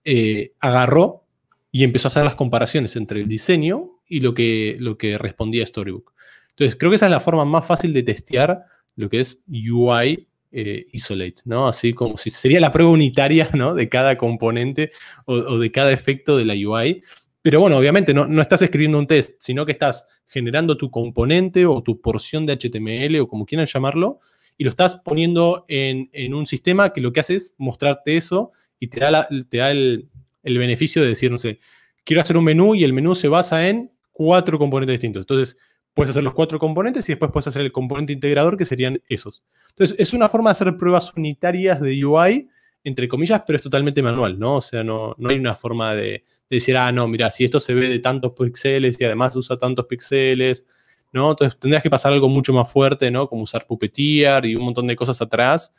eh, 0.03 0.53
agarró 0.59 1.23
y 1.71 1.83
empezó 1.83 2.07
a 2.07 2.09
hacer 2.09 2.23
las 2.23 2.35
comparaciones 2.35 2.95
entre 2.95 3.21
el 3.21 3.27
diseño 3.27 3.99
y 4.07 4.19
lo 4.19 4.35
que, 4.35 4.77
lo 4.79 4.95
que 4.99 5.17
respondía 5.17 5.65
Storybook. 5.65 6.13
Entonces, 6.51 6.75
creo 6.75 6.91
que 6.91 6.97
esa 6.97 7.07
es 7.07 7.11
la 7.11 7.19
forma 7.19 7.45
más 7.45 7.65
fácil 7.65 7.93
de 7.93 8.03
testear 8.03 8.65
lo 8.95 9.09
que 9.09 9.21
es 9.21 9.41
UI 9.49 10.27
eh, 10.57 10.87
isolate, 10.93 11.41
¿no? 11.43 11.67
Así 11.67 11.91
como 11.91 12.15
si 12.15 12.29
sería 12.29 12.61
la 12.61 12.71
prueba 12.71 12.89
unitaria, 12.89 13.49
¿no? 13.53 13.75
De 13.75 13.89
cada 13.89 14.17
componente 14.17 14.91
o, 15.25 15.59
de 15.59 15.69
cada 15.69 15.91
efecto 15.91 16.37
de 16.37 16.45
la 16.45 16.53
UI. 16.53 17.01
Pero 17.41 17.59
bueno, 17.59 17.75
obviamente 17.77 18.13
no, 18.13 18.25
no, 18.25 18.41
estás 18.41 18.61
escribiendo 18.61 18.97
un 18.97 19.05
test, 19.05 19.35
sino 19.39 19.65
que 19.65 19.73
estás 19.73 20.07
generando 20.27 20.77
tu 20.77 20.89
componente 20.89 21.65
o 21.65 21.83
tu 21.83 21.99
porción 21.99 22.45
de 22.45 22.53
HTML 22.53 23.19
o 23.19 23.27
como 23.27 23.45
quieran 23.45 23.67
llamarlo, 23.67 24.21
y 24.57 24.63
lo 24.63 24.69
estás 24.69 24.95
poniendo 24.95 25.65
en, 25.67 26.33
un 26.33 26.47
sistema 26.47 26.93
que 26.93 27.01
lo 27.01 27.11
que 27.11 27.19
hace 27.19 27.35
es 27.35 27.53
mostrarte 27.57 28.15
eso 28.15 28.53
y 28.79 28.87
te 28.87 29.01
da, 29.01 29.27
te 29.49 29.57
da 29.57 29.71
el, 29.71 30.07
el 30.41 30.57
beneficio 30.57 31.01
de 31.01 31.09
decir, 31.09 31.31
no 31.31 31.37
sé, 31.37 31.59
quiero 32.05 32.21
hacer 32.21 32.37
un 32.37 32.45
menú 32.45 32.75
y 32.75 32.85
el 32.85 32.93
menú 32.93 33.13
se 33.13 33.27
basa 33.27 33.67
en 33.67 33.91
cuatro 34.13 34.57
componentes 34.57 34.93
distintos. 34.93 35.23
Entonces, 35.23 35.57
puedes 35.95 36.11
hacer 36.11 36.23
los 36.23 36.33
cuatro 36.33 36.59
componentes 36.59 37.07
y 37.09 37.13
después 37.13 37.31
puedes 37.31 37.47
hacer 37.47 37.63
el 37.63 37.71
componente 37.71 38.13
integrador, 38.13 38.57
que 38.57 38.65
serían 38.65 39.01
esos. 39.07 39.43
Entonces, 39.69 39.95
es 39.97 40.13
una 40.13 40.29
forma 40.29 40.49
de 40.49 40.51
hacer 40.51 40.77
pruebas 40.77 41.11
unitarias 41.15 41.81
de 41.81 42.05
UI, 42.05 42.49
entre 42.83 43.07
comillas, 43.07 43.41
pero 43.47 43.55
es 43.55 43.63
totalmente 43.63 44.03
manual, 44.03 44.37
¿no? 44.37 44.57
O 44.57 44.61
sea, 44.61 44.83
no, 44.83 45.15
no 45.17 45.29
hay 45.29 45.39
una 45.39 45.55
forma 45.55 45.95
de, 45.95 46.23
decir, 46.49 46.77
ah, 46.77 46.91
no, 46.91 47.07
mira, 47.07 47.31
si 47.31 47.45
esto 47.45 47.59
se 47.59 47.73
ve 47.73 47.87
de 47.87 47.99
tantos 47.99 48.33
píxeles 48.33 48.99
y 48.99 49.05
además 49.05 49.35
usa 49.35 49.57
tantos 49.57 49.85
píxeles, 49.85 50.65
¿no? 51.13 51.31
Entonces, 51.31 51.57
tendrías 51.57 51.81
que 51.81 51.89
pasar 51.89 52.11
algo 52.11 52.27
mucho 52.27 52.51
más 52.53 52.69
fuerte, 52.69 53.09
¿no? 53.09 53.27
Como 53.29 53.43
usar 53.43 53.65
Puppeteer 53.65 54.45
y 54.45 54.55
un 54.55 54.65
montón 54.65 54.87
de 54.87 54.97
cosas 54.97 55.21
atrás 55.21 55.73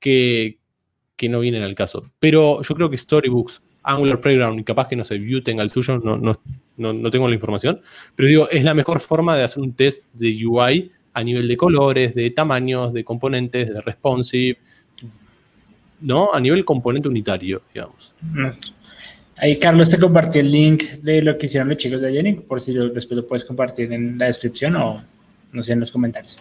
que, 0.00 0.58
que 1.16 1.28
no 1.28 1.38
vienen 1.40 1.62
al 1.62 1.76
caso. 1.76 2.02
Pero 2.18 2.60
yo 2.62 2.74
creo 2.74 2.90
que 2.90 2.98
Storybooks, 2.98 3.62
Angular 3.84 4.20
Playground 4.20 4.58
y 4.60 4.64
capaz 4.64 4.88
que 4.88 4.96
no 4.96 5.04
sé, 5.04 5.18
Vue 5.18 5.40
tenga 5.42 5.62
el 5.62 5.70
suyo, 5.70 5.98
no, 5.98 6.18
no, 6.18 6.40
no, 6.80 7.10
tengo 7.10 7.28
la 7.28 7.34
información, 7.34 7.80
pero 8.14 8.28
digo, 8.28 8.48
es 8.50 8.64
la 8.64 8.74
mejor 8.74 9.00
forma 9.00 9.36
de 9.36 9.44
hacer 9.44 9.62
un 9.62 9.72
test 9.72 10.04
de 10.12 10.46
UI 10.46 10.90
a 11.12 11.22
nivel 11.22 11.46
de 11.46 11.56
colores, 11.56 12.14
de 12.14 12.30
tamaños, 12.30 12.92
de 12.92 13.04
componentes, 13.04 13.68
de 13.68 13.80
responsive, 13.80 14.58
¿no? 16.00 16.32
A 16.32 16.40
nivel 16.40 16.64
componente 16.64 17.08
unitario, 17.08 17.62
digamos. 17.74 18.14
Ahí 19.36 19.58
Carlos 19.58 19.90
te 19.90 19.98
compartió 19.98 20.40
el 20.40 20.50
link 20.50 20.82
de 21.02 21.22
lo 21.22 21.36
que 21.36 21.46
hicieron 21.46 21.68
los 21.68 21.78
chicos 21.78 22.00
de 22.00 22.12
Jenny, 22.12 22.34
por 22.34 22.60
si 22.60 22.74
después 22.74 23.12
lo 23.12 23.26
puedes 23.26 23.44
compartir 23.44 23.92
en 23.92 24.18
la 24.18 24.26
descripción 24.26 24.76
o 24.76 25.02
no 25.52 25.62
sé, 25.62 25.72
en 25.72 25.80
los 25.80 25.90
comentarios. 25.90 26.40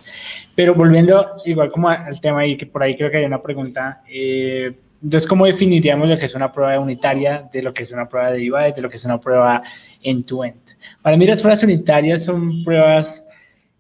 Pero 0.56 0.76
volviendo 0.76 1.38
igual 1.46 1.72
como 1.72 1.90
al 1.90 2.20
tema 2.22 2.42
ahí, 2.42 2.58
que 2.58 2.66
por 2.66 2.84
ahí 2.84 2.96
creo 2.96 3.10
que 3.10 3.18
hay 3.18 3.26
una 3.26 3.42
pregunta. 3.42 4.04
Eh, 4.08 4.74
entonces, 5.02 5.28
¿cómo 5.28 5.46
definiríamos 5.46 6.10
lo 6.10 6.18
que 6.18 6.26
es 6.26 6.36
una 6.36 6.52
prueba 6.52 6.78
unitaria 6.80 7.50
de 7.52 7.62
lo 7.62 7.74
que 7.74 7.84
es 7.84 7.92
una 7.92 8.10
prueba 8.10 8.32
de 8.32 8.52
UI, 8.52 8.74
de 8.74 8.82
lo 8.82 8.90
que 8.90 8.98
es 8.98 9.06
una 9.06 9.20
prueba 9.20 9.64
end-to-end? 10.02 10.76
Para 11.02 11.16
mí 11.16 11.26
las 11.26 11.40
pruebas 11.40 11.64
unitarias 11.64 12.26
son 12.26 12.64
pruebas 12.64 13.26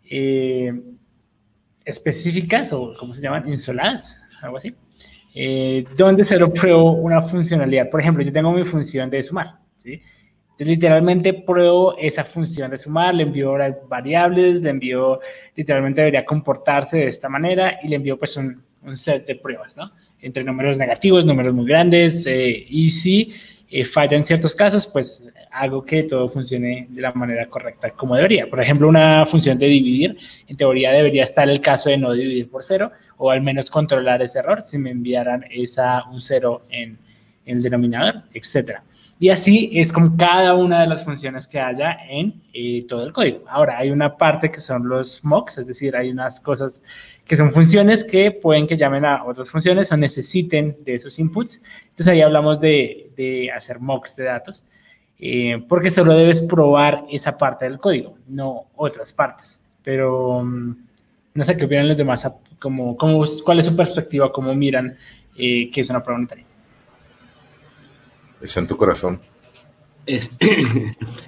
eh, 0.09 0.73
específicas 1.83 2.71
o, 2.71 2.93
¿cómo 2.97 3.13
se 3.13 3.21
llaman? 3.21 3.49
Insoladas, 3.49 4.23
algo 4.41 4.57
así. 4.57 4.73
Eh, 5.35 5.83
donde 5.97 6.23
lo 6.37 6.53
pruebo 6.53 6.93
una 6.93 7.21
funcionalidad. 7.21 7.89
Por 7.89 7.99
ejemplo, 7.99 8.23
yo 8.23 8.31
tengo 8.31 8.51
mi 8.53 8.63
función 8.63 9.09
de 9.09 9.21
sumar, 9.21 9.57
¿sí? 9.75 10.01
literalmente 10.57 11.33
pruebo 11.33 11.97
esa 11.97 12.25
función 12.25 12.71
de 12.71 12.77
sumar, 12.77 13.15
le 13.15 13.23
envío 13.23 13.57
las 13.57 13.75
variables, 13.87 14.61
le 14.61 14.71
envío, 14.71 15.19
literalmente 15.55 16.01
debería 16.01 16.25
comportarse 16.25 16.97
de 16.97 17.07
esta 17.07 17.29
manera 17.29 17.79
y 17.81 17.87
le 17.87 17.95
envío 17.95 18.19
pues 18.19 18.35
un, 18.35 18.61
un 18.83 18.97
set 18.97 19.25
de 19.25 19.35
pruebas, 19.35 19.77
¿no? 19.77 19.89
Entre 20.21 20.43
números 20.43 20.77
negativos, 20.77 21.25
números 21.25 21.53
muy 21.53 21.65
grandes, 21.65 22.25
eh, 22.27 22.65
y 22.69 22.89
si 22.89 23.33
eh, 23.69 23.85
falla 23.85 24.17
en 24.17 24.23
ciertos 24.23 24.55
casos, 24.55 24.87
pues 24.87 25.23
hago 25.51 25.85
que 25.85 26.03
todo 26.03 26.27
funcione 26.27 26.87
de 26.89 27.01
la 27.01 27.11
manera 27.13 27.47
correcta 27.47 27.91
como 27.91 28.15
debería. 28.15 28.49
Por 28.49 28.61
ejemplo, 28.61 28.87
una 28.87 29.25
función 29.25 29.57
de 29.57 29.67
dividir, 29.67 30.17
en 30.47 30.57
teoría 30.57 30.91
debería 30.91 31.23
estar 31.23 31.49
el 31.49 31.61
caso 31.61 31.89
de 31.89 31.97
no 31.97 32.13
dividir 32.13 32.49
por 32.49 32.63
cero, 32.63 32.91
o 33.17 33.29
al 33.31 33.41
menos 33.41 33.69
controlar 33.69 34.21
ese 34.21 34.39
error 34.39 34.61
si 34.61 34.77
me 34.77 34.91
enviaran 34.91 35.45
esa, 35.51 36.03
un 36.09 36.21
cero 36.21 36.63
en, 36.69 36.97
en 37.45 37.57
el 37.57 37.63
denominador, 37.63 38.23
etcétera. 38.33 38.83
Y 39.21 39.29
así 39.29 39.69
es 39.73 39.91
como 39.91 40.15
cada 40.15 40.53
una 40.53 40.79
de 40.79 40.87
las 40.87 41.03
funciones 41.03 41.45
que 41.45 41.59
haya 41.59 41.97
en 42.09 42.41
eh, 42.53 42.85
todo 42.87 43.03
el 43.03 43.11
código. 43.11 43.43
Ahora, 43.49 43.77
hay 43.77 43.91
una 43.91 44.15
parte 44.15 44.49
que 44.49 44.61
son 44.61 44.87
los 44.87 45.25
mocks, 45.25 45.57
es 45.57 45.67
decir, 45.67 45.93
hay 45.93 46.09
unas 46.09 46.39
cosas 46.39 46.81
que 47.25 47.35
son 47.35 47.51
funciones 47.51 48.05
que 48.05 48.31
pueden 48.31 48.65
que 48.65 48.77
llamen 48.77 49.03
a 49.03 49.25
otras 49.25 49.49
funciones 49.49 49.91
o 49.91 49.97
necesiten 49.97 50.77
de 50.85 50.95
esos 50.95 51.19
inputs. 51.19 51.61
Entonces 51.89 52.07
ahí 52.07 52.21
hablamos 52.21 52.61
de, 52.61 53.11
de 53.17 53.51
hacer 53.51 53.81
mocks 53.81 54.15
de 54.15 54.23
datos, 54.23 54.69
eh, 55.19 55.65
porque 55.67 55.91
solo 55.91 56.15
debes 56.15 56.39
probar 56.39 57.03
esa 57.11 57.37
parte 57.37 57.65
del 57.65 57.77
código, 57.77 58.15
no 58.27 58.67
otras 58.77 59.11
partes. 59.11 59.59
Pero 59.83 60.41
mm, 60.43 60.75
no 61.33 61.43
sé 61.43 61.57
qué 61.57 61.65
opinan 61.65 61.89
los 61.89 61.97
demás, 61.97 62.25
como, 62.57 62.95
como, 62.95 63.25
cuál 63.43 63.59
es 63.59 63.65
su 63.65 63.75
perspectiva, 63.75 64.31
cómo 64.31 64.55
miran 64.55 64.95
eh, 65.37 65.69
que 65.71 65.81
es 65.81 65.89
una 65.89 66.01
prueba 66.01 66.19
unitaria. 66.19 66.45
Está 68.41 68.59
en 68.61 68.67
tu 68.67 68.77
corazón. 68.77 69.19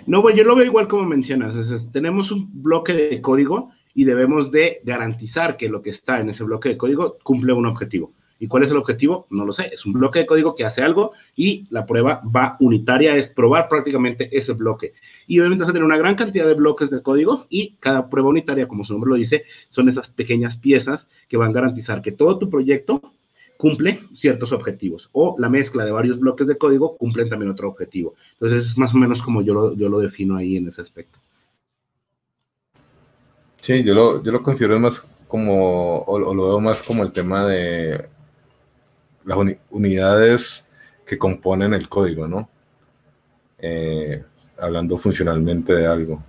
no, 0.07 0.21
pues 0.21 0.35
yo 0.35 0.43
lo 0.43 0.55
veo 0.55 0.65
igual 0.65 0.87
como 0.87 1.05
mencionas. 1.05 1.55
tenemos 1.91 2.31
un 2.31 2.49
bloque 2.63 2.93
de 2.93 3.21
código 3.21 3.71
y 3.93 4.05
debemos 4.05 4.51
de 4.51 4.81
garantizar 4.83 5.57
que 5.57 5.69
lo 5.69 5.81
que 5.81 5.89
está 5.89 6.19
en 6.19 6.29
ese 6.29 6.43
bloque 6.43 6.69
de 6.69 6.77
código 6.77 7.17
cumple 7.23 7.53
un 7.53 7.65
objetivo. 7.65 8.13
¿Y 8.39 8.47
cuál 8.47 8.63
es 8.63 8.71
el 8.71 8.77
objetivo? 8.77 9.27
No 9.29 9.45
lo 9.45 9.53
sé. 9.53 9.69
Es 9.71 9.85
un 9.85 9.93
bloque 9.93 10.17
de 10.17 10.25
código 10.25 10.55
que 10.55 10.65
hace 10.65 10.81
algo 10.81 11.11
y 11.35 11.67
la 11.69 11.85
prueba 11.85 12.23
va 12.35 12.57
unitaria, 12.59 13.15
es 13.15 13.27
probar 13.27 13.69
prácticamente 13.69 14.35
ese 14.35 14.53
bloque. 14.53 14.93
Y 15.27 15.39
obviamente 15.39 15.63
vas 15.63 15.69
a 15.69 15.73
tener 15.73 15.85
una 15.85 15.97
gran 15.97 16.15
cantidad 16.15 16.47
de 16.47 16.55
bloques 16.55 16.89
de 16.89 17.03
código 17.03 17.45
y 17.49 17.75
cada 17.79 18.09
prueba 18.09 18.29
unitaria, 18.29 18.67
como 18.67 18.83
su 18.83 18.93
nombre 18.93 19.09
lo 19.09 19.15
dice, 19.15 19.43
son 19.69 19.89
esas 19.89 20.09
pequeñas 20.09 20.57
piezas 20.57 21.11
que 21.27 21.37
van 21.37 21.51
a 21.51 21.53
garantizar 21.53 22.01
que 22.01 22.13
todo 22.13 22.39
tu 22.39 22.49
proyecto 22.49 23.13
cumple 23.61 23.99
ciertos 24.15 24.51
objetivos 24.53 25.07
o 25.11 25.35
la 25.37 25.47
mezcla 25.47 25.85
de 25.85 25.91
varios 25.91 26.19
bloques 26.19 26.47
de 26.47 26.57
código 26.57 26.97
cumplen 26.97 27.29
también 27.29 27.51
otro 27.51 27.69
objetivo. 27.69 28.15
Entonces 28.33 28.71
es 28.71 28.75
más 28.75 28.91
o 28.95 28.97
menos 28.97 29.21
como 29.21 29.43
yo 29.43 29.53
lo, 29.53 29.75
yo 29.75 29.87
lo 29.87 29.99
defino 29.99 30.35
ahí 30.35 30.57
en 30.57 30.67
ese 30.67 30.81
aspecto. 30.81 31.19
Sí, 33.61 33.83
yo 33.83 33.93
lo, 33.93 34.23
yo 34.23 34.31
lo 34.31 34.41
considero 34.41 34.79
más 34.79 35.07
como, 35.27 35.99
o, 35.99 36.33
lo 36.33 36.47
veo 36.47 36.59
más 36.59 36.81
como 36.81 37.03
el 37.03 37.11
tema 37.11 37.45
de 37.45 38.09
las 39.25 39.37
unidades 39.69 40.65
que 41.05 41.19
componen 41.19 41.75
el 41.75 41.87
código, 41.87 42.27
¿no? 42.27 42.49
Eh, 43.59 44.23
hablando 44.57 44.97
funcionalmente 44.97 45.75
de 45.75 45.85
algo. 45.85 46.23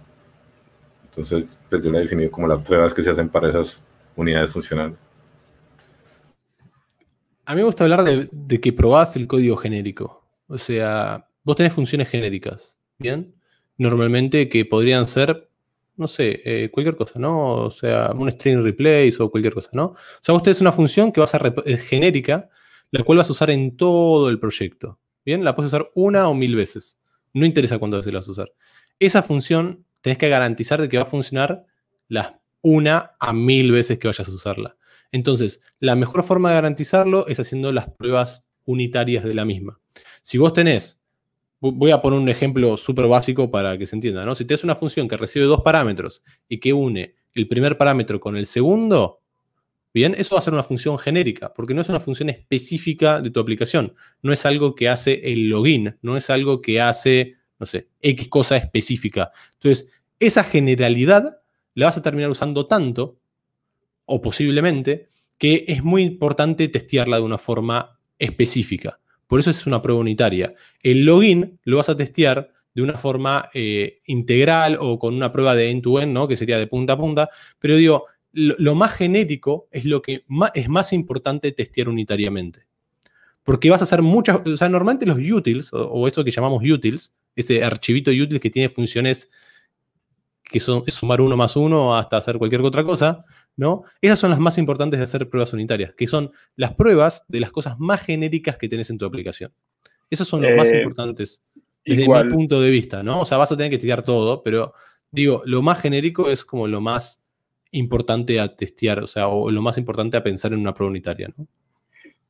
Entonces, 1.04 1.46
pues 1.70 1.82
yo 1.82 1.90
lo 1.90 1.96
he 1.96 2.02
definido 2.02 2.30
como 2.30 2.46
las 2.46 2.60
pruebas 2.60 2.92
que 2.92 3.02
se 3.02 3.08
hacen 3.08 3.30
para 3.30 3.48
esas 3.48 3.82
unidades 4.16 4.50
funcionales. 4.50 5.11
A 7.44 7.54
mí 7.54 7.60
me 7.60 7.66
gusta 7.66 7.84
hablar 7.84 8.04
de, 8.04 8.60
que 8.60 8.72
probás 8.72 9.16
el 9.16 9.26
código 9.26 9.56
genérico. 9.56 10.24
O 10.46 10.58
sea, 10.58 11.28
vos 11.42 11.56
tenés 11.56 11.72
funciones 11.72 12.08
genéricas, 12.08 12.76
¿bien? 12.98 13.34
Normalmente 13.78 14.48
que 14.48 14.64
podrían 14.64 15.08
ser, 15.08 15.48
no 15.96 16.06
sé, 16.06 16.40
eh, 16.44 16.70
cualquier 16.70 16.96
cosa, 16.96 17.18
¿no? 17.18 17.54
O 17.64 17.70
sea, 17.70 18.12
un 18.12 18.30
string 18.30 18.62
replace 18.62 19.16
o 19.18 19.30
cualquier 19.30 19.54
cosa, 19.54 19.70
¿no? 19.72 19.86
O 19.86 19.96
sea, 20.20 20.34
vos 20.34 20.42
tenés 20.42 20.60
una 20.60 20.72
función 20.72 21.10
que 21.10 21.20
vas 21.20 21.34
a 21.34 21.40
es 21.64 21.82
genérica, 21.82 22.48
la 22.92 23.02
cual 23.02 23.18
vas 23.18 23.28
a 23.28 23.32
usar 23.32 23.50
en 23.50 23.76
todo 23.76 24.28
el 24.28 24.38
proyecto. 24.38 24.98
¿Bien? 25.24 25.44
La 25.44 25.54
puedes 25.54 25.72
usar 25.72 25.90
una 25.94 26.28
o 26.28 26.34
mil 26.34 26.54
veces. 26.54 26.98
No 27.32 27.46
interesa 27.46 27.78
cuántas 27.78 28.00
veces 28.00 28.12
la 28.12 28.18
vas 28.18 28.28
a 28.28 28.32
usar. 28.32 28.52
Esa 28.98 29.22
función 29.22 29.84
tenés 30.00 30.18
que 30.18 30.28
garantizar 30.28 30.80
de 30.80 30.88
que 30.88 30.96
va 30.96 31.04
a 31.04 31.06
funcionar 31.06 31.64
las 32.08 32.34
una 32.60 33.12
a 33.18 33.32
mil 33.32 33.72
veces 33.72 33.98
que 33.98 34.08
vayas 34.08 34.28
a 34.28 34.32
usarla. 34.32 34.76
Entonces, 35.12 35.60
la 35.78 35.94
mejor 35.94 36.24
forma 36.24 36.48
de 36.48 36.56
garantizarlo 36.56 37.28
es 37.28 37.38
haciendo 37.38 37.70
las 37.70 37.90
pruebas 37.90 38.48
unitarias 38.64 39.22
de 39.24 39.34
la 39.34 39.44
misma. 39.44 39.78
Si 40.22 40.38
vos 40.38 40.52
tenés, 40.52 41.00
voy 41.60 41.90
a 41.90 42.02
poner 42.02 42.18
un 42.18 42.28
ejemplo 42.28 42.76
súper 42.76 43.06
básico 43.06 43.50
para 43.50 43.78
que 43.78 43.86
se 43.86 43.94
entienda, 43.94 44.24
¿no? 44.24 44.34
Si 44.34 44.44
tenés 44.44 44.64
una 44.64 44.74
función 44.74 45.06
que 45.06 45.16
recibe 45.16 45.44
dos 45.44 45.60
parámetros 45.60 46.22
y 46.48 46.58
que 46.58 46.72
une 46.72 47.14
el 47.34 47.46
primer 47.46 47.78
parámetro 47.78 48.18
con 48.18 48.36
el 48.36 48.46
segundo, 48.46 49.20
bien, 49.94 50.14
eso 50.16 50.34
va 50.34 50.40
a 50.40 50.42
ser 50.42 50.54
una 50.54 50.62
función 50.62 50.98
genérica, 50.98 51.52
porque 51.54 51.74
no 51.74 51.82
es 51.82 51.88
una 51.88 52.00
función 52.00 52.30
específica 52.30 53.20
de 53.20 53.30
tu 53.30 53.38
aplicación. 53.38 53.94
No 54.22 54.32
es 54.32 54.44
algo 54.46 54.74
que 54.74 54.88
hace 54.88 55.32
el 55.32 55.48
login, 55.48 55.96
no 56.02 56.16
es 56.16 56.30
algo 56.30 56.60
que 56.60 56.80
hace, 56.80 57.36
no 57.58 57.66
sé, 57.66 57.88
X 58.00 58.28
cosa 58.28 58.56
específica. 58.56 59.30
Entonces, 59.54 59.90
esa 60.18 60.44
generalidad 60.44 61.42
la 61.74 61.86
vas 61.86 61.96
a 61.96 62.02
terminar 62.02 62.30
usando 62.30 62.66
tanto 62.66 63.18
o 64.12 64.20
posiblemente, 64.20 65.08
que 65.38 65.64
es 65.66 65.82
muy 65.82 66.02
importante 66.02 66.68
testearla 66.68 67.16
de 67.16 67.22
una 67.22 67.38
forma 67.38 67.98
específica. 68.18 69.00
Por 69.26 69.40
eso 69.40 69.48
es 69.48 69.66
una 69.66 69.80
prueba 69.80 70.00
unitaria. 70.00 70.52
El 70.82 71.06
login 71.06 71.58
lo 71.64 71.78
vas 71.78 71.88
a 71.88 71.96
testear 71.96 72.52
de 72.74 72.82
una 72.82 72.98
forma 72.98 73.48
eh, 73.54 74.02
integral 74.04 74.76
o 74.78 74.98
con 74.98 75.14
una 75.14 75.32
prueba 75.32 75.54
de 75.54 75.70
end-to-end, 75.70 76.12
¿no? 76.12 76.28
que 76.28 76.36
sería 76.36 76.58
de 76.58 76.66
punta 76.66 76.92
a 76.92 76.98
punta, 76.98 77.30
pero 77.58 77.76
digo, 77.76 78.04
lo, 78.32 78.74
más 78.74 78.92
genérico 78.92 79.66
es 79.70 79.86
lo 79.86 80.02
que 80.02 80.26
es 80.52 80.68
más 80.68 80.92
importante 80.92 81.50
testear 81.52 81.88
unitariamente. 81.88 82.66
Porque 83.44 83.70
vas 83.70 83.80
a 83.80 83.84
hacer 83.84 84.02
muchas, 84.02 84.46
o 84.46 84.56
sea, 84.58 84.68
normalmente 84.68 85.06
los 85.06 85.16
utils, 85.16 85.72
o, 85.72 85.88
o 85.88 86.06
esto 86.06 86.22
que 86.22 86.30
llamamos 86.30 86.62
utils, 86.62 87.14
ese 87.34 87.64
archivito 87.64 88.10
utils 88.10 88.40
que 88.40 88.50
tiene 88.50 88.68
funciones 88.68 89.30
que 90.52 90.60
son, 90.60 90.84
es 90.86 90.94
sumar 90.94 91.20
uno 91.20 91.36
más 91.36 91.56
uno 91.56 91.96
hasta 91.96 92.18
hacer 92.18 92.38
cualquier 92.38 92.60
otra 92.60 92.84
cosa, 92.84 93.24
¿no? 93.56 93.82
Esas 94.00 94.18
son 94.18 94.30
las 94.30 94.38
más 94.38 94.58
importantes 94.58 94.98
de 94.98 95.04
hacer 95.04 95.28
pruebas 95.28 95.52
unitarias, 95.52 95.94
que 95.94 96.06
son 96.06 96.30
las 96.54 96.74
pruebas 96.74 97.24
de 97.26 97.40
las 97.40 97.50
cosas 97.50 97.78
más 97.80 98.02
genéricas 98.02 98.58
que 98.58 98.68
tenés 98.68 98.90
en 98.90 98.98
tu 98.98 99.06
aplicación. 99.06 99.52
Esas 100.10 100.28
son 100.28 100.42
las 100.42 100.54
más 100.56 100.68
eh, 100.70 100.76
importantes 100.76 101.42
desde 101.84 102.06
mi 102.06 102.30
punto 102.30 102.60
de 102.60 102.70
vista, 102.70 103.02
¿no? 103.02 103.22
O 103.22 103.24
sea, 103.24 103.38
vas 103.38 103.50
a 103.50 103.56
tener 103.56 103.70
que 103.70 103.78
testear 103.78 104.02
todo, 104.02 104.42
pero 104.42 104.74
digo, 105.10 105.42
lo 105.46 105.62
más 105.62 105.80
genérico 105.80 106.28
es 106.28 106.44
como 106.44 106.68
lo 106.68 106.80
más 106.80 107.24
importante 107.72 108.38
a 108.38 108.54
testear, 108.54 109.02
o 109.02 109.06
sea, 109.06 109.28
o 109.28 109.50
lo 109.50 109.62
más 109.62 109.78
importante 109.78 110.16
a 110.16 110.22
pensar 110.22 110.52
en 110.52 110.60
una 110.60 110.74
prueba 110.74 110.90
unitaria, 110.90 111.32
¿no? 111.36 111.48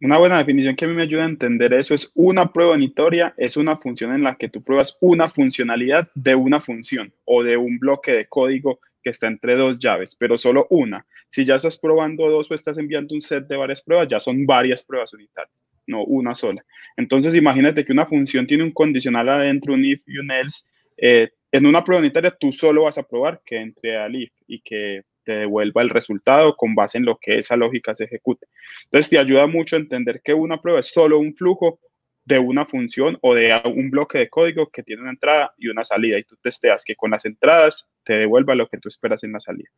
Una 0.03 0.19
buena 0.19 0.38
definición 0.38 0.75
que 0.75 0.85
a 0.85 0.88
mí 0.88 0.95
me 0.95 1.05
ayuda 1.05 1.23
a 1.23 1.29
entender 1.29 1.73
eso 1.75 1.94
es 1.94 2.11
una 2.17 2.53
prueba 2.53 2.75
unitaria, 2.75 3.35
es 3.37 3.57
una 3.57 3.77
función 3.77 4.13
en 4.13 4.25
la 4.25 4.35
que 4.35 4.48
tú 4.48 4.61
pruebas 4.61 4.98
una 5.00 5.29
funcionalidad 5.29 6.11
de 6.17 6.35
una 6.35 6.59
función 6.59 7.15
o 7.25 7.44
de 7.44 7.57
un 7.57 7.79
bloque 7.79 8.11
de 8.11 8.27
código 8.27 8.81
que 9.00 9.11
está 9.11 9.29
entre 9.29 9.55
dos 9.55 9.79
llaves, 9.79 10.17
pero 10.17 10.37
solo 10.37 10.67
una. 10.71 11.07
Si 11.29 11.44
ya 11.44 11.55
estás 11.55 11.79
probando 11.79 12.29
dos 12.29 12.50
o 12.50 12.55
estás 12.55 12.79
enviando 12.79 13.15
un 13.15 13.21
set 13.21 13.46
de 13.46 13.55
varias 13.55 13.81
pruebas, 13.81 14.09
ya 14.09 14.19
son 14.19 14.44
varias 14.44 14.83
pruebas 14.83 15.15
unitarias, 15.15 15.55
no 15.87 16.03
una 16.03 16.35
sola. 16.35 16.65
Entonces, 16.96 17.37
imagínate 17.37 17.85
que 17.85 17.92
una 17.92 18.05
función 18.05 18.44
tiene 18.44 18.65
un 18.65 18.73
condicional 18.73 19.29
adentro, 19.29 19.75
un 19.75 19.85
if 19.85 20.03
y 20.09 20.19
un 20.19 20.33
else. 20.33 20.65
Eh, 20.96 21.31
en 21.53 21.65
una 21.65 21.85
prueba 21.85 22.00
unitaria, 22.00 22.33
tú 22.33 22.50
solo 22.50 22.83
vas 22.83 22.98
a 22.98 23.07
probar 23.07 23.40
que 23.46 23.57
entre 23.57 23.96
al 23.96 24.17
if 24.17 24.33
y 24.48 24.63
que 24.63 25.03
te 25.25 25.33
devuelva 25.33 25.83
el 25.83 25.90
resultado 25.90 26.56
con 26.56 26.75
base 26.75 26.98
en 26.98 27.04
lo 27.04 27.18
que 27.20 27.38
esa 27.38 27.56
lógica 27.56 27.94
se 27.94 28.04
ejecute. 28.04 28.46
Entonces 28.85 29.10
te 29.10 29.18
ayuda 29.18 29.46
mucho 29.46 29.77
a 29.77 29.81
entender 29.81 30.20
que 30.23 30.35
una 30.35 30.60
prueba 30.60 30.81
es 30.81 30.92
solo 30.92 31.18
un 31.18 31.35
flujo 31.35 31.79
de 32.25 32.38
una 32.38 32.64
función 32.64 33.18
o 33.20 33.35
de 33.35 33.60
un 33.64 33.90
bloque 33.90 34.18
de 34.18 34.29
código 34.29 34.68
que 34.70 34.83
tiene 34.83 35.02
una 35.02 35.10
entrada 35.10 35.52
y 35.58 35.68
una 35.68 35.85
salida 35.85 36.18
y 36.18 36.25
tú 36.25 36.37
testeas 36.40 36.85
que 36.85 36.94
con 36.94 37.10
las 37.10 37.25
entradas 37.25 37.88
te 38.04 38.14
devuelva 38.14 38.54
lo 38.54 38.68
que 38.68 38.79
tú 38.79 38.88
esperas 38.88 39.25
en 39.25 39.33
la 39.33 39.40
salida. 39.40 39.70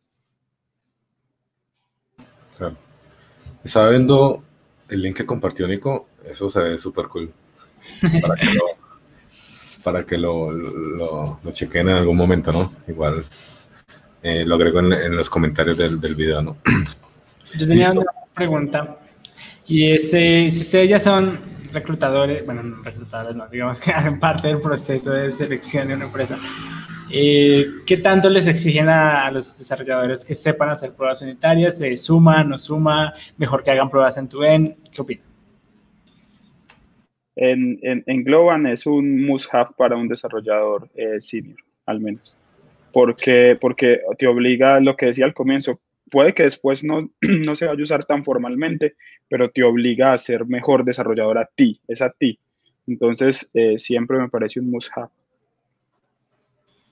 Claro. 2.58 2.76
Estaba 3.64 3.90
viendo 3.90 4.44
el 4.88 5.02
link 5.02 5.16
que 5.16 5.26
compartió 5.26 5.66
Nico, 5.66 6.08
eso 6.24 6.50
se 6.50 6.60
ve 6.60 6.78
súper 6.78 7.06
cool. 7.06 7.32
Para 9.82 10.04
que, 10.06 10.16
lo, 10.16 11.38
chequen 11.52 11.88
en 11.88 11.96
algún 11.96 12.16
momento, 12.16 12.52
¿no? 12.52 12.72
Igual 12.88 13.22
eh, 14.24 14.42
lo 14.46 14.54
agrego 14.54 14.80
en, 14.80 15.14
los 15.14 15.28
comentarios 15.28 15.76
del, 15.76 16.00
del 16.00 16.14
video, 16.14 16.40
¿no? 16.40 16.56
Yo 17.58 17.68
tenía 17.68 17.92
una 17.92 18.04
pregunta. 18.34 18.96
Y 19.66 19.92
ese, 19.92 20.50
si 20.50 20.62
ustedes 20.62 20.88
ya 20.88 20.98
son 20.98 21.38
reclutadores, 21.72 22.44
bueno, 22.46 22.62
no 22.62 22.82
reclutadores, 22.82 23.36
no, 23.36 23.46
digamos 23.48 23.78
que 23.78 23.90
hacen 23.92 24.18
parte 24.18 24.48
del 24.48 24.60
proceso 24.60 25.10
de 25.10 25.30
selección 25.30 25.88
de 25.88 25.94
una 25.94 26.06
empresa, 26.06 26.38
eh, 27.10 27.66
¿qué 27.86 27.98
tanto 27.98 28.30
les 28.30 28.46
exigen 28.46 28.88
a, 28.88 29.30
los 29.30 29.58
desarrolladores 29.58 30.24
que 30.24 30.34
sepan 30.34 30.70
hacer 30.70 30.94
pruebas 30.94 31.20
unitarias? 31.20 31.76
¿Se 31.76 31.94
suma, 31.98 32.42
no 32.44 32.56
suma? 32.56 33.12
¿Mejor 33.36 33.62
que 33.62 33.72
hagan 33.72 33.90
pruebas 33.90 34.16
en 34.16 34.28
tu 34.28 34.42
en? 34.42 34.74
¿Qué 34.90 35.02
opinan? 35.02 35.24
En, 37.36 37.78
en, 37.82 38.24
Globan 38.24 38.66
es 38.68 38.86
un 38.86 39.26
must-have 39.26 39.72
para 39.76 39.96
un 39.96 40.08
desarrollador 40.08 40.88
eh, 40.94 41.20
senior, 41.20 41.58
al 41.84 42.00
menos. 42.00 42.36
Porque, 42.94 43.58
porque 43.60 44.00
te 44.16 44.28
obliga, 44.28 44.78
lo 44.78 44.96
que 44.96 45.06
decía 45.06 45.26
al 45.26 45.34
comienzo, 45.34 45.80
puede 46.10 46.32
que 46.32 46.44
después 46.44 46.84
no, 46.84 47.10
no 47.20 47.56
se 47.56 47.66
vaya 47.66 47.80
a 47.80 47.82
usar 47.82 48.04
tan 48.04 48.24
formalmente, 48.24 48.94
pero 49.28 49.50
te 49.50 49.64
obliga 49.64 50.12
a 50.12 50.18
ser 50.18 50.46
mejor 50.46 50.84
desarrollador 50.84 51.38
a 51.38 51.50
ti, 51.54 51.80
es 51.88 52.00
a 52.00 52.10
ti. 52.10 52.38
Entonces, 52.86 53.50
eh, 53.52 53.78
siempre 53.78 54.18
me 54.18 54.28
parece 54.28 54.60
un 54.60 54.70
must-have. 54.70 55.10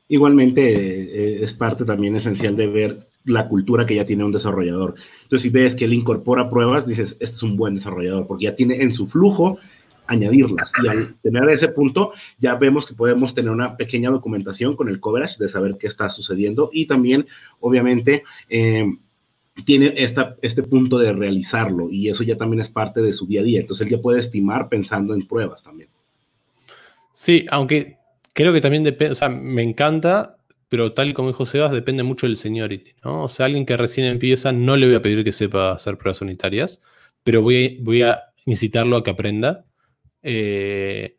Igualmente 0.09 0.63
eh, 0.63 1.45
es 1.45 1.55
parte 1.55 1.85
también 1.85 2.17
esencial 2.17 2.57
de 2.57 2.67
ver 2.67 2.99
la 3.25 3.49
cultura 3.49 3.87
que 3.87 3.95
ya 3.95 4.05
tiene 4.05 4.25
un 4.25 4.33
desarrollador. 4.33 4.97
Entonces, 5.23 5.43
si 5.43 5.49
ves 5.51 5.77
que 5.77 5.85
él 5.85 5.93
incorpora 5.93 6.51
pruebas, 6.51 6.87
dices, 6.87 7.17
este 7.21 7.37
es 7.37 7.43
un 7.43 7.57
buen 7.57 7.77
desarrollador, 7.77 8.27
porque 8.27 8.45
ya 8.47 8.57
tiene 8.57 8.83
en 8.83 8.93
su 8.93 9.07
flujo 9.07 9.59
añadirlas. 10.07 10.71
Y 10.83 10.89
al 10.89 11.15
tener 11.21 11.49
ese 11.51 11.69
punto, 11.69 12.13
ya 12.39 12.55
vemos 12.57 12.87
que 12.87 12.95
podemos 12.95 13.35
tener 13.35 13.51
una 13.51 13.77
pequeña 13.77 14.11
documentación 14.11 14.77
con 14.77 14.89
el 14.89 15.01
coverage 15.01 15.37
de 15.39 15.49
saber 15.49 15.77
qué 15.79 15.87
está 15.87 16.11
sucediendo 16.11 16.71
y 16.73 16.87
también, 16.87 17.27
obviamente, 17.61 18.25
eh, 18.49 18.87
tiene 19.65 19.95
esta, 19.97 20.37
este 20.43 20.63
punto 20.63 20.99
de 20.99 21.13
realizarlo 21.13 21.91
y 21.91 22.09
eso 22.09 22.23
ya 22.23 22.37
también 22.37 22.61
es 22.61 22.71
parte 22.71 23.03
de 23.03 23.13
su 23.13 23.27
día 23.27 23.41
a 23.41 23.45
día. 23.45 23.61
Entonces 23.61 23.87
él 23.87 23.93
ya 23.93 24.03
puede 24.03 24.21
estimar 24.21 24.69
pensando 24.69 25.15
en 25.15 25.27
pruebas 25.27 25.63
también. 25.63 25.89
Sí, 27.13 27.47
aunque 27.51 27.99
creo 28.33 28.53
que 28.53 28.61
también 28.61 28.85
depende, 28.85 29.13
o 29.13 29.15
sea, 29.15 29.29
me 29.29 29.63
encanta, 29.63 30.39
pero 30.69 30.93
tal 30.95 31.13
como 31.13 31.29
dijo 31.29 31.45
Sebas, 31.45 31.73
depende 31.73 32.03
mucho 32.03 32.27
del 32.27 32.37
seniority, 32.37 32.93
¿no? 33.05 33.25
O 33.25 33.29
sea, 33.29 33.47
alguien 33.47 33.67
que 33.67 33.77
recién 33.77 34.07
empieza, 34.07 34.53
no 34.53 34.77
le 34.77 34.87
voy 34.87 34.95
a 34.95 35.03
pedir 35.03 35.23
que 35.23 35.33
sepa 35.33 35.73
hacer 35.73 35.99
pruebas 35.99 36.23
unitarias, 36.23 36.81
pero 37.23 37.43
voy, 37.43 37.79
voy 37.83 38.03
a 38.03 38.23
incitarlo 38.47 38.97
a 38.97 39.05
que 39.05 39.11
aprenda. 39.11 39.67
Eh, 40.23 41.17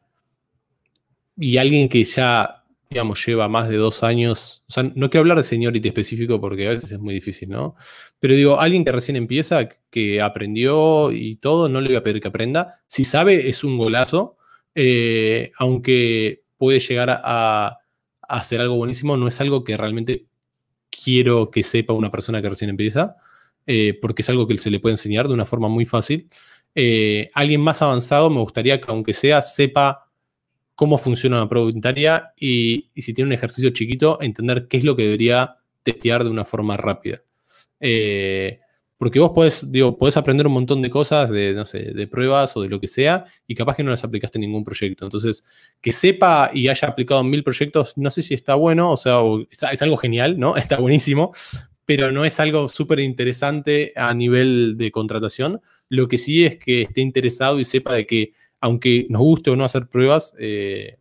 y 1.36 1.58
alguien 1.58 1.90
que 1.90 2.04
ya, 2.04 2.64
digamos, 2.90 3.26
lleva 3.26 3.48
más 3.48 3.70
de 3.70 3.78
dos 3.78 4.04
años, 4.04 4.64
o 4.70 4.72
sea, 4.72 4.84
no 4.84 5.10
quiero 5.10 5.22
hablar 5.22 5.38
de 5.38 5.44
seniority 5.44 5.88
específico 5.88 6.40
porque 6.40 6.68
a 6.68 6.72
veces 6.72 6.92
es 6.92 7.00
muy 7.00 7.14
difícil, 7.14 7.50
¿no? 7.50 7.76
Pero 8.20 8.36
digo, 8.36 8.60
alguien 8.60 8.86
que 8.86 8.92
recién 8.92 9.18
empieza, 9.18 9.68
que 9.90 10.22
aprendió 10.22 11.12
y 11.12 11.38
todo, 11.38 11.70
no 11.70 11.82
le 11.82 11.90
voy 11.90 11.96
a 11.98 12.04
pedir 12.04 12.22
que 12.22 12.28
aprenda. 12.28 12.82
Si 12.88 13.04
sabe, 13.04 13.50
es 13.50 13.64
un 13.64 13.78
golazo, 13.78 14.38
eh, 14.76 15.52
aunque 15.58 16.44
puede 16.58 16.80
llegar 16.80 17.10
a, 17.24 17.80
hacer 18.22 18.62
algo 18.62 18.78
buenísimo, 18.78 19.18
no 19.18 19.28
es 19.28 19.42
algo 19.42 19.64
que 19.64 19.78
realmente 19.78 20.28
quiero 20.90 21.52
que 21.52 21.62
sepa 21.62 21.94
una 21.94 22.10
persona 22.10 22.42
que 22.42 22.50
recién 22.50 22.70
empieza, 22.70 23.18
eh, 23.68 23.98
porque 24.02 24.22
es 24.22 24.30
algo 24.30 24.48
que 24.48 24.58
se 24.58 24.72
le 24.72 24.80
puede 24.80 24.94
enseñar 24.94 25.28
de 25.28 25.34
una 25.34 25.46
forma 25.46 25.68
muy 25.68 25.86
fácil. 25.86 26.30
Eh, 26.76 27.30
alguien 27.34 27.62
más 27.62 27.82
avanzado 27.82 28.30
me 28.30 28.40
gustaría 28.40 28.80
que, 28.82 28.86
aunque 28.90 29.14
sea, 29.14 29.42
sepa 29.42 30.10
cómo 30.76 30.98
funciona 30.98 31.38
una 31.38 31.50
prueba 31.50 31.68
unitaria 31.68 32.34
y, 32.38 32.90
si 32.96 33.14
tiene 33.14 33.30
un 33.30 33.34
ejercicio 33.34 33.70
chiquito, 33.72 34.20
entender 34.22 34.68
qué 34.68 34.78
es 34.78 34.84
lo 34.84 34.96
que 34.96 35.04
debería 35.04 35.58
testear 35.84 36.24
de 36.24 36.30
una 36.30 36.46
forma 36.46 36.78
rápida. 36.78 37.22
Eh, 37.80 38.60
porque 39.04 39.20
vos 39.20 39.32
podés, 39.36 39.70
digo, 39.70 39.98
podés 39.98 40.16
aprender 40.16 40.48
un 40.48 40.54
montón 40.54 40.82
de 40.82 40.90
cosas, 40.90 41.30
de, 41.30 41.54
no 41.54 41.66
sé, 41.66 41.80
de 41.80 42.08
pruebas 42.08 42.56
o 42.56 42.62
de 42.62 42.70
lo 42.70 42.80
que 42.80 42.88
sea, 42.88 43.26
y 43.46 43.54
capaz 43.54 43.76
que 43.76 43.84
no 43.84 43.92
las 43.92 44.04
aplicaste 44.06 44.38
en 44.38 44.44
ningún 44.44 44.64
proyecto. 44.64 45.04
Entonces, 45.04 45.44
que 45.82 45.92
sepa 45.92 46.52
y 46.54 46.70
haya 46.70 46.88
aplicado 46.88 47.20
en 47.20 47.30
mil 47.30 47.44
proyectos, 47.44 47.98
no 47.98 48.10
sé 48.12 48.22
si 48.22 48.34
está 48.34 48.56
bueno, 48.56 48.92
o 48.92 48.96
sea, 48.96 49.18
es, 49.52 49.82
algo 49.82 49.98
genial, 49.98 50.40
¿no? 50.40 50.56
Está 50.64 50.78
buenísimo, 50.78 51.34
pero 51.86 52.14
no 52.14 52.24
es 52.24 52.40
algo 52.40 52.70
súper 52.70 53.02
interesante 53.02 53.92
a 53.98 54.14
nivel 54.14 54.76
de 54.78 54.90
contratación. 54.90 55.62
Lo 55.90 56.08
que 56.08 56.18
sí 56.18 56.46
es 56.46 56.58
que 56.58 56.84
esté 56.84 57.02
interesado 57.02 57.60
y 57.60 57.66
sepa 57.66 57.94
de 57.94 58.06
que, 58.08 58.34
aunque 58.60 59.06
nos 59.10 59.22
guste 59.22 59.50
o 59.50 59.56
no 59.56 59.66
hacer 59.66 59.88
pruebas, 59.88 60.36
eh, 60.40 60.98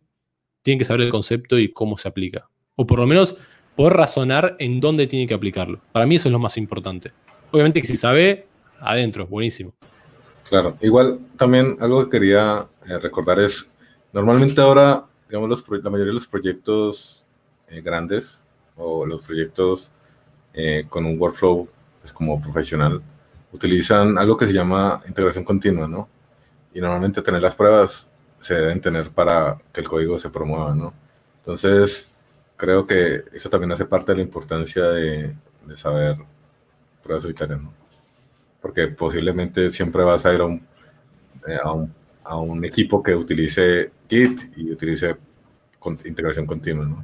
tiene 0.61 0.79
que 0.79 0.85
saber 0.85 1.01
el 1.01 1.09
concepto 1.09 1.59
y 1.59 1.71
cómo 1.71 1.97
se 1.97 2.07
aplica. 2.07 2.49
O 2.75 2.85
por 2.85 2.99
lo 2.99 3.07
menos 3.07 3.35
poder 3.75 3.93
razonar 3.93 4.55
en 4.59 4.79
dónde 4.79 5.07
tiene 5.07 5.27
que 5.27 5.33
aplicarlo. 5.33 5.79
Para 5.91 6.05
mí 6.05 6.15
eso 6.15 6.27
es 6.27 6.31
lo 6.31 6.39
más 6.39 6.57
importante. 6.57 7.11
Obviamente 7.51 7.81
que 7.81 7.87
si 7.87 7.97
sabe, 7.97 8.47
adentro, 8.79 9.27
buenísimo. 9.27 9.73
Claro, 10.49 10.77
igual 10.81 11.19
también 11.37 11.77
algo 11.79 12.03
que 12.03 12.11
quería 12.19 12.67
eh, 12.87 12.97
recordar 12.99 13.39
es, 13.39 13.71
normalmente 14.11 14.59
ahora, 14.61 15.05
digamos, 15.27 15.49
los, 15.49 15.83
la 15.83 15.89
mayoría 15.89 16.11
de 16.11 16.15
los 16.15 16.27
proyectos 16.27 17.25
eh, 17.69 17.81
grandes 17.81 18.43
o 18.75 19.05
los 19.05 19.21
proyectos 19.21 19.91
eh, 20.53 20.85
con 20.89 21.05
un 21.05 21.19
workflow 21.19 21.63
es 21.63 21.69
pues, 22.01 22.13
como 22.13 22.41
profesional, 22.41 23.01
utilizan 23.53 24.17
algo 24.17 24.35
que 24.35 24.47
se 24.47 24.53
llama 24.53 25.01
integración 25.07 25.45
continua, 25.45 25.87
¿no? 25.87 26.09
Y 26.73 26.81
normalmente 26.81 27.21
tener 27.21 27.41
las 27.41 27.55
pruebas 27.55 28.09
se 28.39 28.55
deben 28.55 28.81
tener 28.81 29.11
para 29.11 29.57
que 29.71 29.81
el 29.81 29.87
código 29.87 30.19
se 30.19 30.29
promueva, 30.29 30.75
¿no? 30.75 30.93
Entonces, 31.37 32.09
creo 32.57 32.85
que 32.85 33.23
eso 33.31 33.49
también 33.49 33.71
hace 33.71 33.85
parte 33.85 34.11
de 34.11 34.17
la 34.17 34.23
importancia 34.23 34.83
de, 34.85 35.35
saber 35.75 36.17
pruebas 37.01 37.25
unitarias, 37.25 37.61
¿no? 37.61 37.73
Porque 38.61 38.87
posiblemente 38.87 39.69
siempre 39.71 40.03
vas 40.03 40.25
a 40.25 40.33
ir 40.33 40.41
eh, 41.47 41.57
a 41.63 41.71
un, 41.71 41.93
a 42.23 42.37
un, 42.37 42.65
equipo 42.65 43.03
que 43.03 43.15
utilice 43.15 43.91
Git 44.09 44.57
y 44.57 44.71
utilice 44.71 45.15
integración 46.05 46.45
continua, 46.45 46.85
¿no? 46.85 47.03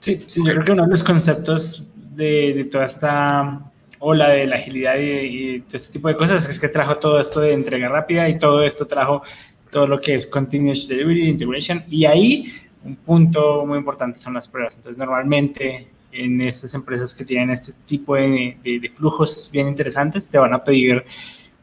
Sí, 0.00 0.22
sí, 0.26 0.40
yo 0.44 0.52
creo 0.52 0.64
que 0.64 0.72
uno 0.72 0.84
de 0.84 0.90
los 0.90 1.02
conceptos 1.02 1.86
de, 2.16 2.68
toda 2.70 2.86
esta 2.86 3.70
ola 3.98 4.30
de 4.30 4.46
la 4.46 4.56
agilidad 4.56 4.96
y, 4.98 5.60
todo 5.60 5.76
este 5.76 5.92
tipo 5.92 6.08
de 6.08 6.16
cosas 6.16 6.48
es 6.48 6.58
que 6.58 6.68
trajo 6.68 6.96
todo 6.96 7.20
esto 7.20 7.40
de 7.40 7.52
entrega 7.52 7.88
rápida 7.88 8.28
y 8.28 8.38
todo 8.38 8.62
esto 8.62 8.86
trajo 8.86 9.22
todo 9.70 9.86
lo 9.86 10.00
que 10.00 10.14
es 10.14 10.26
continuous 10.26 10.88
delivery, 10.88 11.28
integration, 11.28 11.84
y 11.88 12.04
ahí 12.04 12.54
un 12.84 12.96
punto 12.96 13.66
muy 13.66 13.78
importante 13.78 14.18
son 14.18 14.34
las 14.34 14.46
pruebas. 14.48 14.74
Entonces, 14.76 14.96
normalmente 14.96 15.88
en 16.12 16.40
estas 16.40 16.72
empresas 16.74 17.14
que 17.14 17.24
tienen 17.24 17.50
este 17.50 17.72
tipo 17.84 18.14
de, 18.14 18.56
de, 18.62 18.92
flujos 18.96 19.50
bien 19.52 19.68
interesantes, 19.68 20.28
te 20.28 20.38
van 20.38 20.54
a 20.54 20.62
pedir 20.62 21.04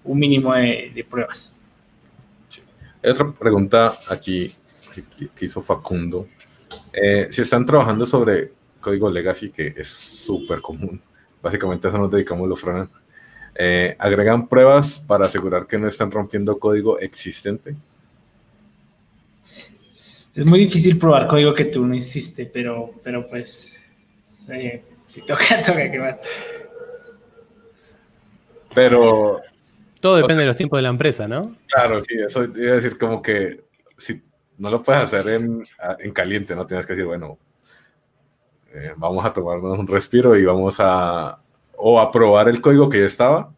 un 0.03 0.19
mínimo 0.19 0.53
de, 0.53 1.05
pruebas. 1.09 1.53
Otra 3.03 3.31
pregunta 3.31 3.99
aquí 4.09 4.53
que, 5.35 5.45
hizo 5.45 5.61
Facundo. 5.61 6.27
Eh, 6.91 7.27
si 7.31 7.41
están 7.41 7.65
trabajando 7.65 8.05
sobre 8.05 8.51
código 8.83 9.09
legacy, 9.09 9.49
que 9.49 9.73
es 9.75 9.87
súper 9.87 10.61
común, 10.61 11.01
básicamente 11.41 11.87
a 11.87 11.89
eso 11.89 11.97
nos 11.97 12.11
dedicamos 12.11 12.47
los 12.47 12.59
frontend, 12.59 12.89
eh, 13.55 13.95
¿agregan 13.97 14.47
pruebas 14.47 14.99
para 14.99 15.25
asegurar 15.25 15.65
que 15.65 15.77
no 15.77 15.87
están 15.87 16.11
rompiendo 16.11 16.59
código 16.59 16.99
existente? 16.99 17.75
Es 20.35 20.45
muy 20.45 20.59
difícil 20.59 20.97
probar 20.97 21.27
código 21.27 21.53
que 21.53 21.65
tú 21.65 21.85
no 21.85 21.93
hiciste, 21.93 22.47
pero, 22.47 22.91
pero 23.03 23.27
pues 23.27 23.79
Sí, 24.45 24.81
sí, 25.07 25.21
toca, 25.21 25.63
toca 25.65 25.91
quemar. 25.91 26.21
Pero. 28.73 29.41
Todo 29.99 30.17
depende 30.17 30.41
de 30.41 30.47
los 30.47 30.55
tiempos 30.57 30.77
de 30.77 30.83
la 30.83 30.89
empresa, 30.89 31.27
¿no? 31.27 31.55
Claro, 31.67 32.03
sí, 32.03 32.15
eso 32.19 32.43
iba 32.43 32.73
a 32.73 32.75
decir 32.75 32.97
como 32.97 33.21
que 33.21 33.61
si 33.97 34.21
no 34.57 34.69
lo 34.69 34.83
puedes 34.83 35.03
hacer 35.03 35.29
en, 35.29 35.65
en 35.99 36.11
caliente, 36.11 36.55
no 36.55 36.67
tienes 36.67 36.85
que 36.85 36.93
decir, 36.93 37.05
bueno, 37.05 37.37
eh, 38.73 38.93
vamos 38.97 39.23
a 39.25 39.33
tomarnos 39.33 39.77
un 39.77 39.87
respiro 39.87 40.35
y 40.35 40.45
vamos 40.45 40.75
a 40.79 41.39
o 41.75 41.99
a 41.99 42.41
el 42.43 42.61
código 42.61 42.89
que 42.89 43.01
ya 43.01 43.07
estaba, 43.07 43.53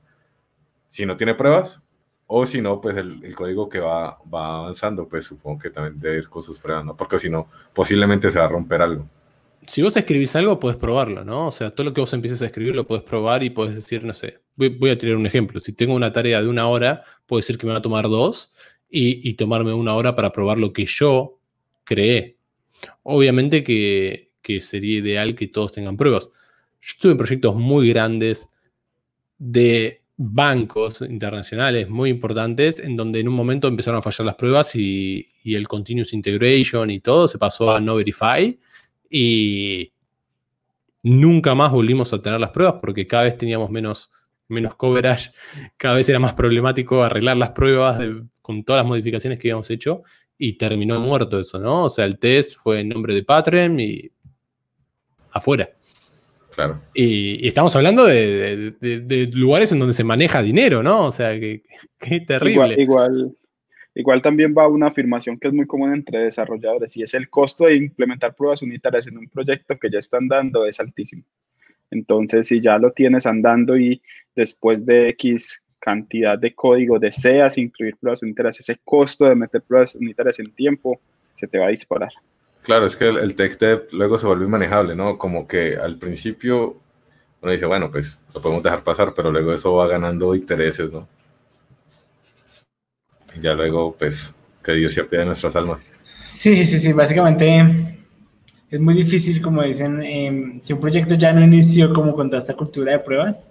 si 0.90 1.06
no 1.06 1.16
tiene 1.16 1.36
pruebas, 1.36 1.82
o 2.28 2.46
si 2.46 2.62
no, 2.62 2.82
pues 2.82 2.98
el, 2.98 3.36
código 3.36 3.70
que 3.70 3.80
va, 3.80 4.18
va 4.34 4.58
avanzando, 4.60 5.08
pues 5.08 5.26
supongo 5.26 5.60
que 5.60 5.70
también 5.70 6.00
debe 6.00 6.18
ir 6.18 6.30
con 6.30 6.42
sus 6.42 6.60
pruebas, 6.60 6.86
¿no? 6.86 6.98
Porque 6.98 7.20
si 7.20 7.30
no, 7.30 7.48
posiblemente 7.74 8.32
se 8.32 8.40
va 8.40 8.46
a 8.46 8.50
romper 8.50 8.82
algo. 8.82 9.08
si 9.68 9.82
vos 9.82 9.96
escribís 9.96 10.36
algo, 10.36 10.60
puedes 10.60 10.78
probarlo, 10.78 11.24
¿no? 11.24 11.48
O 11.48 11.52
sea, 11.52 11.70
todo 11.72 11.86
lo 11.86 11.94
que 11.94 12.02
vos 12.02 12.14
empieces 12.14 12.42
a 12.42 12.48
escribir 12.48 12.76
lo 12.76 12.88
puedes 12.88 13.04
probar 13.04 13.44
y 13.44 13.52
puedes 13.52 13.76
decir, 13.76 14.04
no 14.04 14.14
sé, 14.14 14.40
voy, 14.56 14.90
a 14.90 14.98
tirar 14.98 15.18
un 15.18 15.28
ejemplo. 15.28 15.60
Si 15.60 15.74
tengo 15.74 15.94
una 15.94 16.12
tarea 16.14 16.42
de 16.42 16.48
una 16.48 16.68
hora, 16.68 17.04
puedo 17.28 17.40
decir 17.40 17.58
que 17.58 17.68
me 17.68 17.74
va 17.74 17.80
a 17.80 17.84
tomar 17.84 18.10
dos 18.10 18.54
y, 18.90 19.34
tomarme 19.34 19.74
una 19.74 19.94
hora 19.94 20.16
para 20.16 20.32
probar 20.32 20.58
lo 20.58 20.74
que 20.74 20.86
yo 20.86 21.40
creé. 21.84 22.38
Obviamente 23.04 23.64
que, 23.64 24.32
que 24.46 24.62
sería 24.62 25.00
ideal 25.00 25.34
que 25.34 25.48
todos 25.48 25.72
tengan 25.72 25.98
pruebas. 25.98 26.30
Yo 26.80 26.92
estuve 26.94 27.14
en 27.14 27.18
proyectos 27.18 27.56
muy 27.56 27.90
grandes 27.90 28.48
de 29.40 30.04
bancos 30.18 31.02
internacionales 31.02 31.90
muy 31.90 32.12
importantes 32.12 32.78
en 32.78 32.96
donde 32.96 33.22
en 33.22 33.28
un 33.28 33.34
momento 33.34 33.68
empezaron 33.68 33.98
a 33.98 34.04
fallar 34.04 34.28
las 34.28 34.36
pruebas 34.36 34.76
y, 34.76 35.28
y 35.44 35.56
el 35.56 35.68
continuous 35.68 36.14
integration 36.14 36.92
y 36.92 37.00
todo 37.00 37.28
se 37.28 37.40
pasó 37.40 37.72
a 37.72 37.80
no 37.80 37.96
verify 37.96 38.58
y 39.10 39.92
nunca 41.02 41.56
más 41.56 41.72
volvimos 41.72 42.14
a 42.14 42.22
tener 42.22 42.40
las 42.40 42.52
pruebas 42.52 42.76
porque 42.80 43.08
cada 43.08 43.24
vez 43.24 43.38
teníamos 43.38 43.72
menos, 43.72 44.12
menos 44.48 44.76
coverage, 44.76 45.32
cada 45.78 45.96
vez 45.96 46.08
era 46.08 46.20
más 46.20 46.36
problemático 46.36 47.04
arreglar 47.04 47.36
las 47.36 47.50
pruebas 47.50 48.00
con 48.44 48.64
todas 48.64 48.84
las 48.84 48.88
modificaciones 48.88 49.40
que 49.40 49.48
habíamos 49.48 49.72
hecho 49.72 50.04
y 50.38 50.54
terminó 50.54 51.00
muerto 51.00 51.40
eso, 51.40 51.60
¿no? 51.60 51.86
O 51.86 51.90
sea, 51.90 52.06
el 52.06 52.20
test 52.20 52.58
fue 52.58 52.82
en 52.82 52.90
nombre 52.90 53.16
de 53.16 53.24
Patreon 53.24 53.80
y 53.80 54.12
afuera. 55.36 55.70
Claro. 56.56 56.82
Y, 56.94 57.48
estamos 57.48 57.76
hablando 57.76 58.06
de, 58.06 59.30
lugares 59.34 59.72
en 59.72 59.80
donde 59.80 59.94
se 59.94 60.04
maneja 60.04 60.42
dinero, 60.42 60.82
¿no? 60.82 61.06
O 61.06 61.12
sea, 61.12 61.38
que, 61.40 61.64
terrible. 62.26 62.82
igual, 62.82 63.36
Igual 63.98 64.22
también 64.22 64.54
va 64.56 64.68
una 64.68 64.88
afirmación 64.88 65.40
que 65.40 65.48
es 65.48 65.54
muy 65.54 65.66
común 65.66 65.94
entre 65.94 66.20
desarrolladores 66.20 66.98
y 66.98 67.04
es 67.04 67.14
el 67.14 67.30
costo 67.30 67.66
de 67.66 67.78
implementar 67.78 68.36
pruebas 68.36 68.62
unitarias 68.62 69.08
en 69.08 69.18
un 69.18 69.30
proyecto 69.30 69.80
que 69.80 69.90
ya 69.90 70.00
está 70.00 70.18
andando 70.18 70.66
es 70.66 70.82
altísimo. 70.82 71.24
Entonces, 71.92 72.50
si 72.50 72.60
ya 72.60 72.78
lo 72.78 72.92
tienes 72.92 73.26
andando 73.26 73.78
y 73.78 74.02
después 74.36 74.86
de 74.86 75.10
X 75.10 75.64
cantidad 75.80 76.38
de 76.38 76.54
código 76.54 77.00
deseas 77.00 77.58
incluir 77.58 77.96
pruebas 77.96 78.22
unitarias, 78.22 78.60
ese 78.60 78.78
costo 78.84 79.26
de 79.26 79.36
meter 79.36 79.62
pruebas 79.62 79.96
unitarias 79.96 80.40
en 80.40 80.52
tiempo 80.52 81.00
se 81.36 81.48
te 81.48 81.58
va 81.58 81.68
a 81.68 81.70
disparar. 81.70 82.12
Claro, 82.66 82.88
es 82.88 82.96
que 82.96 83.08
el, 83.08 83.18
el 83.18 83.36
tech 83.36 83.58
dev 83.60 83.88
luego 83.92 84.18
se 84.18 84.26
vuelve 84.26 84.48
manejable, 84.48 84.96
¿no? 84.96 85.18
Como 85.18 85.48
que 85.48 85.78
al 85.78 85.98
principio 85.98 86.78
uno 87.42 87.52
dice, 87.52 87.68
bueno, 87.68 87.92
pues 87.92 88.20
lo 88.34 88.42
podemos 88.42 88.64
dejar 88.64 88.84
pasar, 88.84 89.14
pero 89.16 89.32
luego 89.32 89.54
eso 89.54 89.76
va 89.76 89.88
ganando 89.88 90.34
intereses, 90.34 90.92
¿no? 90.92 91.08
ya 93.42 93.54
luego, 93.54 93.96
pues, 93.98 94.34
que 94.64 94.72
Dios 94.72 94.94
se 94.94 95.02
apiade 95.02 95.24
de 95.24 95.26
nuestras 95.28 95.56
almas. 95.56 95.80
Sí, 96.28 96.66
sí, 96.66 96.80
sí, 96.80 96.94
básicamente 96.94 97.96
es 98.72 98.80
muy 98.80 98.96
difícil, 98.96 99.42
como 99.42 99.62
dicen, 99.62 100.02
em, 100.02 100.60
si 100.62 100.74
un 100.74 100.82
proyecto 100.82 101.16
ya 101.16 101.34
no 101.34 101.44
inició 101.44 101.94
como 101.94 102.16
con 102.16 102.30
toda 102.30 102.42
esta 102.42 102.56
cultura 102.56 102.94
de 102.94 103.00
pruebas, 103.00 103.50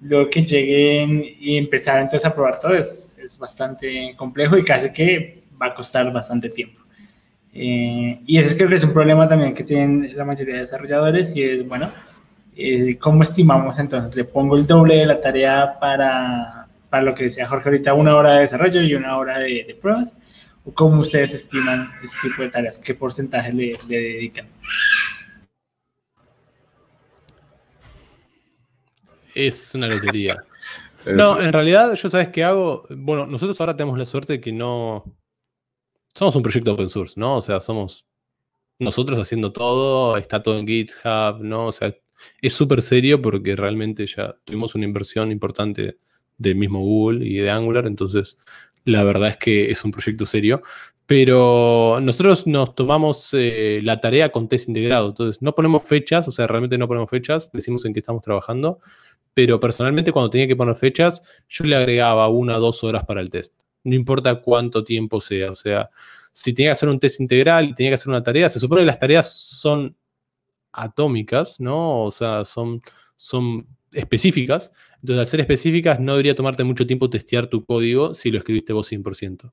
luego 0.00 0.30
que 0.30 0.44
lleguen 0.44 1.22
y 1.38 1.58
empezar 1.58 2.00
entonces 2.00 2.24
a 2.24 2.34
probar 2.34 2.60
todo 2.60 2.74
es, 2.74 3.12
es 3.18 3.36
bastante 3.38 4.14
complejo 4.16 4.56
y 4.56 4.64
casi 4.64 4.92
que 4.92 5.42
va 5.60 5.66
a 5.66 5.74
costar 5.74 6.12
bastante 6.12 6.48
tiempo. 6.48 6.77
Eh, 7.54 8.20
y 8.26 8.38
ese 8.38 8.56
creo 8.56 8.68
que 8.68 8.76
es 8.76 8.84
un 8.84 8.92
problema 8.92 9.28
también 9.28 9.54
que 9.54 9.64
tienen 9.64 10.16
la 10.16 10.24
mayoría 10.24 10.54
de 10.54 10.60
desarrolladores 10.60 11.34
y 11.34 11.42
es, 11.42 11.66
bueno, 11.66 11.90
¿cómo 13.00 13.22
estimamos 13.22 13.78
entonces? 13.78 14.14
¿Le 14.14 14.24
pongo 14.24 14.56
el 14.56 14.66
doble 14.66 14.96
de 14.96 15.06
la 15.06 15.20
tarea 15.20 15.78
para 15.80 16.58
para 16.90 17.02
lo 17.02 17.14
que 17.14 17.24
decía 17.24 17.46
Jorge 17.46 17.68
ahorita, 17.68 17.94
una 17.94 18.16
hora 18.16 18.32
de 18.32 18.40
desarrollo 18.40 18.82
y 18.82 18.94
una 18.94 19.16
hora 19.16 19.38
de, 19.38 19.76
pruebas? 19.80 20.16
¿O 20.64 20.72
cómo 20.72 21.00
ustedes 21.02 21.32
estiman 21.34 21.90
este 22.02 22.16
tipo 22.28 22.42
de 22.42 22.50
tareas? 22.50 22.78
¿Qué 22.78 22.94
porcentaje 22.94 23.52
le, 23.52 23.78
dedican? 23.86 24.46
Es 29.34 29.74
una 29.74 29.86
lotería. 29.86 30.42
No, 31.06 31.40
en 31.40 31.54
realidad, 31.54 31.94
yo 31.94 32.10
sabes 32.10 32.28
qué 32.28 32.44
hago. 32.44 32.84
Bueno, 32.90 33.24
nosotros 33.24 33.58
ahora 33.60 33.74
tenemos 33.74 33.96
la 33.96 34.04
suerte 34.04 34.34
de 34.34 34.40
que 34.42 34.52
no. 34.52 35.04
Somos 36.18 36.34
un 36.34 36.42
proyecto 36.42 36.72
open 36.72 36.88
source, 36.88 37.14
¿no? 37.16 37.36
O 37.36 37.40
sea, 37.40 37.60
somos 37.60 38.04
nosotros 38.80 39.20
haciendo 39.20 39.52
todo, 39.52 40.16
está 40.16 40.42
todo 40.42 40.58
en 40.58 40.66
GitHub, 40.66 41.40
¿no? 41.42 41.68
O 41.68 41.72
sea, 41.72 41.94
es 42.42 42.52
súper 42.52 42.82
serio 42.82 43.22
porque 43.22 43.54
realmente 43.54 44.04
ya 44.04 44.36
tuvimos 44.44 44.74
una 44.74 44.84
inversión 44.84 45.30
importante 45.30 45.98
del 46.36 46.56
mismo 46.56 46.80
Google 46.80 47.24
y 47.24 47.36
de 47.36 47.50
Angular, 47.50 47.86
entonces 47.86 48.36
la 48.84 49.04
verdad 49.04 49.28
es 49.28 49.36
que 49.36 49.70
es 49.70 49.84
un 49.84 49.92
proyecto 49.92 50.26
serio. 50.26 50.60
Pero 51.06 52.00
nosotros 52.02 52.48
nos 52.48 52.74
tomamos 52.74 53.30
eh, 53.34 53.78
la 53.84 54.00
tarea 54.00 54.30
con 54.32 54.48
test 54.48 54.66
integrado, 54.66 55.10
entonces 55.10 55.40
no 55.40 55.54
ponemos 55.54 55.84
fechas, 55.84 56.26
o 56.26 56.32
sea, 56.32 56.48
realmente 56.48 56.78
no 56.78 56.88
ponemos 56.88 57.10
fechas, 57.10 57.48
decimos 57.52 57.84
en 57.84 57.94
qué 57.94 58.00
estamos 58.00 58.22
trabajando, 58.22 58.80
pero 59.34 59.60
personalmente 59.60 60.10
cuando 60.10 60.30
tenía 60.30 60.48
que 60.48 60.56
poner 60.56 60.74
fechas, 60.74 61.22
yo 61.48 61.64
le 61.64 61.76
agregaba 61.76 62.28
una 62.28 62.56
o 62.56 62.60
dos 62.60 62.82
horas 62.82 63.04
para 63.04 63.20
el 63.20 63.30
test, 63.30 63.54
no 63.84 63.94
importa 63.94 64.40
cuánto 64.40 64.84
tiempo 64.84 65.20
sea, 65.20 65.50
o 65.50 65.54
sea, 65.54 65.90
si 66.32 66.52
tenía 66.52 66.68
que 66.70 66.72
hacer 66.72 66.88
un 66.88 67.00
test 67.00 67.20
integral 67.20 67.70
y 67.70 67.74
tenía 67.74 67.90
que 67.90 67.94
hacer 67.96 68.08
una 68.08 68.22
tarea, 68.22 68.48
se 68.48 68.60
supone 68.60 68.82
que 68.82 68.86
las 68.86 68.98
tareas 68.98 69.32
son 69.32 69.96
atómicas, 70.72 71.58
¿no? 71.58 72.04
O 72.04 72.12
sea, 72.12 72.44
son, 72.44 72.80
son 73.16 73.66
específicas. 73.92 74.70
Entonces, 75.00 75.18
al 75.20 75.26
ser 75.26 75.40
específicas, 75.40 75.98
no 75.98 76.12
debería 76.12 76.34
tomarte 76.34 76.62
mucho 76.64 76.86
tiempo 76.86 77.10
testear 77.10 77.48
tu 77.48 77.64
código 77.64 78.14
si 78.14 78.30
lo 78.30 78.38
escribiste 78.38 78.72
vos 78.72 78.90
100%. 78.90 79.52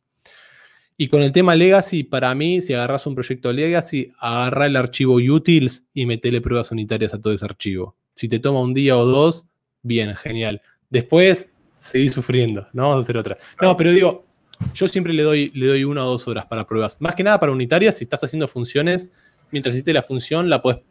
Y 0.98 1.10
con 1.10 1.24
el 1.24 1.32
tema 1.32 1.56
legacy, 1.56 2.04
para 2.04 2.34
mí, 2.36 2.62
si 2.62 2.74
agarras 2.74 3.06
un 3.06 3.16
proyecto 3.16 3.52
legacy, 3.52 4.14
agarra 4.20 4.68
el 4.68 4.76
archivo 4.76 5.16
utils 5.16 5.86
y 5.94 6.06
metele 6.06 6.40
pruebas 6.40 6.72
unitarias 6.72 7.14
a 7.14 7.20
todo 7.20 7.34
ese 7.34 7.46
archivo. 7.46 7.98
Si 8.16 8.30
te 8.30 8.40
toma 8.40 8.62
un 8.62 8.74
día 8.74 8.96
o 8.96 9.06
dos, 9.06 9.50
bien, 9.82 10.16
genial. 10.16 10.62
Después, 10.90 11.54
seguís 11.86 12.14
sufriendo, 12.14 12.68
no 12.74 12.84
vamos 12.84 12.98
a 12.98 13.04
hacer 13.04 13.18
otra. 13.18 13.38
No, 13.62 13.78
pero 13.78 13.92
digo, 13.92 14.26
yo 14.74 14.88
siempre 14.88 15.14
le 15.14 15.24
doy, 15.24 15.52
le 15.54 15.68
doy 15.68 15.84
una 15.84 16.04
o 16.04 16.10
dos 16.10 16.28
horas 16.28 16.46
para 16.46 16.66
pruebas. 16.66 17.00
Más 17.00 17.16
que 17.16 17.24
nada 17.24 17.40
para 17.40 17.52
unitarias, 17.52 17.98
si 17.98 18.06
estás 18.06 18.24
haciendo 18.24 18.48
funciones, 18.48 19.12
mientras 19.52 19.76
hiciste 19.76 19.94
la 19.94 20.02
función, 20.02 20.50
la 20.50 20.62
puedes, 20.62 20.82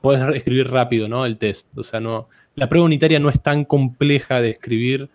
puedes 0.00 0.22
escribir 0.34 0.70
rápido, 0.70 1.08
¿no? 1.08 1.24
El 1.24 1.38
test. 1.38 1.68
O 1.76 1.84
sea, 1.84 2.00
no, 2.00 2.28
la 2.56 2.68
prueba 2.68 2.84
unitaria 2.84 3.20
no 3.20 3.28
es 3.28 3.40
tan 3.40 3.64
compleja 3.64 4.40
de 4.40 4.50
escribir 4.50 5.10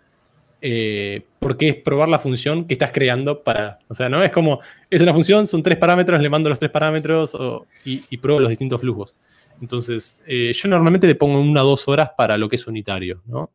eh, 0.60 1.26
porque 1.38 1.68
es 1.68 1.76
probar 1.76 2.08
la 2.08 2.18
función 2.18 2.64
que 2.64 2.74
estás 2.74 2.90
creando 2.90 3.42
para. 3.42 3.80
O 3.88 3.94
sea, 3.94 4.08
no 4.08 4.22
es 4.22 4.32
como. 4.32 4.60
Es 4.88 5.02
una 5.02 5.12
función, 5.12 5.46
son 5.46 5.62
tres 5.62 5.76
parámetros, 5.76 6.22
le 6.22 6.30
mando 6.30 6.48
los 6.48 6.58
tres 6.58 6.70
parámetros 6.70 7.36
y, 7.84 8.16
pruebo 8.16 8.40
los 8.40 8.48
distintos 8.48 8.80
flujos. 8.80 9.14
Entonces, 9.60 10.16
eh, 10.26 10.52
yo 10.54 10.68
normalmente 10.68 11.06
le 11.06 11.16
pongo 11.16 11.38
una 11.40 11.62
o 11.64 11.66
dos 11.66 11.86
horas 11.86 12.10
para 12.16 12.38
lo 12.38 12.48
que 12.48 12.56
es 12.56 12.66
unitario, 12.66 13.20
¿no? 13.26 13.50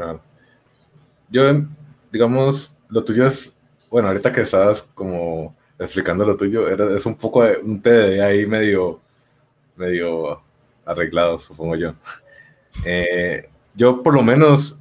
Claro. 0.00 0.22
Yo, 1.28 1.42
digamos, 2.10 2.74
lo 2.88 3.04
tuyo 3.04 3.26
es. 3.26 3.54
Bueno, 3.90 4.08
ahorita 4.08 4.32
que 4.32 4.40
estabas 4.40 4.82
como 4.94 5.54
explicando 5.78 6.24
lo 6.24 6.38
tuyo, 6.38 6.66
era, 6.68 6.86
es 6.96 7.04
un 7.04 7.16
poco 7.16 7.44
de 7.44 7.58
un 7.58 7.82
TD 7.82 8.22
ahí 8.22 8.46
medio. 8.46 9.02
medio 9.76 10.42
arreglado, 10.86 11.38
supongo 11.38 11.76
yo. 11.76 11.94
Eh, 12.86 13.50
yo 13.74 14.02
por 14.02 14.14
lo 14.14 14.22
menos, 14.22 14.78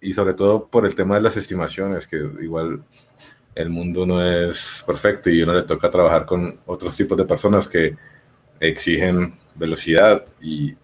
y 0.00 0.12
sobre 0.12 0.34
todo 0.34 0.66
por 0.66 0.84
el 0.84 0.96
tema 0.96 1.14
de 1.14 1.20
las 1.20 1.36
estimaciones, 1.36 2.06
que 2.08 2.16
igual 2.16 2.82
el 3.54 3.70
mundo 3.70 4.04
no 4.04 4.20
es 4.20 4.82
perfecto 4.84 5.30
y 5.30 5.42
uno 5.42 5.54
le 5.54 5.62
toca 5.62 5.90
trabajar 5.90 6.26
con 6.26 6.58
otros 6.66 6.96
tipos 6.96 7.16
de 7.16 7.24
personas 7.24 7.68
que 7.68 7.96
exigen 8.58 9.38
velocidad 9.54 10.24
y, 10.40 10.74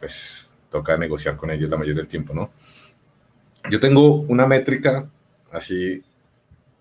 pues 0.00 0.50
toca 0.68 0.96
negociar 0.96 1.36
con 1.36 1.50
ellos 1.50 1.70
la 1.70 1.76
mayoría 1.76 2.02
del 2.02 2.08
tiempo, 2.08 2.34
¿no? 2.34 2.50
Yo 3.68 3.80
tengo 3.80 4.20
una 4.22 4.46
métrica 4.46 5.08
así 5.50 6.02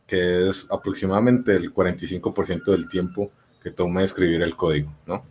que 0.07 0.49
es 0.49 0.65
aproximadamente 0.71 1.55
el 1.55 1.73
45% 1.73 2.71
del 2.71 2.89
tiempo 2.89 3.31
que 3.61 3.69
toma 3.69 4.03
escribir 4.03 4.41
el 4.41 4.55
código, 4.55 4.91
¿no? 5.05 5.23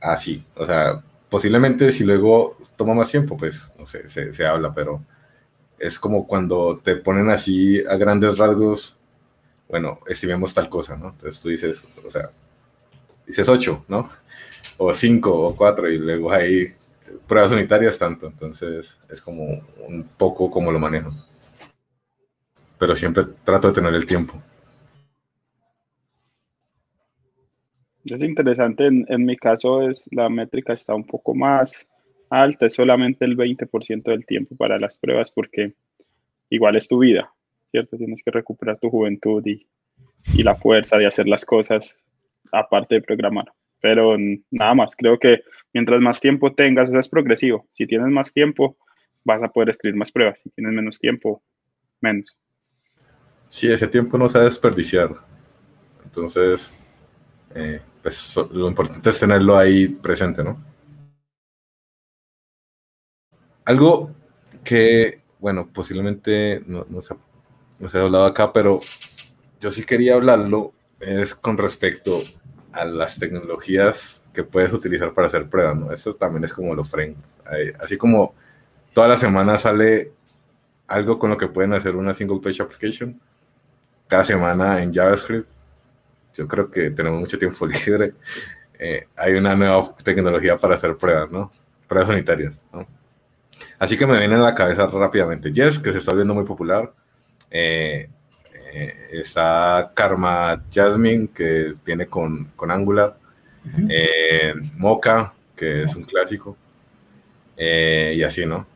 Así, 0.00 0.44
o 0.56 0.66
sea, 0.66 1.02
posiblemente 1.30 1.92
si 1.92 2.04
luego 2.04 2.56
toma 2.76 2.94
más 2.94 3.10
tiempo, 3.10 3.36
pues 3.36 3.72
no 3.78 3.86
sé, 3.86 4.08
se, 4.32 4.46
habla, 4.46 4.72
pero 4.74 5.02
es 5.78 5.98
como 5.98 6.26
cuando 6.26 6.80
te 6.82 6.96
ponen 6.96 7.30
así 7.30 7.84
a 7.86 7.96
grandes 7.96 8.38
rasgos, 8.38 8.98
bueno, 9.68 10.00
estimemos 10.06 10.52
tal 10.52 10.68
cosa, 10.68 10.96
¿no? 10.96 11.10
Entonces 11.10 11.40
tú 11.40 11.48
dices, 11.48 11.82
o 12.04 12.10
sea, 12.10 12.30
dices 13.26 13.48
8, 13.48 13.84
¿no? 13.88 14.08
O 14.78 14.92
5 14.92 15.30
o 15.32 15.56
4 15.56 15.90
y 15.90 15.98
luego 15.98 16.32
hay 16.32 16.74
pruebas 17.26 17.52
unitarias 17.52 17.98
tanto, 17.98 18.26
entonces 18.26 18.98
es 19.10 19.22
como 19.22 19.44
un 19.44 20.08
poco 20.16 20.50
como 20.50 20.72
lo 20.72 20.78
manejo. 20.78 21.12
Pero 22.78 22.94
siempre 22.94 23.24
trato 23.44 23.68
de 23.68 23.74
tener 23.74 23.94
el 23.94 24.06
tiempo. 24.06 24.42
Es 28.04 28.22
interesante, 28.22 28.86
en, 28.86 29.24
mi 29.24 29.36
caso 29.36 29.88
es 29.88 30.04
la 30.10 30.28
métrica 30.28 30.74
está 30.74 30.94
un 30.94 31.06
poco 31.06 31.34
más 31.34 31.86
alta, 32.28 32.66
es 32.66 32.74
solamente 32.74 33.24
el 33.24 33.34
20% 33.36 34.02
del 34.02 34.26
tiempo 34.26 34.56
para 34.56 34.78
las 34.78 34.98
pruebas 34.98 35.30
porque 35.30 35.72
igual 36.50 36.76
es 36.76 36.86
tu 36.86 36.98
vida, 36.98 37.32
¿cierto? 37.70 37.96
Tienes 37.96 38.22
que 38.22 38.30
recuperar 38.30 38.78
tu 38.78 38.90
juventud 38.90 39.42
y, 39.46 39.66
y 40.34 40.42
la 40.42 40.54
fuerza 40.54 40.98
de 40.98 41.06
hacer 41.06 41.26
las 41.26 41.46
cosas 41.46 41.96
aparte 42.52 42.96
de 42.96 43.02
programar. 43.02 43.46
Pero 43.84 44.16
nada 44.50 44.74
más, 44.74 44.96
creo 44.96 45.18
que 45.18 45.42
mientras 45.74 46.00
más 46.00 46.18
tiempo 46.18 46.54
tengas, 46.54 46.88
eso 46.88 46.98
es 46.98 47.06
progresivo. 47.06 47.68
Si 47.70 47.86
tienes 47.86 48.08
más 48.08 48.32
tiempo, 48.32 48.78
vas 49.24 49.42
a 49.42 49.48
poder 49.48 49.68
escribir 49.68 49.94
más 49.94 50.10
pruebas. 50.10 50.40
Si 50.42 50.48
tienes 50.48 50.72
menos 50.72 50.98
tiempo, 50.98 51.42
menos. 52.00 52.34
Sí, 53.50 53.70
ese 53.70 53.86
tiempo 53.86 54.16
no 54.16 54.26
se 54.26 54.38
va 54.38 54.44
a 54.44 54.44
desperdiciar. 54.46 55.10
Entonces, 56.02 56.74
eh, 57.54 57.78
pues 58.02 58.34
lo 58.52 58.68
importante 58.68 59.10
es 59.10 59.20
tenerlo 59.20 59.58
ahí 59.58 59.88
presente, 59.88 60.42
¿no? 60.42 60.64
Algo 63.66 64.12
que, 64.64 65.20
bueno, 65.38 65.68
posiblemente 65.70 66.62
no, 66.66 66.86
no, 66.88 67.02
se, 67.02 67.14
no 67.78 67.90
se 67.90 67.98
ha 67.98 68.00
hablado 68.00 68.24
acá, 68.24 68.50
pero 68.50 68.80
yo 69.60 69.70
sí 69.70 69.84
quería 69.84 70.14
hablarlo, 70.14 70.72
es 71.00 71.34
con 71.34 71.58
respecto 71.58 72.22
a 72.74 72.84
las 72.84 73.18
tecnologías 73.18 74.20
que 74.32 74.42
puedes 74.44 74.72
utilizar 74.72 75.14
para 75.14 75.28
hacer 75.28 75.48
pruebas, 75.48 75.76
¿no? 75.76 75.92
Esto 75.92 76.14
también 76.14 76.44
es 76.44 76.52
como 76.52 76.74
los 76.74 76.88
frames. 76.88 77.16
Así 77.78 77.96
como 77.96 78.34
toda 78.92 79.08
la 79.08 79.16
semana 79.16 79.58
sale 79.58 80.12
algo 80.86 81.18
con 81.18 81.30
lo 81.30 81.38
que 81.38 81.48
pueden 81.48 81.72
hacer 81.72 81.96
una 81.96 82.14
single 82.14 82.40
page 82.40 82.62
application, 82.62 83.20
cada 84.08 84.24
semana 84.24 84.82
en 84.82 84.92
JavaScript, 84.92 85.48
yo 86.34 86.48
creo 86.48 86.70
que 86.70 86.90
tenemos 86.90 87.20
mucho 87.20 87.38
tiempo 87.38 87.66
libre, 87.86 88.14
eh, 88.78 89.06
hay 89.16 89.34
una 89.34 89.54
nueva 89.54 89.94
tecnología 90.02 90.56
para 90.56 90.74
hacer 90.74 90.96
pruebas, 90.96 91.30
¿no? 91.30 91.50
Pruebas 91.88 92.10
unitarias, 92.10 92.58
¿no? 92.72 92.86
Así 93.78 93.96
que 93.96 94.06
me 94.06 94.18
viene 94.18 94.34
a 94.34 94.38
la 94.38 94.54
cabeza 94.54 94.86
rápidamente 94.86 95.52
Yes, 95.52 95.78
que 95.78 95.92
se 95.92 95.98
está 95.98 96.12
viendo 96.12 96.34
muy 96.34 96.44
popular. 96.44 96.92
Eh, 97.50 98.08
eh, 98.74 99.08
está 99.12 99.92
Karma 99.94 100.60
Jasmine, 100.72 101.28
que 101.28 101.72
viene 101.84 102.06
con, 102.06 102.46
con 102.56 102.70
Angular. 102.70 103.16
Eh, 103.88 104.52
Mocha, 104.76 105.32
que 105.56 105.84
es 105.84 105.94
un 105.94 106.02
clásico. 106.02 106.56
y 107.56 108.22
así, 108.22 108.44
¿no? 108.44 108.66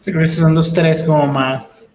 Sí, 0.00 0.12
creo 0.12 0.18
que 0.18 0.24
esos 0.24 0.38
son 0.38 0.54
los 0.54 0.72
tres 0.72 1.02
como 1.02 1.26
más, 1.26 1.88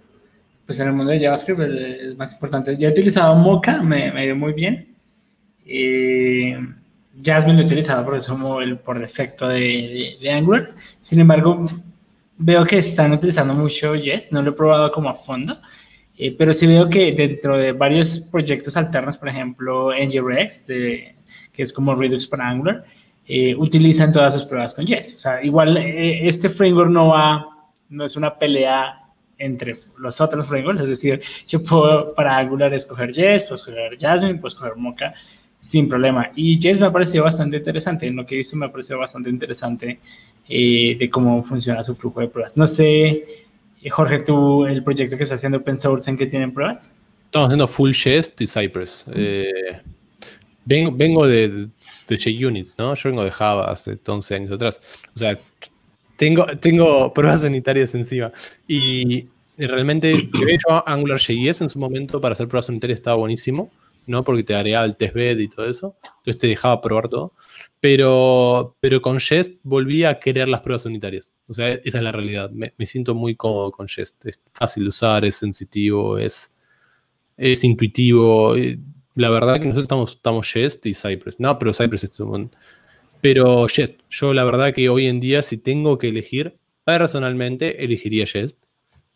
pues 0.66 0.80
en 0.80 0.90
el 0.90 0.94
mundo 0.94 1.12
de 1.12 1.22
JavaScript, 1.22 1.62
el, 1.62 2.16
más 2.18 2.34
importante. 2.34 2.76
Yo 2.76 2.90
he 2.90 2.92
utilizado 2.92 3.36
Mocha, 3.36 3.82
me, 3.82 4.12
me 4.12 4.26
dio 4.26 4.36
muy 4.36 4.54
bien. 4.54 4.88
Jasmine 7.24 7.58
lo 7.58 7.64
he 7.64 7.66
utilizado 7.66 8.04
porque 8.04 8.20
es 8.20 8.28
como 8.28 8.62
el 8.62 8.78
por 8.80 9.00
defecto 9.00 9.48
de, 9.48 10.18
de, 10.20 10.30
Angular. 10.30 10.76
Sin 11.00 11.20
embargo, 11.20 11.66
veo 12.38 12.66
que 12.66 12.78
están 12.78 13.12
utilizando 13.14 13.54
mucho 13.54 13.94
Jest, 13.96 14.32
no 14.32 14.42
lo 14.42 14.52
he 14.52 14.54
probado 14.54 14.92
como 14.92 15.10
a 15.10 15.16
fondo, 15.16 15.60
eh, 16.18 16.36
pero 16.38 16.54
sí 16.54 16.68
veo 16.68 16.90
que 16.90 17.14
dentro 17.14 17.58
de 17.58 17.72
varios 17.72 18.20
proyectos 18.20 18.78
alternos, 18.78 19.18
por 19.18 19.30
ejemplo, 19.30 19.92
NGRX, 19.92 20.68
que 20.68 21.16
es 21.64 21.74
como 21.74 21.96
Redux 21.96 22.28
para 22.28 22.48
Angular, 22.48 22.86
eh, 23.34 23.56
utilizan 23.56 24.12
todas 24.12 24.34
sus 24.34 24.46
pruebas 24.46 24.74
con 24.74 24.86
Jest. 24.86 25.16
O 25.16 25.20
sea, 25.20 25.44
igual 25.44 25.78
eh, 25.78 26.28
este 26.28 26.50
framework 26.50 26.90
no 26.90 27.10
va, 27.10 27.46
no 27.90 28.06
es 28.06 28.16
una 28.16 28.38
pelea 28.38 28.98
entre 29.38 29.76
los 29.98 30.20
otros 30.22 30.48
frameworks, 30.48 30.82
es 30.82 30.90
decir, 30.90 31.22
yo 31.48 31.64
puedo 31.64 32.14
para 32.14 32.38
Angular 32.38 32.74
escoger 32.74 33.14
Jest, 33.14 33.48
puedo 33.48 33.56
escoger 33.56 33.98
Jasmine, 34.00 34.36
puedo 34.36 34.50
escoger 34.50 34.76
Mocha, 34.76 35.14
sin 35.60 35.88
problema. 35.88 36.32
Y 36.36 36.60
Jest 36.62 36.82
me 36.82 36.88
ha 36.88 36.92
parecido 36.92 37.24
bastante 37.24 37.58
interesante, 37.58 38.08
en 38.08 38.16
lo 38.16 38.26
que 38.26 38.36
he 38.36 38.38
visto 38.40 38.58
me 38.58 38.66
ha 38.66 38.72
parecido 38.72 39.00
bastante 39.00 39.30
interesante 39.30 40.00
eh, 40.50 40.98
de 41.00 41.10
cómo 41.10 41.42
funciona 41.44 41.84
su 41.84 41.96
flujo 41.96 42.20
de 42.20 42.28
pruebas. 42.28 42.58
No 42.58 42.68
sé, 42.68 43.46
Jorge, 43.90 44.20
tú, 44.20 44.66
el 44.66 44.84
proyecto 44.84 45.18
que 45.18 45.24
está 45.24 45.36
haciendo 45.36 45.58
open 45.58 45.80
source, 45.80 46.10
¿en 46.10 46.18
qué 46.18 46.28
tienen 46.28 46.54
pruebas? 46.54 46.94
Estamos 47.26 47.48
haciendo 47.48 47.68
Full 47.68 47.92
Jest 47.94 48.40
y 48.42 48.48
Cypress. 48.48 49.06
Eh, 49.14 49.82
vengo, 50.66 50.92
vengo 50.92 51.26
de, 51.26 51.70
de 52.08 52.18
JUnit, 52.18 52.72
¿no? 52.78 52.94
Yo 52.94 53.10
vengo 53.10 53.24
de 53.24 53.32
Java 53.32 53.72
hace 53.72 53.98
11 54.06 54.36
años 54.36 54.52
atrás. 54.52 54.80
O 55.16 55.18
sea, 55.18 55.40
tengo, 56.18 56.46
tengo 56.60 57.14
pruebas 57.14 57.44
unitarias 57.44 57.96
encima. 57.96 58.32
Y, 58.68 59.28
realmente, 59.58 60.10
de 60.46 60.54
hecho, 60.54 60.88
AngularJS 60.88 61.62
en 61.62 61.70
su 61.70 61.80
momento 61.80 62.22
para 62.22 62.34
hacer 62.34 62.48
pruebas 62.48 62.70
unitarias 62.70 63.00
estaba 63.00 63.18
buenísimo. 63.18 63.72
¿No? 64.12 64.24
Porque 64.24 64.44
te 64.44 64.54
agregaba 64.54 64.86
el 64.86 64.96
testbed 64.96 65.40
y 65.40 65.48
todo 65.48 65.68
eso. 65.68 65.98
Entonces 66.04 66.38
te 66.38 66.48
dejaba 66.48 66.82
probar 66.82 67.10
todo. 67.10 67.34
Pero, 67.80 68.78
pero 68.80 69.02
con 69.02 69.20
Jest 69.20 69.60
volví 69.64 70.04
a 70.04 70.20
querer 70.20 70.48
las 70.48 70.62
pruebas 70.62 70.86
unitarias. 70.86 71.36
O 71.48 71.54
sea, 71.54 71.70
esa 71.74 71.98
es 71.98 72.04
la 72.04 72.12
realidad. 72.12 72.52
Me, 72.52 72.74
siento 72.86 73.16
muy 73.16 73.36
cómodo 73.36 73.72
con 73.72 73.88
Jest. 73.88 74.24
Es 74.26 74.40
fácil 74.54 74.84
de 74.84 74.90
usar, 74.90 75.26
es 75.26 75.36
sensitivo, 75.36 76.20
es, 76.20 76.54
es 77.38 77.64
intuitivo. 77.64 78.56
La 79.16 79.30
verdad 79.32 79.56
que 79.56 79.66
nosotros 79.66 79.84
estamos, 79.84 80.12
estamos 80.12 80.54
Jest 80.54 80.86
y 80.86 80.94
Cypress. 80.94 81.40
No, 81.40 81.58
pero 81.58 81.74
Cypress 81.74 82.04
es 82.04 82.20
un... 82.20 82.52
Pero 83.22 83.68
Jest, 83.68 84.00
yo 84.10 84.34
la 84.34 84.44
verdad 84.44 84.74
que 84.74 84.90
hoy 84.90 85.08
en 85.08 85.20
día 85.20 85.42
si 85.42 85.58
tengo 85.58 85.98
que 85.98 86.10
elegir, 86.10 86.60
personalmente 86.84 87.84
elegiría 87.84 88.26
Jest. 88.26 88.60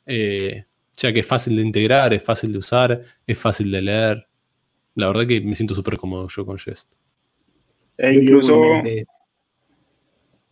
Eh, 0.06 0.66
ya 0.98 1.14
que 1.14 1.20
es 1.20 1.26
fácil 1.26 1.56
de 1.56 1.62
integrar, 1.62 2.14
es 2.14 2.24
fácil 2.24 2.52
de 2.52 2.58
usar, 2.58 3.02
es 3.28 3.38
fácil 3.38 3.72
de 3.72 3.82
leer. 3.82 4.28
La 4.96 5.08
verdad 5.08 5.28
que 5.28 5.42
me 5.42 5.56
siento 5.56 5.76
súper 5.76 5.98
cómodo 5.98 6.28
yo 6.28 6.46
con 6.46 6.58
Jest. 6.58 6.90
E 7.98 8.14
incluso... 8.14 8.54
Yo 8.54 8.66
igualmente, 8.66 9.06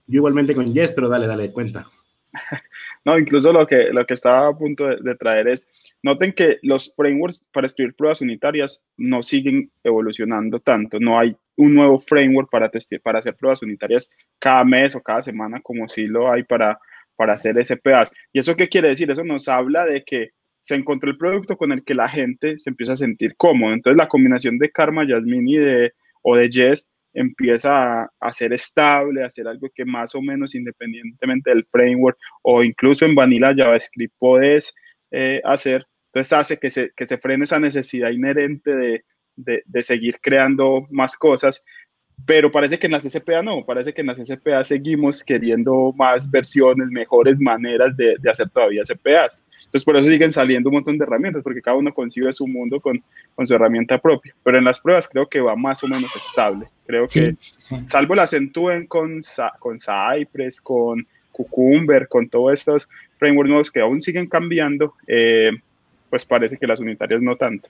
yo 0.08 0.18
igualmente, 0.18 0.56
con 0.56 0.74
Jest, 0.74 0.96
pero 0.96 1.10
dale, 1.10 1.28
dale, 1.28 1.52
cuenta. 1.52 1.90
no, 3.06 3.18
incluso 3.18 3.54
lo 3.54 3.66
que, 3.66 3.90
lo 3.92 4.06
que 4.06 4.14
estaba 4.14 4.50
a 4.50 4.58
punto 4.58 4.88
de, 4.88 5.16
traer 5.16 5.48
es, 5.48 5.68
noten 6.02 6.34
que 6.34 6.60
los 6.62 6.94
frameworks 6.96 7.44
para 7.52 7.68
escribir 7.68 7.96
pruebas 7.96 8.22
unitarias 8.22 8.84
no 8.98 9.22
siguen 9.22 9.72
evolucionando 9.84 10.60
tanto. 10.60 11.00
No 11.00 11.18
hay 11.18 11.36
un 11.56 11.76
nuevo 11.76 12.00
framework 12.00 12.50
para, 12.50 12.70
para 13.02 13.20
hacer 13.20 13.36
pruebas 13.36 13.62
unitarias 13.62 14.10
cada 14.40 14.64
mes 14.64 14.96
o 14.96 15.02
cada 15.02 15.22
semana 15.22 15.62
como 15.62 15.88
sí 15.88 16.08
lo 16.08 16.32
hay 16.32 16.44
para, 16.44 16.78
para 17.16 17.34
hacer 17.34 17.64
SPAs. 17.64 18.12
¿Y 18.34 18.40
eso 18.40 18.56
qué 18.56 18.68
quiere 18.68 18.90
decir? 18.90 19.10
Eso 19.10 19.24
nos 19.24 19.48
habla 19.48 19.86
de 19.86 20.04
que 20.04 20.32
se 20.64 20.76
encontró 20.76 21.12
el 21.12 21.18
producto 21.18 21.58
con 21.58 21.74
el 21.74 21.84
que 21.84 21.94
la 21.94 22.08
gente 22.08 22.58
se 22.58 22.70
empieza 22.70 22.94
a 22.94 22.96
sentir 22.96 23.36
cómodo. 23.36 23.74
Entonces 23.74 23.98
la 23.98 24.08
combinación 24.08 24.58
de 24.58 24.72
Karma, 24.72 25.06
Jasmine 25.06 25.52
y 25.52 25.58
de, 25.58 25.94
o 26.22 26.38
de 26.38 26.50
Jest 26.50 26.90
empieza 27.14 28.10
a, 28.20 28.34
ser 28.34 28.54
estable, 28.54 29.24
a 29.24 29.30
ser 29.30 29.48
algo 29.48 29.70
que 29.76 29.84
más 29.84 30.16
o 30.16 30.22
menos 30.22 30.56
independientemente 30.56 31.50
del 31.50 31.66
framework 31.66 32.18
o 32.44 32.64
incluso 32.64 33.06
en 33.06 33.14
Vanilla 33.14 33.54
JavaScript 33.54 34.16
puedes 34.18 34.74
eh, 35.12 35.42
hacer. 35.44 35.86
Entonces 36.08 36.34
hace 36.34 36.58
que 36.58 36.70
se, 36.70 36.92
que 36.96 37.06
se 37.06 37.18
frene 37.18 37.44
esa 37.44 37.60
necesidad 37.60 38.12
inherente 38.12 38.74
de, 38.74 39.04
de, 39.36 39.84
seguir 39.84 40.18
creando 40.22 40.88
más 40.92 41.18
cosas. 41.18 41.62
Pero 42.26 42.50
parece 42.52 42.80
que 42.80 42.88
en 42.88 42.94
las 42.94 43.04
SPA 43.04 43.42
no, 43.42 43.66
parece 43.66 43.94
que 43.94 44.00
en 44.00 44.08
las 44.08 44.20
SPA 44.20 44.64
seguimos 44.64 45.26
queriendo 45.26 45.92
más 45.98 46.30
versiones, 46.32 46.88
mejores 46.90 47.38
maneras 47.38 47.98
de, 47.98 48.16
de 48.18 48.30
hacer 48.30 48.50
todavía 48.50 48.86
SPAs. 48.86 49.38
Entonces, 49.74 49.86
por 49.86 49.98
eso 49.98 50.08
siguen 50.08 50.32
saliendo 50.32 50.70
un 50.70 50.76
montón 50.76 51.00
de 51.00 51.04
herramientas, 51.04 51.42
porque 51.42 51.60
cada 51.60 51.76
uno 51.76 51.92
concibe 51.92 52.32
su 52.32 52.46
mundo 52.46 52.80
con, 52.80 53.02
con 53.34 53.48
su 53.48 53.56
herramienta 53.56 53.98
propia. 53.98 54.36
Pero 54.44 54.60
en 54.60 54.66
las 54.66 54.80
pruebas 54.80 55.10
creo 55.10 55.28
que 55.28 55.42
va 55.42 55.56
más 55.56 55.84
o 55.84 55.88
menos 55.88 56.16
estable. 56.16 56.68
Creo 56.86 57.08
que, 57.08 57.36
salvo 57.88 58.14
la 58.14 58.22
acentúen 58.22 58.86
con, 58.86 59.24
con 59.58 59.80
Cypress, 59.80 60.62
con 60.62 61.08
Cucumber, 61.32 62.08
con 62.08 62.30
todos 62.30 62.54
estos 62.54 62.88
frameworks 63.18 63.50
nuevos 63.50 63.72
que 63.72 63.80
aún 63.80 64.00
siguen 64.04 64.28
cambiando, 64.28 64.94
eh, 65.08 65.50
pues 66.08 66.24
parece 66.24 66.56
que 66.56 66.68
las 66.68 66.80
unitarias 66.80 67.24
no 67.24 67.36
tanto. 67.36 67.70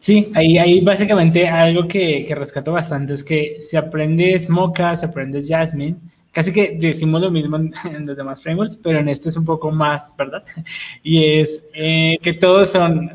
Sí, 0.00 0.32
ahí, 0.34 0.58
ahí 0.58 0.80
básicamente 0.80 1.46
algo 1.46 1.86
que, 1.86 2.24
que 2.26 2.34
rescato 2.34 2.72
bastante 2.72 3.14
es 3.14 3.22
que 3.22 3.58
si 3.60 3.76
aprendes 3.76 4.50
Mocha, 4.50 4.96
si 4.96 5.06
aprendes 5.06 5.48
Jasmine, 5.48 5.94
casi 6.34 6.52
que 6.52 6.76
decimos 6.78 7.22
lo 7.22 7.30
mismo 7.30 7.56
en, 7.84 8.06
los 8.06 8.16
demás 8.16 8.42
frameworks, 8.42 8.76
pero 8.76 8.98
en 8.98 9.08
este 9.08 9.30
es 9.30 9.36
un 9.36 9.46
poco 9.46 9.70
más, 9.70 10.14
¿verdad? 10.18 10.42
Y 11.02 11.40
es 11.40 11.62
eh, 11.72 12.18
que 12.20 12.34
todos 12.34 12.72
son 12.72 13.10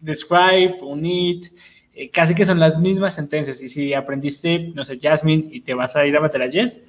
describe, 0.00 0.78
unit, 0.82 1.46
eh, 1.92 2.10
casi 2.10 2.34
que 2.34 2.44
son 2.44 2.60
las 2.60 2.78
mismas 2.78 3.14
sentencias. 3.14 3.60
Y 3.60 3.68
si 3.68 3.94
aprendiste, 3.94 4.70
no 4.74 4.84
sé, 4.84 4.98
Jasmine 5.00 5.48
y 5.50 5.62
te 5.62 5.74
vas 5.74 5.96
a 5.96 6.06
ir 6.06 6.16
a 6.16 6.20
meter 6.20 6.42
a 6.42 6.46
Yes, 6.46 6.82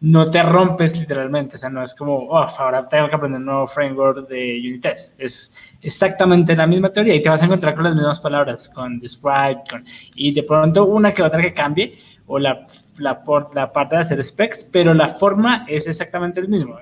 no 0.00 0.30
te 0.30 0.42
rompes 0.42 0.98
literalmente. 0.98 1.56
O 1.56 1.58
sea, 1.58 1.68
no 1.68 1.82
es 1.82 1.94
como, 1.94 2.16
oh, 2.16 2.46
ahora 2.58 2.88
tengo 2.88 3.08
que 3.08 3.16
aprender 3.16 3.40
un 3.40 3.46
nuevo 3.46 3.66
framework 3.66 4.28
de 4.28 4.58
unit 4.60 4.82
test. 4.82 5.20
Es 5.20 5.54
exactamente 5.82 6.56
la 6.56 6.66
misma 6.66 6.90
teoría 6.90 7.14
y 7.14 7.22
te 7.22 7.28
vas 7.28 7.42
a 7.42 7.46
encontrar 7.46 7.74
con 7.74 7.84
las 7.84 7.94
mismas 7.94 8.20
palabras, 8.20 8.68
con 8.70 8.98
describe, 8.98 9.62
con, 9.68 9.84
y 10.14 10.32
de 10.32 10.42
pronto 10.44 10.86
una 10.86 11.12
que 11.12 11.22
otra 11.22 11.42
que 11.42 11.52
cambie 11.52 11.98
o 12.26 12.38
la 12.38 12.62
la, 12.98 13.22
la 13.54 13.72
parte 13.72 13.96
de 13.96 14.02
hacer 14.02 14.22
specs, 14.22 14.64
pero 14.64 14.94
la 14.94 15.08
forma 15.08 15.64
es 15.68 15.86
exactamente 15.86 16.40
el 16.40 16.48
mismo. 16.48 16.76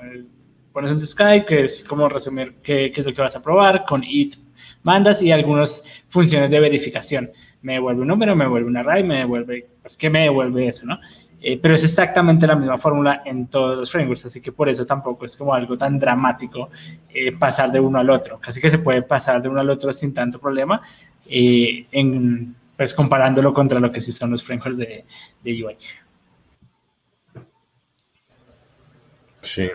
Pones 0.72 0.92
un 0.92 1.00
Skype, 1.00 1.46
que 1.46 1.64
es 1.64 1.84
como 1.84 2.08
resumir 2.08 2.56
qué, 2.62 2.90
qué, 2.92 3.00
es 3.00 3.06
lo 3.06 3.12
que 3.12 3.22
vas 3.22 3.36
a 3.36 3.42
probar, 3.42 3.84
con 3.84 4.02
it 4.04 4.36
mandas 4.82 5.22
y 5.22 5.32
algunas 5.32 5.82
funciones 6.08 6.50
de 6.50 6.60
verificación. 6.60 7.30
Me 7.62 7.74
devuelve 7.74 8.02
un 8.02 8.08
número, 8.08 8.34
me 8.34 8.44
devuelve 8.44 8.68
un 8.68 8.76
array, 8.76 9.04
me 9.04 9.18
devuelve, 9.18 9.68
pues, 9.80 9.96
¿qué 9.96 10.10
me 10.10 10.22
devuelve 10.22 10.68
eso, 10.68 10.86
no? 10.86 10.98
Eh, 11.40 11.58
pero 11.60 11.74
es 11.74 11.82
exactamente 11.82 12.46
la 12.46 12.54
misma 12.54 12.78
fórmula 12.78 13.22
en 13.24 13.48
todos 13.48 13.76
los 13.76 13.90
frameworks, 13.90 14.26
así 14.26 14.40
que 14.40 14.52
por 14.52 14.68
eso 14.68 14.86
tampoco 14.86 15.24
es 15.24 15.36
como 15.36 15.52
algo 15.52 15.76
tan 15.76 15.98
dramático 15.98 16.70
eh, 17.12 17.32
pasar 17.32 17.72
de 17.72 17.80
uno 17.80 17.98
al 17.98 18.10
otro. 18.10 18.38
Casi 18.38 18.60
que 18.60 18.70
se 18.70 18.78
puede 18.78 19.02
pasar 19.02 19.42
de 19.42 19.48
uno 19.48 19.60
al 19.60 19.70
otro 19.70 19.92
sin 19.92 20.14
tanto 20.14 20.38
problema. 20.38 20.80
Eh, 21.26 21.86
en, 21.90 22.54
pues 22.82 22.94
comparándolo 22.94 23.54
contra 23.54 23.78
lo 23.78 23.92
que 23.92 24.00
sí 24.00 24.10
son 24.10 24.32
los 24.32 24.42
frameworks 24.42 24.76
de, 24.76 25.04
de 25.44 25.64
UI. 25.64 25.78
Sí. 29.40 29.70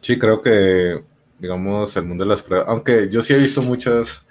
Sí, 0.00 0.18
creo 0.18 0.42
que, 0.42 1.00
digamos, 1.38 1.96
el 1.96 2.02
mundo 2.02 2.24
de 2.24 2.30
las 2.30 2.42
pruebas, 2.42 2.68
aunque 2.68 3.08
yo 3.08 3.22
sí 3.22 3.34
he 3.34 3.38
visto 3.38 3.62
muchas, 3.62 4.26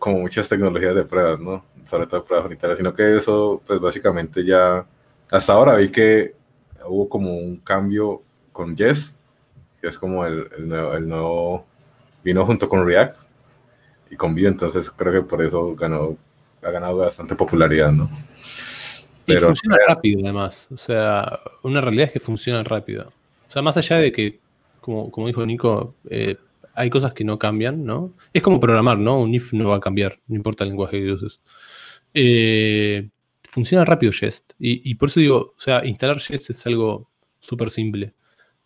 como 0.00 0.18
muchas 0.18 0.48
tecnologías 0.48 0.96
de 0.96 1.04
pruebas, 1.04 1.38
¿no? 1.38 1.64
Sobre 1.88 2.08
todo 2.08 2.24
pruebas 2.24 2.48
unitarias, 2.48 2.78
sino 2.78 2.92
que 2.92 3.16
eso, 3.16 3.62
pues 3.64 3.78
básicamente 3.78 4.44
ya, 4.44 4.84
hasta 5.30 5.52
ahora 5.52 5.76
vi 5.76 5.90
que 5.90 6.34
hubo 6.86 7.08
como 7.08 7.36
un 7.36 7.58
cambio 7.58 8.20
con 8.50 8.74
Yes, 8.74 9.16
que 9.80 9.86
es 9.86 9.96
como 9.96 10.26
el, 10.26 10.48
nuevo, 10.66 10.94
el 10.94 11.08
nuevo, 11.08 11.66
vino 12.24 12.44
junto 12.44 12.68
con 12.68 12.84
React 12.84 13.18
y 14.10 14.16
con 14.16 14.34
Vue, 14.34 14.48
entonces 14.48 14.90
creo 14.90 15.12
que 15.12 15.22
por 15.22 15.40
eso 15.40 15.76
ganó, 15.76 16.16
ha 16.62 16.70
ganado 16.70 16.96
bastante 16.96 17.34
popularidad, 17.34 17.92
¿no? 17.92 18.10
Pero, 19.26 19.40
y 19.40 19.44
funciona 19.44 19.76
rápido 19.86 20.20
además, 20.24 20.68
o 20.70 20.76
sea, 20.76 21.38
una 21.62 21.80
realidad 21.80 22.06
es 22.06 22.12
que 22.12 22.20
funciona 22.20 22.62
rápido. 22.62 23.12
O 23.48 23.52
sea, 23.52 23.62
más 23.62 23.76
allá 23.76 23.98
de 23.98 24.12
que, 24.12 24.40
como, 24.80 25.10
como 25.10 25.26
dijo 25.26 25.44
Nico, 25.44 25.94
eh, 26.08 26.36
hay 26.74 26.90
cosas 26.90 27.12
que 27.12 27.24
no 27.24 27.38
cambian, 27.38 27.84
¿no? 27.84 28.12
Es 28.32 28.42
como 28.42 28.60
programar, 28.60 28.98
¿no? 28.98 29.20
Un 29.20 29.34
if 29.34 29.52
no 29.52 29.68
va 29.68 29.76
a 29.76 29.80
cambiar, 29.80 30.18
no 30.26 30.36
importa 30.36 30.64
el 30.64 30.70
lenguaje 30.70 31.00
que 31.00 31.12
uses. 31.12 31.40
Eh, 32.14 33.08
funciona 33.48 33.84
rápido 33.84 34.12
Jest. 34.12 34.52
Y, 34.58 34.90
y, 34.90 34.94
por 34.94 35.08
eso 35.08 35.20
digo, 35.20 35.54
o 35.56 35.60
sea, 35.60 35.84
instalar 35.84 36.18
Jest 36.20 36.50
es 36.50 36.66
algo 36.66 37.08
súper 37.40 37.70
simple 37.70 38.14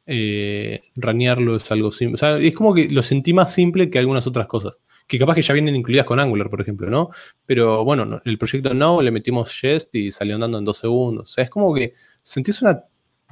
eh, 0.06 0.82
ranearlo 0.96 1.56
es 1.56 1.70
algo 1.70 1.90
simple. 1.90 2.14
O 2.14 2.18
sea, 2.18 2.38
es 2.38 2.54
como 2.54 2.74
que 2.74 2.88
lo 2.88 3.02
sentí 3.02 3.32
más 3.32 3.52
simple 3.52 3.90
que 3.90 3.98
algunas 3.98 4.26
otras 4.26 4.46
cosas. 4.46 4.78
Que 5.06 5.18
capaz 5.18 5.34
que 5.34 5.42
ya 5.42 5.52
vienen 5.52 5.76
incluidas 5.76 6.06
con 6.06 6.18
Angular, 6.18 6.48
por 6.48 6.60
ejemplo, 6.60 6.88
¿no? 6.88 7.10
Pero 7.44 7.84
bueno, 7.84 8.22
el 8.24 8.38
proyecto 8.38 8.72
no, 8.72 9.02
le 9.02 9.10
metimos 9.10 9.58
Jest 9.60 9.94
y 9.94 10.10
salió 10.10 10.34
andando 10.36 10.58
en 10.58 10.64
dos 10.64 10.78
segundos. 10.78 11.30
O 11.30 11.32
sea, 11.34 11.44
es 11.44 11.50
como 11.50 11.74
que 11.74 11.92
sentís 12.22 12.62
una. 12.62 12.84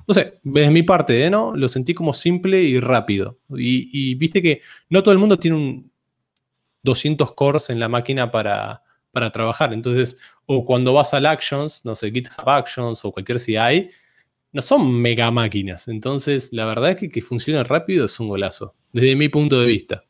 No 0.07 0.15
sé, 0.15 0.41
desde 0.43 0.71
mi 0.71 0.83
parte, 0.83 1.25
¿eh? 1.25 1.31
¿no? 1.31 1.55
Lo 1.57 1.69
sentí 1.69 1.95
como 1.95 2.13
simple 2.13 2.63
y 2.63 2.81
rápido. 2.81 3.39
Y, 3.57 4.15
viste 4.17 4.43
que 4.43 4.61
no 4.91 5.03
todo 5.03 5.13
el 5.13 5.19
mundo 5.19 5.39
tiene 5.39 5.57
un 5.57 5.93
200 6.83 7.33
cores 7.35 7.71
en 7.71 7.79
la 7.79 7.89
máquina 7.89 8.31
para, 8.31 8.83
para 9.13 9.31
trabajar. 9.31 9.73
Entonces, 9.73 10.19
o 10.47 10.65
cuando 10.65 10.93
vas 10.93 11.15
al 11.15 11.27
Actions, 11.27 11.85
no 11.85 11.95
sé, 11.95 12.11
GitHub 12.11 12.49
Actions 12.49 13.05
o 13.05 13.13
cualquier 13.13 13.39
CI, 13.39 13.91
no 14.53 14.63
son 14.63 14.93
mega 15.01 15.31
máquinas. 15.31 15.89
Entonces, 15.89 16.53
la 16.53 16.67
verdad 16.67 16.91
es 16.91 16.97
que 16.97 17.11
que 17.11 17.23
funcione 17.23 17.63
rápido 17.65 18.07
es 18.07 18.21
un 18.21 18.29
golazo, 18.29 18.75
desde 18.93 19.17
mi 19.17 19.29
punto 19.29 19.61
de 19.61 19.67
vista. 19.67 20.05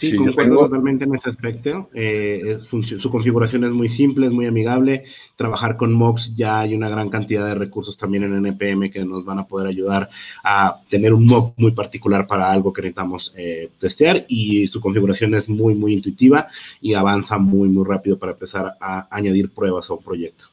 Sí, 0.00 0.16
concuerdo 0.16 0.60
totalmente 0.60 1.04
en 1.04 1.14
ese 1.14 1.28
aspecto. 1.28 1.90
Eh, 1.92 2.58
su, 2.70 3.10
configuración 3.10 3.64
es 3.64 3.70
muy 3.70 3.90
simple, 3.90 4.28
es 4.28 4.32
muy 4.32 4.46
amigable. 4.46 5.04
Trabajar 5.36 5.76
con 5.76 5.92
mocks 5.92 6.34
ya 6.34 6.60
hay 6.60 6.74
una 6.74 6.88
gran 6.88 7.10
cantidad 7.10 7.46
de 7.46 7.54
recursos 7.54 7.98
también 7.98 8.24
en 8.24 8.34
NPM 8.34 8.90
que 8.90 9.04
nos 9.04 9.26
van 9.26 9.40
a 9.40 9.46
poder 9.46 9.66
ayudar 9.66 10.08
a 10.42 10.80
tener 10.88 11.12
un 11.12 11.26
mock 11.26 11.52
muy 11.58 11.72
particular 11.72 12.26
para 12.26 12.50
algo 12.50 12.72
que 12.72 12.80
necesitamos 12.80 13.34
eh, 13.36 13.68
testear 13.78 14.24
y 14.26 14.66
su 14.68 14.80
configuración 14.80 15.34
es 15.34 15.50
muy, 15.50 15.74
muy 15.74 15.92
intuitiva 15.92 16.46
y 16.80 16.94
avanza 16.94 17.36
muy, 17.36 17.68
muy 17.68 17.84
rápido 17.86 18.18
para 18.18 18.32
empezar 18.32 18.72
a 18.80 19.06
añadir 19.10 19.50
pruebas 19.50 19.90
a 19.90 19.94
un 19.94 20.02
proyecto. 20.02 20.46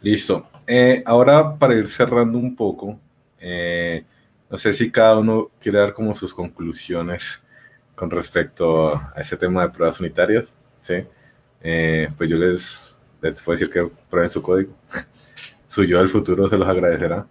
Listo. 0.00 0.46
Eh, 0.66 1.02
ahora, 1.04 1.54
para 1.58 1.74
ir 1.74 1.86
cerrando 1.86 2.38
un 2.38 2.56
poco, 2.56 2.98
no 4.50 4.56
sé 4.56 4.72
si 4.72 4.90
cada 4.90 5.18
uno 5.18 5.50
quiere 5.60 5.80
dar 5.80 5.92
como 5.92 6.14
sus 6.14 6.32
conclusiones 6.32 7.43
con 7.94 8.10
respecto 8.10 8.94
a 8.94 9.14
ese 9.16 9.36
tema 9.36 9.62
de 9.62 9.70
pruebas 9.70 10.00
unitarias. 10.00 10.54
¿sí? 10.80 11.04
Eh, 11.60 12.08
pues 12.16 12.28
yo 12.28 12.36
les, 12.36 12.96
les 13.20 13.40
puedo 13.40 13.58
decir 13.58 13.72
que 13.72 13.90
prueben 14.10 14.30
su 14.30 14.42
código. 14.42 14.74
su 15.68 15.84
yo 15.84 15.98
del 15.98 16.08
futuro 16.08 16.48
se 16.48 16.58
los 16.58 16.68
agradecerá. 16.68 17.26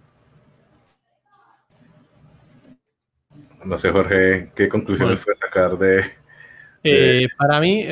No 3.64 3.78
sé, 3.78 3.90
Jorge, 3.90 4.50
¿qué 4.54 4.68
conclusiones 4.68 5.20
puedes 5.24 5.38
sacar 5.38 5.78
de, 5.78 6.04
Para 7.38 7.60
mí, 7.60 7.86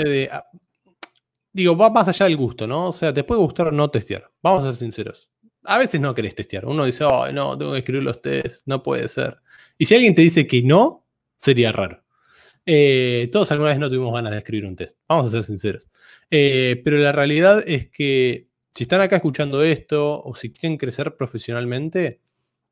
digo, 1.53 1.77
va 1.77 1.91
más 1.91 2.09
allá 2.09 2.27
del 2.27 2.37
gusto, 2.37 2.67
¿no? 2.67 2.89
O 2.89 2.93
sea, 2.93 3.13
te 3.13 3.25
puede 3.25 3.41
gustar 3.41 3.69
o 3.69 3.73
no 3.73 3.91
testear. 3.91 4.31
Vamos 4.43 4.65
a 4.65 4.69
ser 4.69 4.77
sinceros. 4.77 5.31
A 5.65 5.79
veces 5.79 6.01
no 6.01 6.15
querés 6.15 6.35
testear. 6.35 6.67
Uno 6.67 6.85
dice, 6.85 7.05
oh, 7.05 7.31
no, 7.33 7.57
tengo 7.57 7.73
que 7.73 7.79
escribir 7.79 8.03
los 8.03 8.21
tests, 8.21 8.63
no 8.67 8.83
puede 8.83 9.09
ser. 9.09 9.39
Y 9.79 9.85
si 9.85 9.95
alguien 9.95 10.15
te 10.15 10.23
dice 10.23 10.47
que 10.47 10.63
no, 10.63 11.07
sería 11.39 11.73
raro. 11.73 12.02
Eh, 12.65 13.29
todos 13.33 13.51
alguna 13.51 13.71
vez 13.71 13.79
no 13.79 13.89
tuvimos 13.89 14.15
ganas 14.15 14.33
de 14.33 14.39
escribir 14.39 14.67
un 14.67 14.77
test. 14.77 14.99
Vamos 15.09 15.27
a 15.27 15.31
ser 15.31 15.45
sinceros. 15.45 15.89
Eh, 16.31 16.81
pero 16.85 16.99
la 16.99 17.13
realidad 17.13 17.63
es 17.67 17.91
que 17.91 18.49
si 18.73 18.85
están 18.85 19.01
acá 19.01 19.17
escuchando 19.17 19.63
esto 19.63 20.23
o 20.23 20.35
si 20.35 20.53
quieren 20.53 20.79
crecer 20.79 21.17
profesionalmente, 21.17 22.21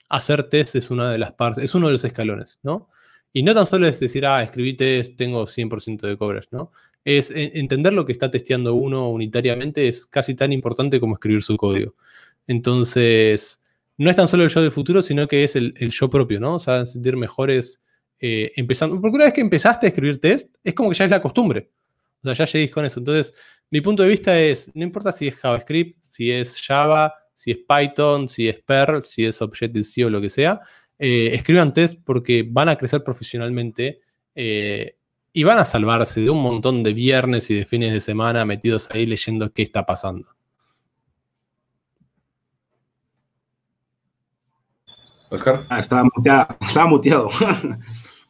hacer 0.09 0.45
test 0.45 0.77
es 0.77 0.91
una 0.91 1.11
de 1.13 1.19
las 1.19 1.33
partes, 1.33 1.65
es 1.65 1.75
uno 1.75 1.87
de 1.89 1.93
los 1.93 2.05
escalones, 2.05 2.59
¿no? 2.63 2.89
Y 3.33 3.43
no 3.45 3.55
tan 3.55 3.67
solo 3.67 3.87
es 3.87 4.01
decir, 4.01 4.27
ah, 4.27 4.43
escribí 4.43 4.75
test, 4.77 5.17
tengo 5.17 5.47
100% 5.47 6.07
de 6.07 6.17
coverage, 6.17 6.49
¿no? 6.51 6.73
es 7.05 7.33
entender 7.35 7.93
lo 7.93 8.05
que 8.05 8.13
está 8.13 8.31
testeando 8.31 8.75
uno 8.75 9.09
unitariamente 9.11 9.89
es 9.89 10.07
casi 10.07 10.35
tan 10.35 10.53
importante 10.53 11.01
como 11.01 11.15
escribir 11.15 11.43
su 11.43 11.57
código. 11.57 11.95
Entonces, 12.47 13.63
no 13.97 14.11
es 14.11 14.17
tan 14.17 14.29
solo 14.29 14.45
el 14.45 14.51
yo 14.51 14.63
del 14.63 14.71
futuro, 14.71 15.03
sino 15.03 15.29
que 15.29 15.45
es 15.45 15.57
el, 15.57 15.75
yo 15.91 16.11
propio, 16.11 16.41
¿no? 16.41 16.57
O 16.57 16.59
sea, 16.59 16.87
sentir 16.87 17.17
mejores 17.17 17.81
eh, 18.21 18.53
empezando. 18.57 19.01
Porque 19.01 19.17
una 19.17 19.25
vez 19.25 19.35
que 19.35 19.41
empezaste 19.41 19.87
a 19.87 19.89
escribir 19.89 20.21
test, 20.21 20.55
es 20.63 20.75
como 20.75 20.91
que 20.91 20.97
ya 20.97 21.07
es 21.07 21.11
la 21.11 21.23
costumbre. 21.23 21.71
O 22.23 22.29
sea, 22.29 22.35
ya 22.35 22.53
lleguéis 22.53 22.71
con 22.71 22.85
eso. 22.85 23.01
Entonces, 23.01 23.35
mi 23.71 23.81
punto 23.81 24.03
de 24.03 24.11
vista 24.11 24.39
es, 24.39 24.71
no 24.75 24.83
importa 24.83 25.13
si 25.13 25.29
es 25.29 25.37
JavaScript, 25.37 25.99
si 26.03 26.31
es 26.31 26.61
Java, 26.61 27.15
si 27.35 27.53
es 27.53 27.59
Python, 27.67 28.29
si 28.29 28.49
es 28.49 28.61
Perl, 28.63 29.05
si 29.05 29.25
es 29.25 29.41
Objective-C 29.41 30.05
o 30.05 30.11
lo 30.11 30.21
que 30.21 30.29
sea, 30.29 30.61
eh, 30.99 31.31
escriban 31.33 31.73
test 31.73 31.99
porque 32.05 32.47
van 32.47 32.69
a 32.69 32.77
crecer 32.77 33.03
profesionalmente 33.03 34.01
eh, 34.35 34.97
y 35.33 35.45
van 35.45 35.59
a 35.59 35.65
salvarse 35.65 36.21
de 36.21 36.29
un 36.29 36.43
montón 36.43 36.83
de 36.83 36.93
viernes 36.93 37.51
y 37.51 37.55
de 37.55 37.65
fines 37.65 37.93
de 37.95 38.01
semana 38.01 38.45
metidos 38.45 38.91
ahí 38.91 39.07
leyendo 39.07 39.51
qué 39.53 39.63
está 39.63 39.87
pasando. 39.87 40.29
Oscar. 45.31 45.65
Ah, 45.71 45.81
estaba 45.81 46.05
muteado. 46.05 46.49
Estaba 46.61 46.87
muteado. 46.89 47.31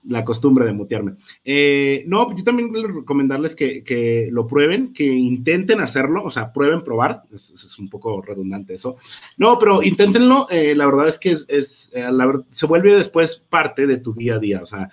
La 0.05 0.25
costumbre 0.25 0.65
de 0.65 0.73
mutearme. 0.73 1.15
Eh, 1.45 2.05
no, 2.07 2.35
yo 2.37 2.43
también 2.43 2.73
les 2.73 2.95
recomendarles 2.95 3.55
que, 3.55 4.29
lo 4.31 4.47
prueben, 4.47 4.93
que 4.93 5.05
intenten 5.05 5.81
hacerlo, 5.81 6.25
o 6.25 6.31
sea, 6.31 6.53
prueben 6.53 6.83
probar, 6.83 7.23
es, 7.33 7.79
un 7.79 7.89
poco 7.89 8.23
redundante 8.23 8.75
eso. 8.75 8.97
No, 9.37 9.59
pero 9.59 9.83
inténtenlo, 9.83 10.49
eh, 10.51 10.75
la 10.75 10.87
verdad 10.87 11.09
es 11.09 11.19
que 11.19 11.37
es, 11.47 11.91
eh, 11.95 12.09
se 12.51 12.67
vuelve 12.67 12.97
después 12.97 13.43
parte 13.49 13.87
de 13.87 13.99
tu 13.99 14.15
día 14.15 14.37
a 14.37 14.39
día, 14.39 14.61
o 14.63 14.67
sea, 14.67 14.89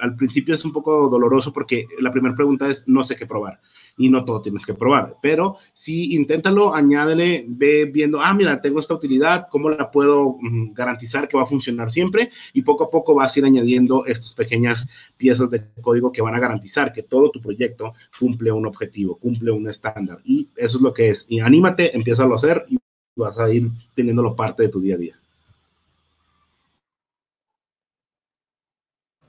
al 0.00 0.16
principio 0.16 0.54
es 0.54 0.64
un 0.64 0.72
poco 0.72 1.08
doloroso 1.08 1.52
porque 1.52 1.86
la 2.00 2.12
primera 2.12 2.34
pregunta 2.34 2.68
es, 2.68 2.84
no 2.86 3.02
sé 3.02 3.16
qué 3.16 3.26
probar 3.26 3.60
y 3.98 4.08
no 4.08 4.24
todo 4.24 4.40
tienes 4.40 4.64
que 4.64 4.74
probar, 4.74 5.16
pero 5.20 5.56
sí, 5.72 6.14
inténtalo, 6.14 6.72
añádele, 6.74 7.44
ve 7.48 7.86
viendo, 7.86 8.22
ah, 8.22 8.32
mira, 8.32 8.62
tengo 8.62 8.78
esta 8.78 8.94
utilidad, 8.94 9.48
¿cómo 9.50 9.68
la 9.68 9.90
puedo 9.90 10.36
mm, 10.40 10.72
garantizar 10.72 11.28
que 11.28 11.36
va 11.36 11.42
a 11.42 11.46
funcionar 11.46 11.90
siempre? 11.90 12.30
Y 12.52 12.62
poco 12.62 12.84
a 12.84 12.90
poco 12.90 13.14
vas 13.14 13.34
a 13.34 13.40
ir 13.40 13.44
añadiendo 13.44 14.06
estas 14.06 14.32
pequeñas 14.48 14.88
piezas 15.16 15.50
de 15.50 15.64
código 15.80 16.10
que 16.10 16.22
van 16.22 16.34
a 16.34 16.40
garantizar 16.40 16.92
que 16.92 17.02
todo 17.02 17.30
tu 17.30 17.40
proyecto 17.40 17.94
cumple 18.18 18.50
un 18.50 18.66
objetivo, 18.66 19.16
cumple 19.18 19.50
un 19.50 19.68
estándar. 19.68 20.18
Y 20.24 20.48
eso 20.56 20.78
es 20.78 20.82
lo 20.82 20.92
que 20.92 21.10
es. 21.10 21.26
Y 21.28 21.40
anímate, 21.40 21.94
empieza 21.94 22.24
a 22.24 22.34
hacer 22.34 22.64
y 22.68 22.78
vas 23.16 23.38
a 23.38 23.50
ir 23.50 23.70
teniéndolo 23.94 24.34
parte 24.34 24.62
de 24.64 24.68
tu 24.68 24.80
día 24.80 24.94
a 24.94 24.98
día. 24.98 25.18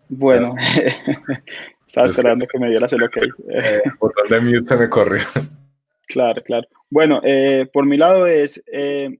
Bueno, 0.07 0.55
Estaba 1.89 2.05
esperando 2.05 2.45
que 2.45 2.59
me 2.59 2.69
dieras 2.69 2.93
el 2.93 3.01
ok. 3.01 3.17
Eh, 3.49 3.81
por 3.97 4.13
de 4.29 4.39
mute 4.39 4.67
se 4.67 4.77
me 4.77 4.89
corrió. 4.89 5.23
Claro, 6.07 6.41
claro. 6.43 6.67
Bueno, 6.87 7.19
eh, 7.23 7.67
por 7.73 7.85
mi 7.85 7.97
lado 7.97 8.27
es, 8.27 8.63
eh, 8.71 9.17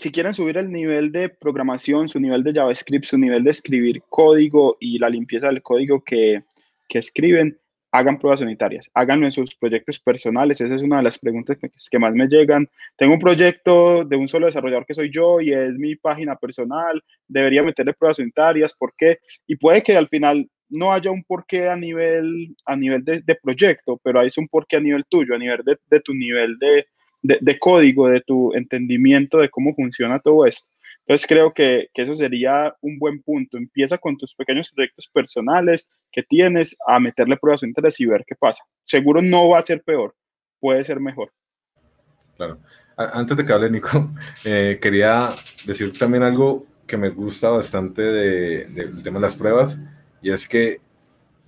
si 0.00 0.10
quieren 0.10 0.32
subir 0.32 0.56
el 0.56 0.72
nivel 0.72 1.12
de 1.12 1.28
programación, 1.28 2.08
su 2.08 2.18
nivel 2.18 2.42
de 2.42 2.54
JavaScript, 2.54 3.04
su 3.04 3.18
nivel 3.18 3.44
de 3.44 3.50
escribir 3.50 4.02
código 4.08 4.78
y 4.80 4.98
la 4.98 5.10
limpieza 5.10 5.48
del 5.48 5.60
código 5.60 6.02
que, 6.02 6.42
que 6.88 6.98
escriben, 6.98 7.58
hagan 7.92 8.18
pruebas 8.18 8.40
unitarias, 8.40 8.88
háganlo 8.94 9.26
en 9.26 9.30
sus 9.30 9.54
proyectos 9.56 10.00
personales. 10.00 10.58
Esa 10.58 10.74
es 10.74 10.80
una 10.80 10.98
de 10.98 11.02
las 11.02 11.18
preguntas 11.18 11.58
que, 11.58 11.98
más 11.98 12.14
me 12.14 12.28
llegan. 12.28 12.66
Tengo 12.96 13.12
un 13.12 13.18
proyecto 13.18 14.04
de 14.06 14.16
un 14.16 14.26
solo 14.26 14.46
desarrollador 14.46 14.86
que 14.86 14.94
soy 14.94 15.10
yo 15.12 15.38
y 15.38 15.52
es 15.52 15.74
mi 15.74 15.96
página 15.96 16.34
personal. 16.36 17.02
Debería 17.28 17.62
meterle 17.62 17.92
pruebas 17.92 18.20
unitarias. 18.20 18.74
¿Por 18.74 18.94
qué? 18.96 19.18
Y 19.46 19.56
puede 19.56 19.82
que 19.82 19.98
al 19.98 20.08
final 20.08 20.48
no 20.70 20.94
haya 20.94 21.10
un 21.10 21.24
porqué 21.24 21.68
a 21.68 21.76
nivel, 21.76 22.56
a 22.64 22.74
nivel 22.74 23.04
de, 23.04 23.38
proyecto, 23.42 24.00
pero 24.02 24.20
hay 24.20 24.28
un 24.38 24.48
porqué 24.48 24.76
a 24.76 24.80
nivel 24.80 25.04
tuyo, 25.10 25.34
a 25.34 25.38
nivel 25.38 25.60
de, 25.64 26.00
tu 26.00 26.14
nivel 26.14 26.58
de, 26.58 26.86
código, 27.58 28.08
de 28.08 28.20
tu 28.20 28.52
entendimiento 28.54 29.38
de 29.38 29.50
cómo 29.50 29.74
funciona 29.74 30.20
todo 30.20 30.46
esto. 30.46 30.66
Entonces 31.00 31.26
creo 31.26 31.52
que, 31.52 31.88
que, 31.92 32.02
eso 32.02 32.14
sería 32.14 32.74
un 32.80 32.98
buen 32.98 33.22
punto. 33.22 33.56
Empieza 33.56 33.98
con 33.98 34.16
tus 34.16 34.34
pequeños 34.34 34.70
proyectos 34.70 35.08
personales 35.12 35.90
que 36.12 36.22
tienes 36.22 36.76
a 36.86 37.00
meterle 37.00 37.36
pruebas 37.36 37.62
de 37.62 37.68
interés 37.68 37.98
y 38.00 38.06
ver 38.06 38.24
qué 38.26 38.36
pasa. 38.36 38.62
Seguro 38.84 39.20
no 39.20 39.48
va 39.48 39.58
a 39.58 39.62
ser 39.62 39.82
peor, 39.82 40.14
puede 40.60 40.84
ser 40.84 41.00
mejor. 41.00 41.32
Claro. 42.36 42.58
Antes 42.96 43.36
de 43.36 43.44
que 43.44 43.52
hable 43.52 43.70
Nico, 43.70 44.10
eh, 44.44 44.78
quería 44.80 45.30
decir 45.66 45.98
también 45.98 46.22
algo 46.22 46.66
que 46.86 46.96
me 46.96 47.10
gusta 47.10 47.50
bastante 47.50 48.02
del 48.02 48.74
de, 48.74 49.02
tema 49.02 49.18
de 49.18 49.26
las 49.26 49.36
pruebas 49.36 49.78
y 50.20 50.30
es 50.30 50.48
que 50.48 50.80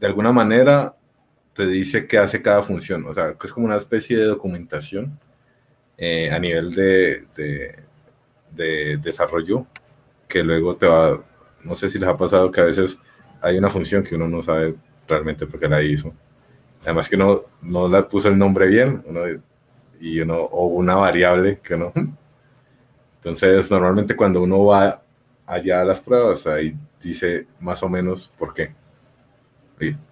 de 0.00 0.06
alguna 0.06 0.32
manera 0.32 0.94
te 1.52 1.66
dice 1.66 2.06
qué 2.06 2.18
hace 2.18 2.40
cada 2.40 2.62
función. 2.62 3.04
O 3.06 3.12
sea, 3.12 3.34
que 3.34 3.46
es 3.46 3.52
como 3.52 3.66
una 3.66 3.76
especie 3.76 4.16
de 4.16 4.24
documentación 4.24 5.18
eh, 6.04 6.32
a 6.32 6.38
nivel 6.40 6.74
de, 6.74 7.26
de, 8.50 8.96
desarrollo 8.96 9.68
que 10.26 10.42
luego 10.42 10.74
te 10.74 10.84
va, 10.84 11.22
no 11.62 11.76
sé 11.76 11.88
si 11.88 11.96
les 11.96 12.08
ha 12.08 12.16
pasado 12.16 12.50
que 12.50 12.60
a 12.60 12.64
veces 12.64 12.98
hay 13.40 13.56
una 13.56 13.70
función 13.70 14.02
que 14.02 14.16
uno 14.16 14.26
no 14.26 14.42
sabe 14.42 14.74
realmente 15.06 15.46
por 15.46 15.60
qué 15.60 15.68
la 15.68 15.80
hizo. 15.80 16.12
Además 16.82 17.08
que 17.08 17.16
no, 17.16 17.44
no 17.62 17.86
la 17.86 18.08
puso 18.08 18.26
el 18.26 18.36
nombre 18.36 18.66
bien 18.66 19.00
uno, 19.06 19.20
y 20.00 20.18
uno, 20.20 20.38
o 20.38 20.66
una 20.66 20.96
variable 20.96 21.60
que 21.62 21.76
no. 21.76 21.92
Entonces, 23.18 23.70
normalmente 23.70 24.16
cuando 24.16 24.42
uno 24.42 24.64
va 24.64 25.00
allá 25.46 25.82
a 25.82 25.84
las 25.84 26.00
pruebas, 26.00 26.44
ahí 26.48 26.74
dice 27.00 27.46
más 27.60 27.80
o 27.84 27.88
menos 27.88 28.34
por 28.36 28.52
qué. 28.52 28.74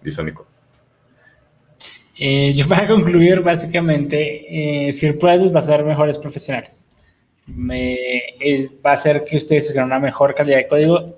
Dice 0.00 0.22
Nico. 0.22 0.49
Eh, 2.22 2.52
yo 2.52 2.68
para 2.68 2.86
concluir, 2.94 3.40
básicamente, 3.40 4.88
eh, 4.88 4.92
si 4.92 5.10
pruebas 5.12 5.54
va 5.54 5.60
a 5.60 5.62
ser 5.62 5.82
mejores 5.82 6.18
profesionales. 6.18 6.84
Va 7.48 8.90
a 8.90 8.94
hacer 8.94 9.24
que 9.24 9.38
ustedes 9.38 9.68
tengan 9.68 9.86
una 9.86 9.98
mejor 9.98 10.34
calidad 10.34 10.58
de 10.58 10.68
código 10.68 11.16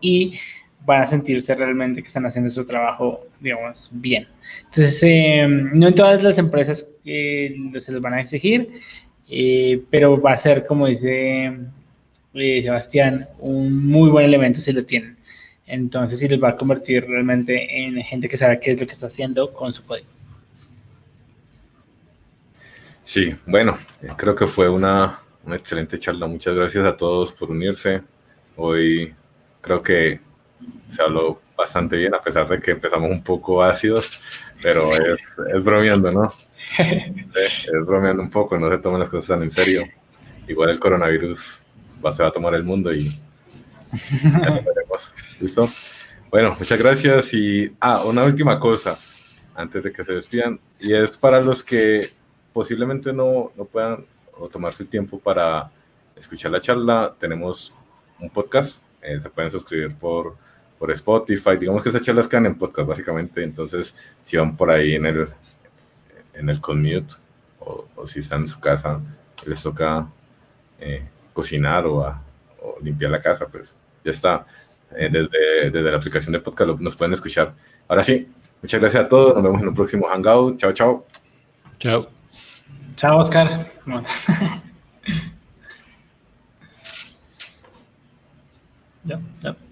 y 0.00 0.34
van 0.84 1.02
a 1.02 1.06
sentirse 1.06 1.54
realmente 1.54 2.02
que 2.02 2.08
están 2.08 2.26
haciendo 2.26 2.50
su 2.50 2.64
trabajo, 2.64 3.26
digamos, 3.38 3.90
bien. 3.92 4.26
Entonces, 4.66 5.00
eh, 5.04 5.46
no 5.48 5.88
en 5.88 5.94
todas 5.94 6.22
las 6.22 6.36
empresas 6.38 6.88
se 7.04 7.92
les 7.92 8.00
van 8.00 8.14
a 8.14 8.20
exigir, 8.20 8.68
pero 9.90 10.20
va 10.20 10.32
a 10.32 10.36
ser, 10.36 10.66
como 10.66 10.86
dice 10.86 11.52
Sebastián, 12.34 13.28
un 13.38 13.86
muy 13.86 14.10
buen 14.10 14.26
elemento 14.26 14.60
si 14.60 14.72
lo 14.72 14.84
tienen. 14.84 15.16
Entonces, 15.66 16.18
sí 16.18 16.28
les 16.28 16.42
va 16.42 16.50
a 16.50 16.56
convertir 16.56 17.06
realmente 17.06 17.84
en 17.86 18.02
gente 18.02 18.28
que 18.28 18.36
sabe 18.36 18.58
qué 18.60 18.72
es 18.72 18.80
lo 18.80 18.86
que 18.86 18.92
está 18.94 19.06
haciendo 19.06 19.52
con 19.52 19.72
su 19.72 19.84
código. 19.84 20.19
Sí, 23.10 23.34
bueno, 23.44 23.76
creo 24.16 24.36
que 24.36 24.46
fue 24.46 24.68
una, 24.68 25.18
una 25.44 25.56
excelente 25.56 25.98
charla. 25.98 26.28
Muchas 26.28 26.54
gracias 26.54 26.84
a 26.84 26.96
todos 26.96 27.32
por 27.32 27.50
unirse. 27.50 28.02
Hoy 28.54 29.12
creo 29.60 29.82
que 29.82 30.20
se 30.88 31.02
habló 31.02 31.42
bastante 31.58 31.96
bien, 31.96 32.14
a 32.14 32.22
pesar 32.22 32.46
de 32.48 32.60
que 32.60 32.70
empezamos 32.70 33.10
un 33.10 33.24
poco 33.24 33.64
ácidos, 33.64 34.20
pero 34.62 34.92
es, 34.92 35.18
es 35.52 35.64
bromeando, 35.64 36.12
¿no? 36.12 36.32
es 36.78 37.84
bromeando 37.84 38.22
un 38.22 38.30
poco, 38.30 38.56
no 38.56 38.70
se 38.70 38.78
toman 38.78 39.00
las 39.00 39.08
cosas 39.08 39.26
tan 39.26 39.42
en 39.42 39.50
serio. 39.50 39.88
Igual 40.46 40.70
el 40.70 40.78
coronavirus 40.78 41.64
va, 42.06 42.12
se 42.12 42.22
va 42.22 42.28
a 42.28 42.32
tomar 42.32 42.54
el 42.54 42.62
mundo 42.62 42.92
y 42.92 43.10
ya 44.22 44.50
lo 44.50 44.62
veremos. 44.62 45.12
¿Listo? 45.40 45.68
Bueno, 46.30 46.54
muchas 46.56 46.78
gracias 46.78 47.34
y, 47.34 47.74
ah, 47.80 48.04
una 48.04 48.22
última 48.22 48.60
cosa 48.60 48.96
antes 49.56 49.82
de 49.82 49.92
que 49.92 50.04
se 50.04 50.12
despidan, 50.12 50.60
y 50.78 50.94
es 50.94 51.18
para 51.18 51.40
los 51.40 51.64
que 51.64 52.19
posiblemente 52.52 53.12
no, 53.12 53.52
no 53.56 53.64
puedan 53.64 54.06
tomarse 54.50 54.82
el 54.82 54.88
tiempo 54.88 55.18
para 55.18 55.70
escuchar 56.16 56.50
la 56.50 56.60
charla, 56.60 57.14
tenemos 57.18 57.74
un 58.18 58.30
podcast, 58.30 58.82
eh, 59.02 59.18
se 59.20 59.30
pueden 59.30 59.50
suscribir 59.50 59.96
por, 59.96 60.36
por 60.78 60.90
Spotify, 60.92 61.56
digamos 61.58 61.82
que 61.82 61.88
esas 61.88 62.02
charlas 62.02 62.28
quedan 62.28 62.46
en 62.46 62.58
podcast 62.58 62.88
básicamente, 62.88 63.42
entonces 63.42 63.94
si 64.24 64.36
van 64.36 64.56
por 64.56 64.70
ahí 64.70 64.94
en 64.94 65.06
el, 65.06 65.28
en 66.34 66.48
el 66.48 66.60
commute 66.60 67.14
o, 67.60 68.06
si 68.06 68.20
están 68.20 68.42
en 68.42 68.48
su 68.48 68.60
casa, 68.60 69.00
les 69.46 69.62
toca 69.62 70.08
eh, 70.78 71.02
cocinar 71.32 71.86
o, 71.86 71.98
o, 71.98 72.78
limpiar 72.82 73.10
la 73.10 73.20
casa, 73.20 73.46
pues 73.50 73.74
ya 74.04 74.10
está. 74.10 74.46
Eh, 74.96 75.08
desde, 75.10 75.70
desde 75.70 75.90
la 75.90 75.98
aplicación 75.98 76.32
de 76.32 76.40
podcast 76.40 76.80
nos 76.80 76.96
pueden 76.96 77.14
escuchar. 77.14 77.54
Ahora 77.86 78.02
sí, 78.02 78.28
muchas 78.60 78.80
gracias 78.80 79.04
a 79.04 79.08
todos, 79.08 79.34
nos 79.34 79.42
vemos 79.42 79.62
en 79.62 79.68
un 79.68 79.74
próximo 79.74 80.08
Hangout. 80.08 80.58
Chao, 80.58 80.72
chao. 80.72 81.06
Chao. 81.78 82.19
Chao, 82.96 83.18
Oscar. 83.18 83.70
ya, 89.04 89.18
ya. 89.42 89.69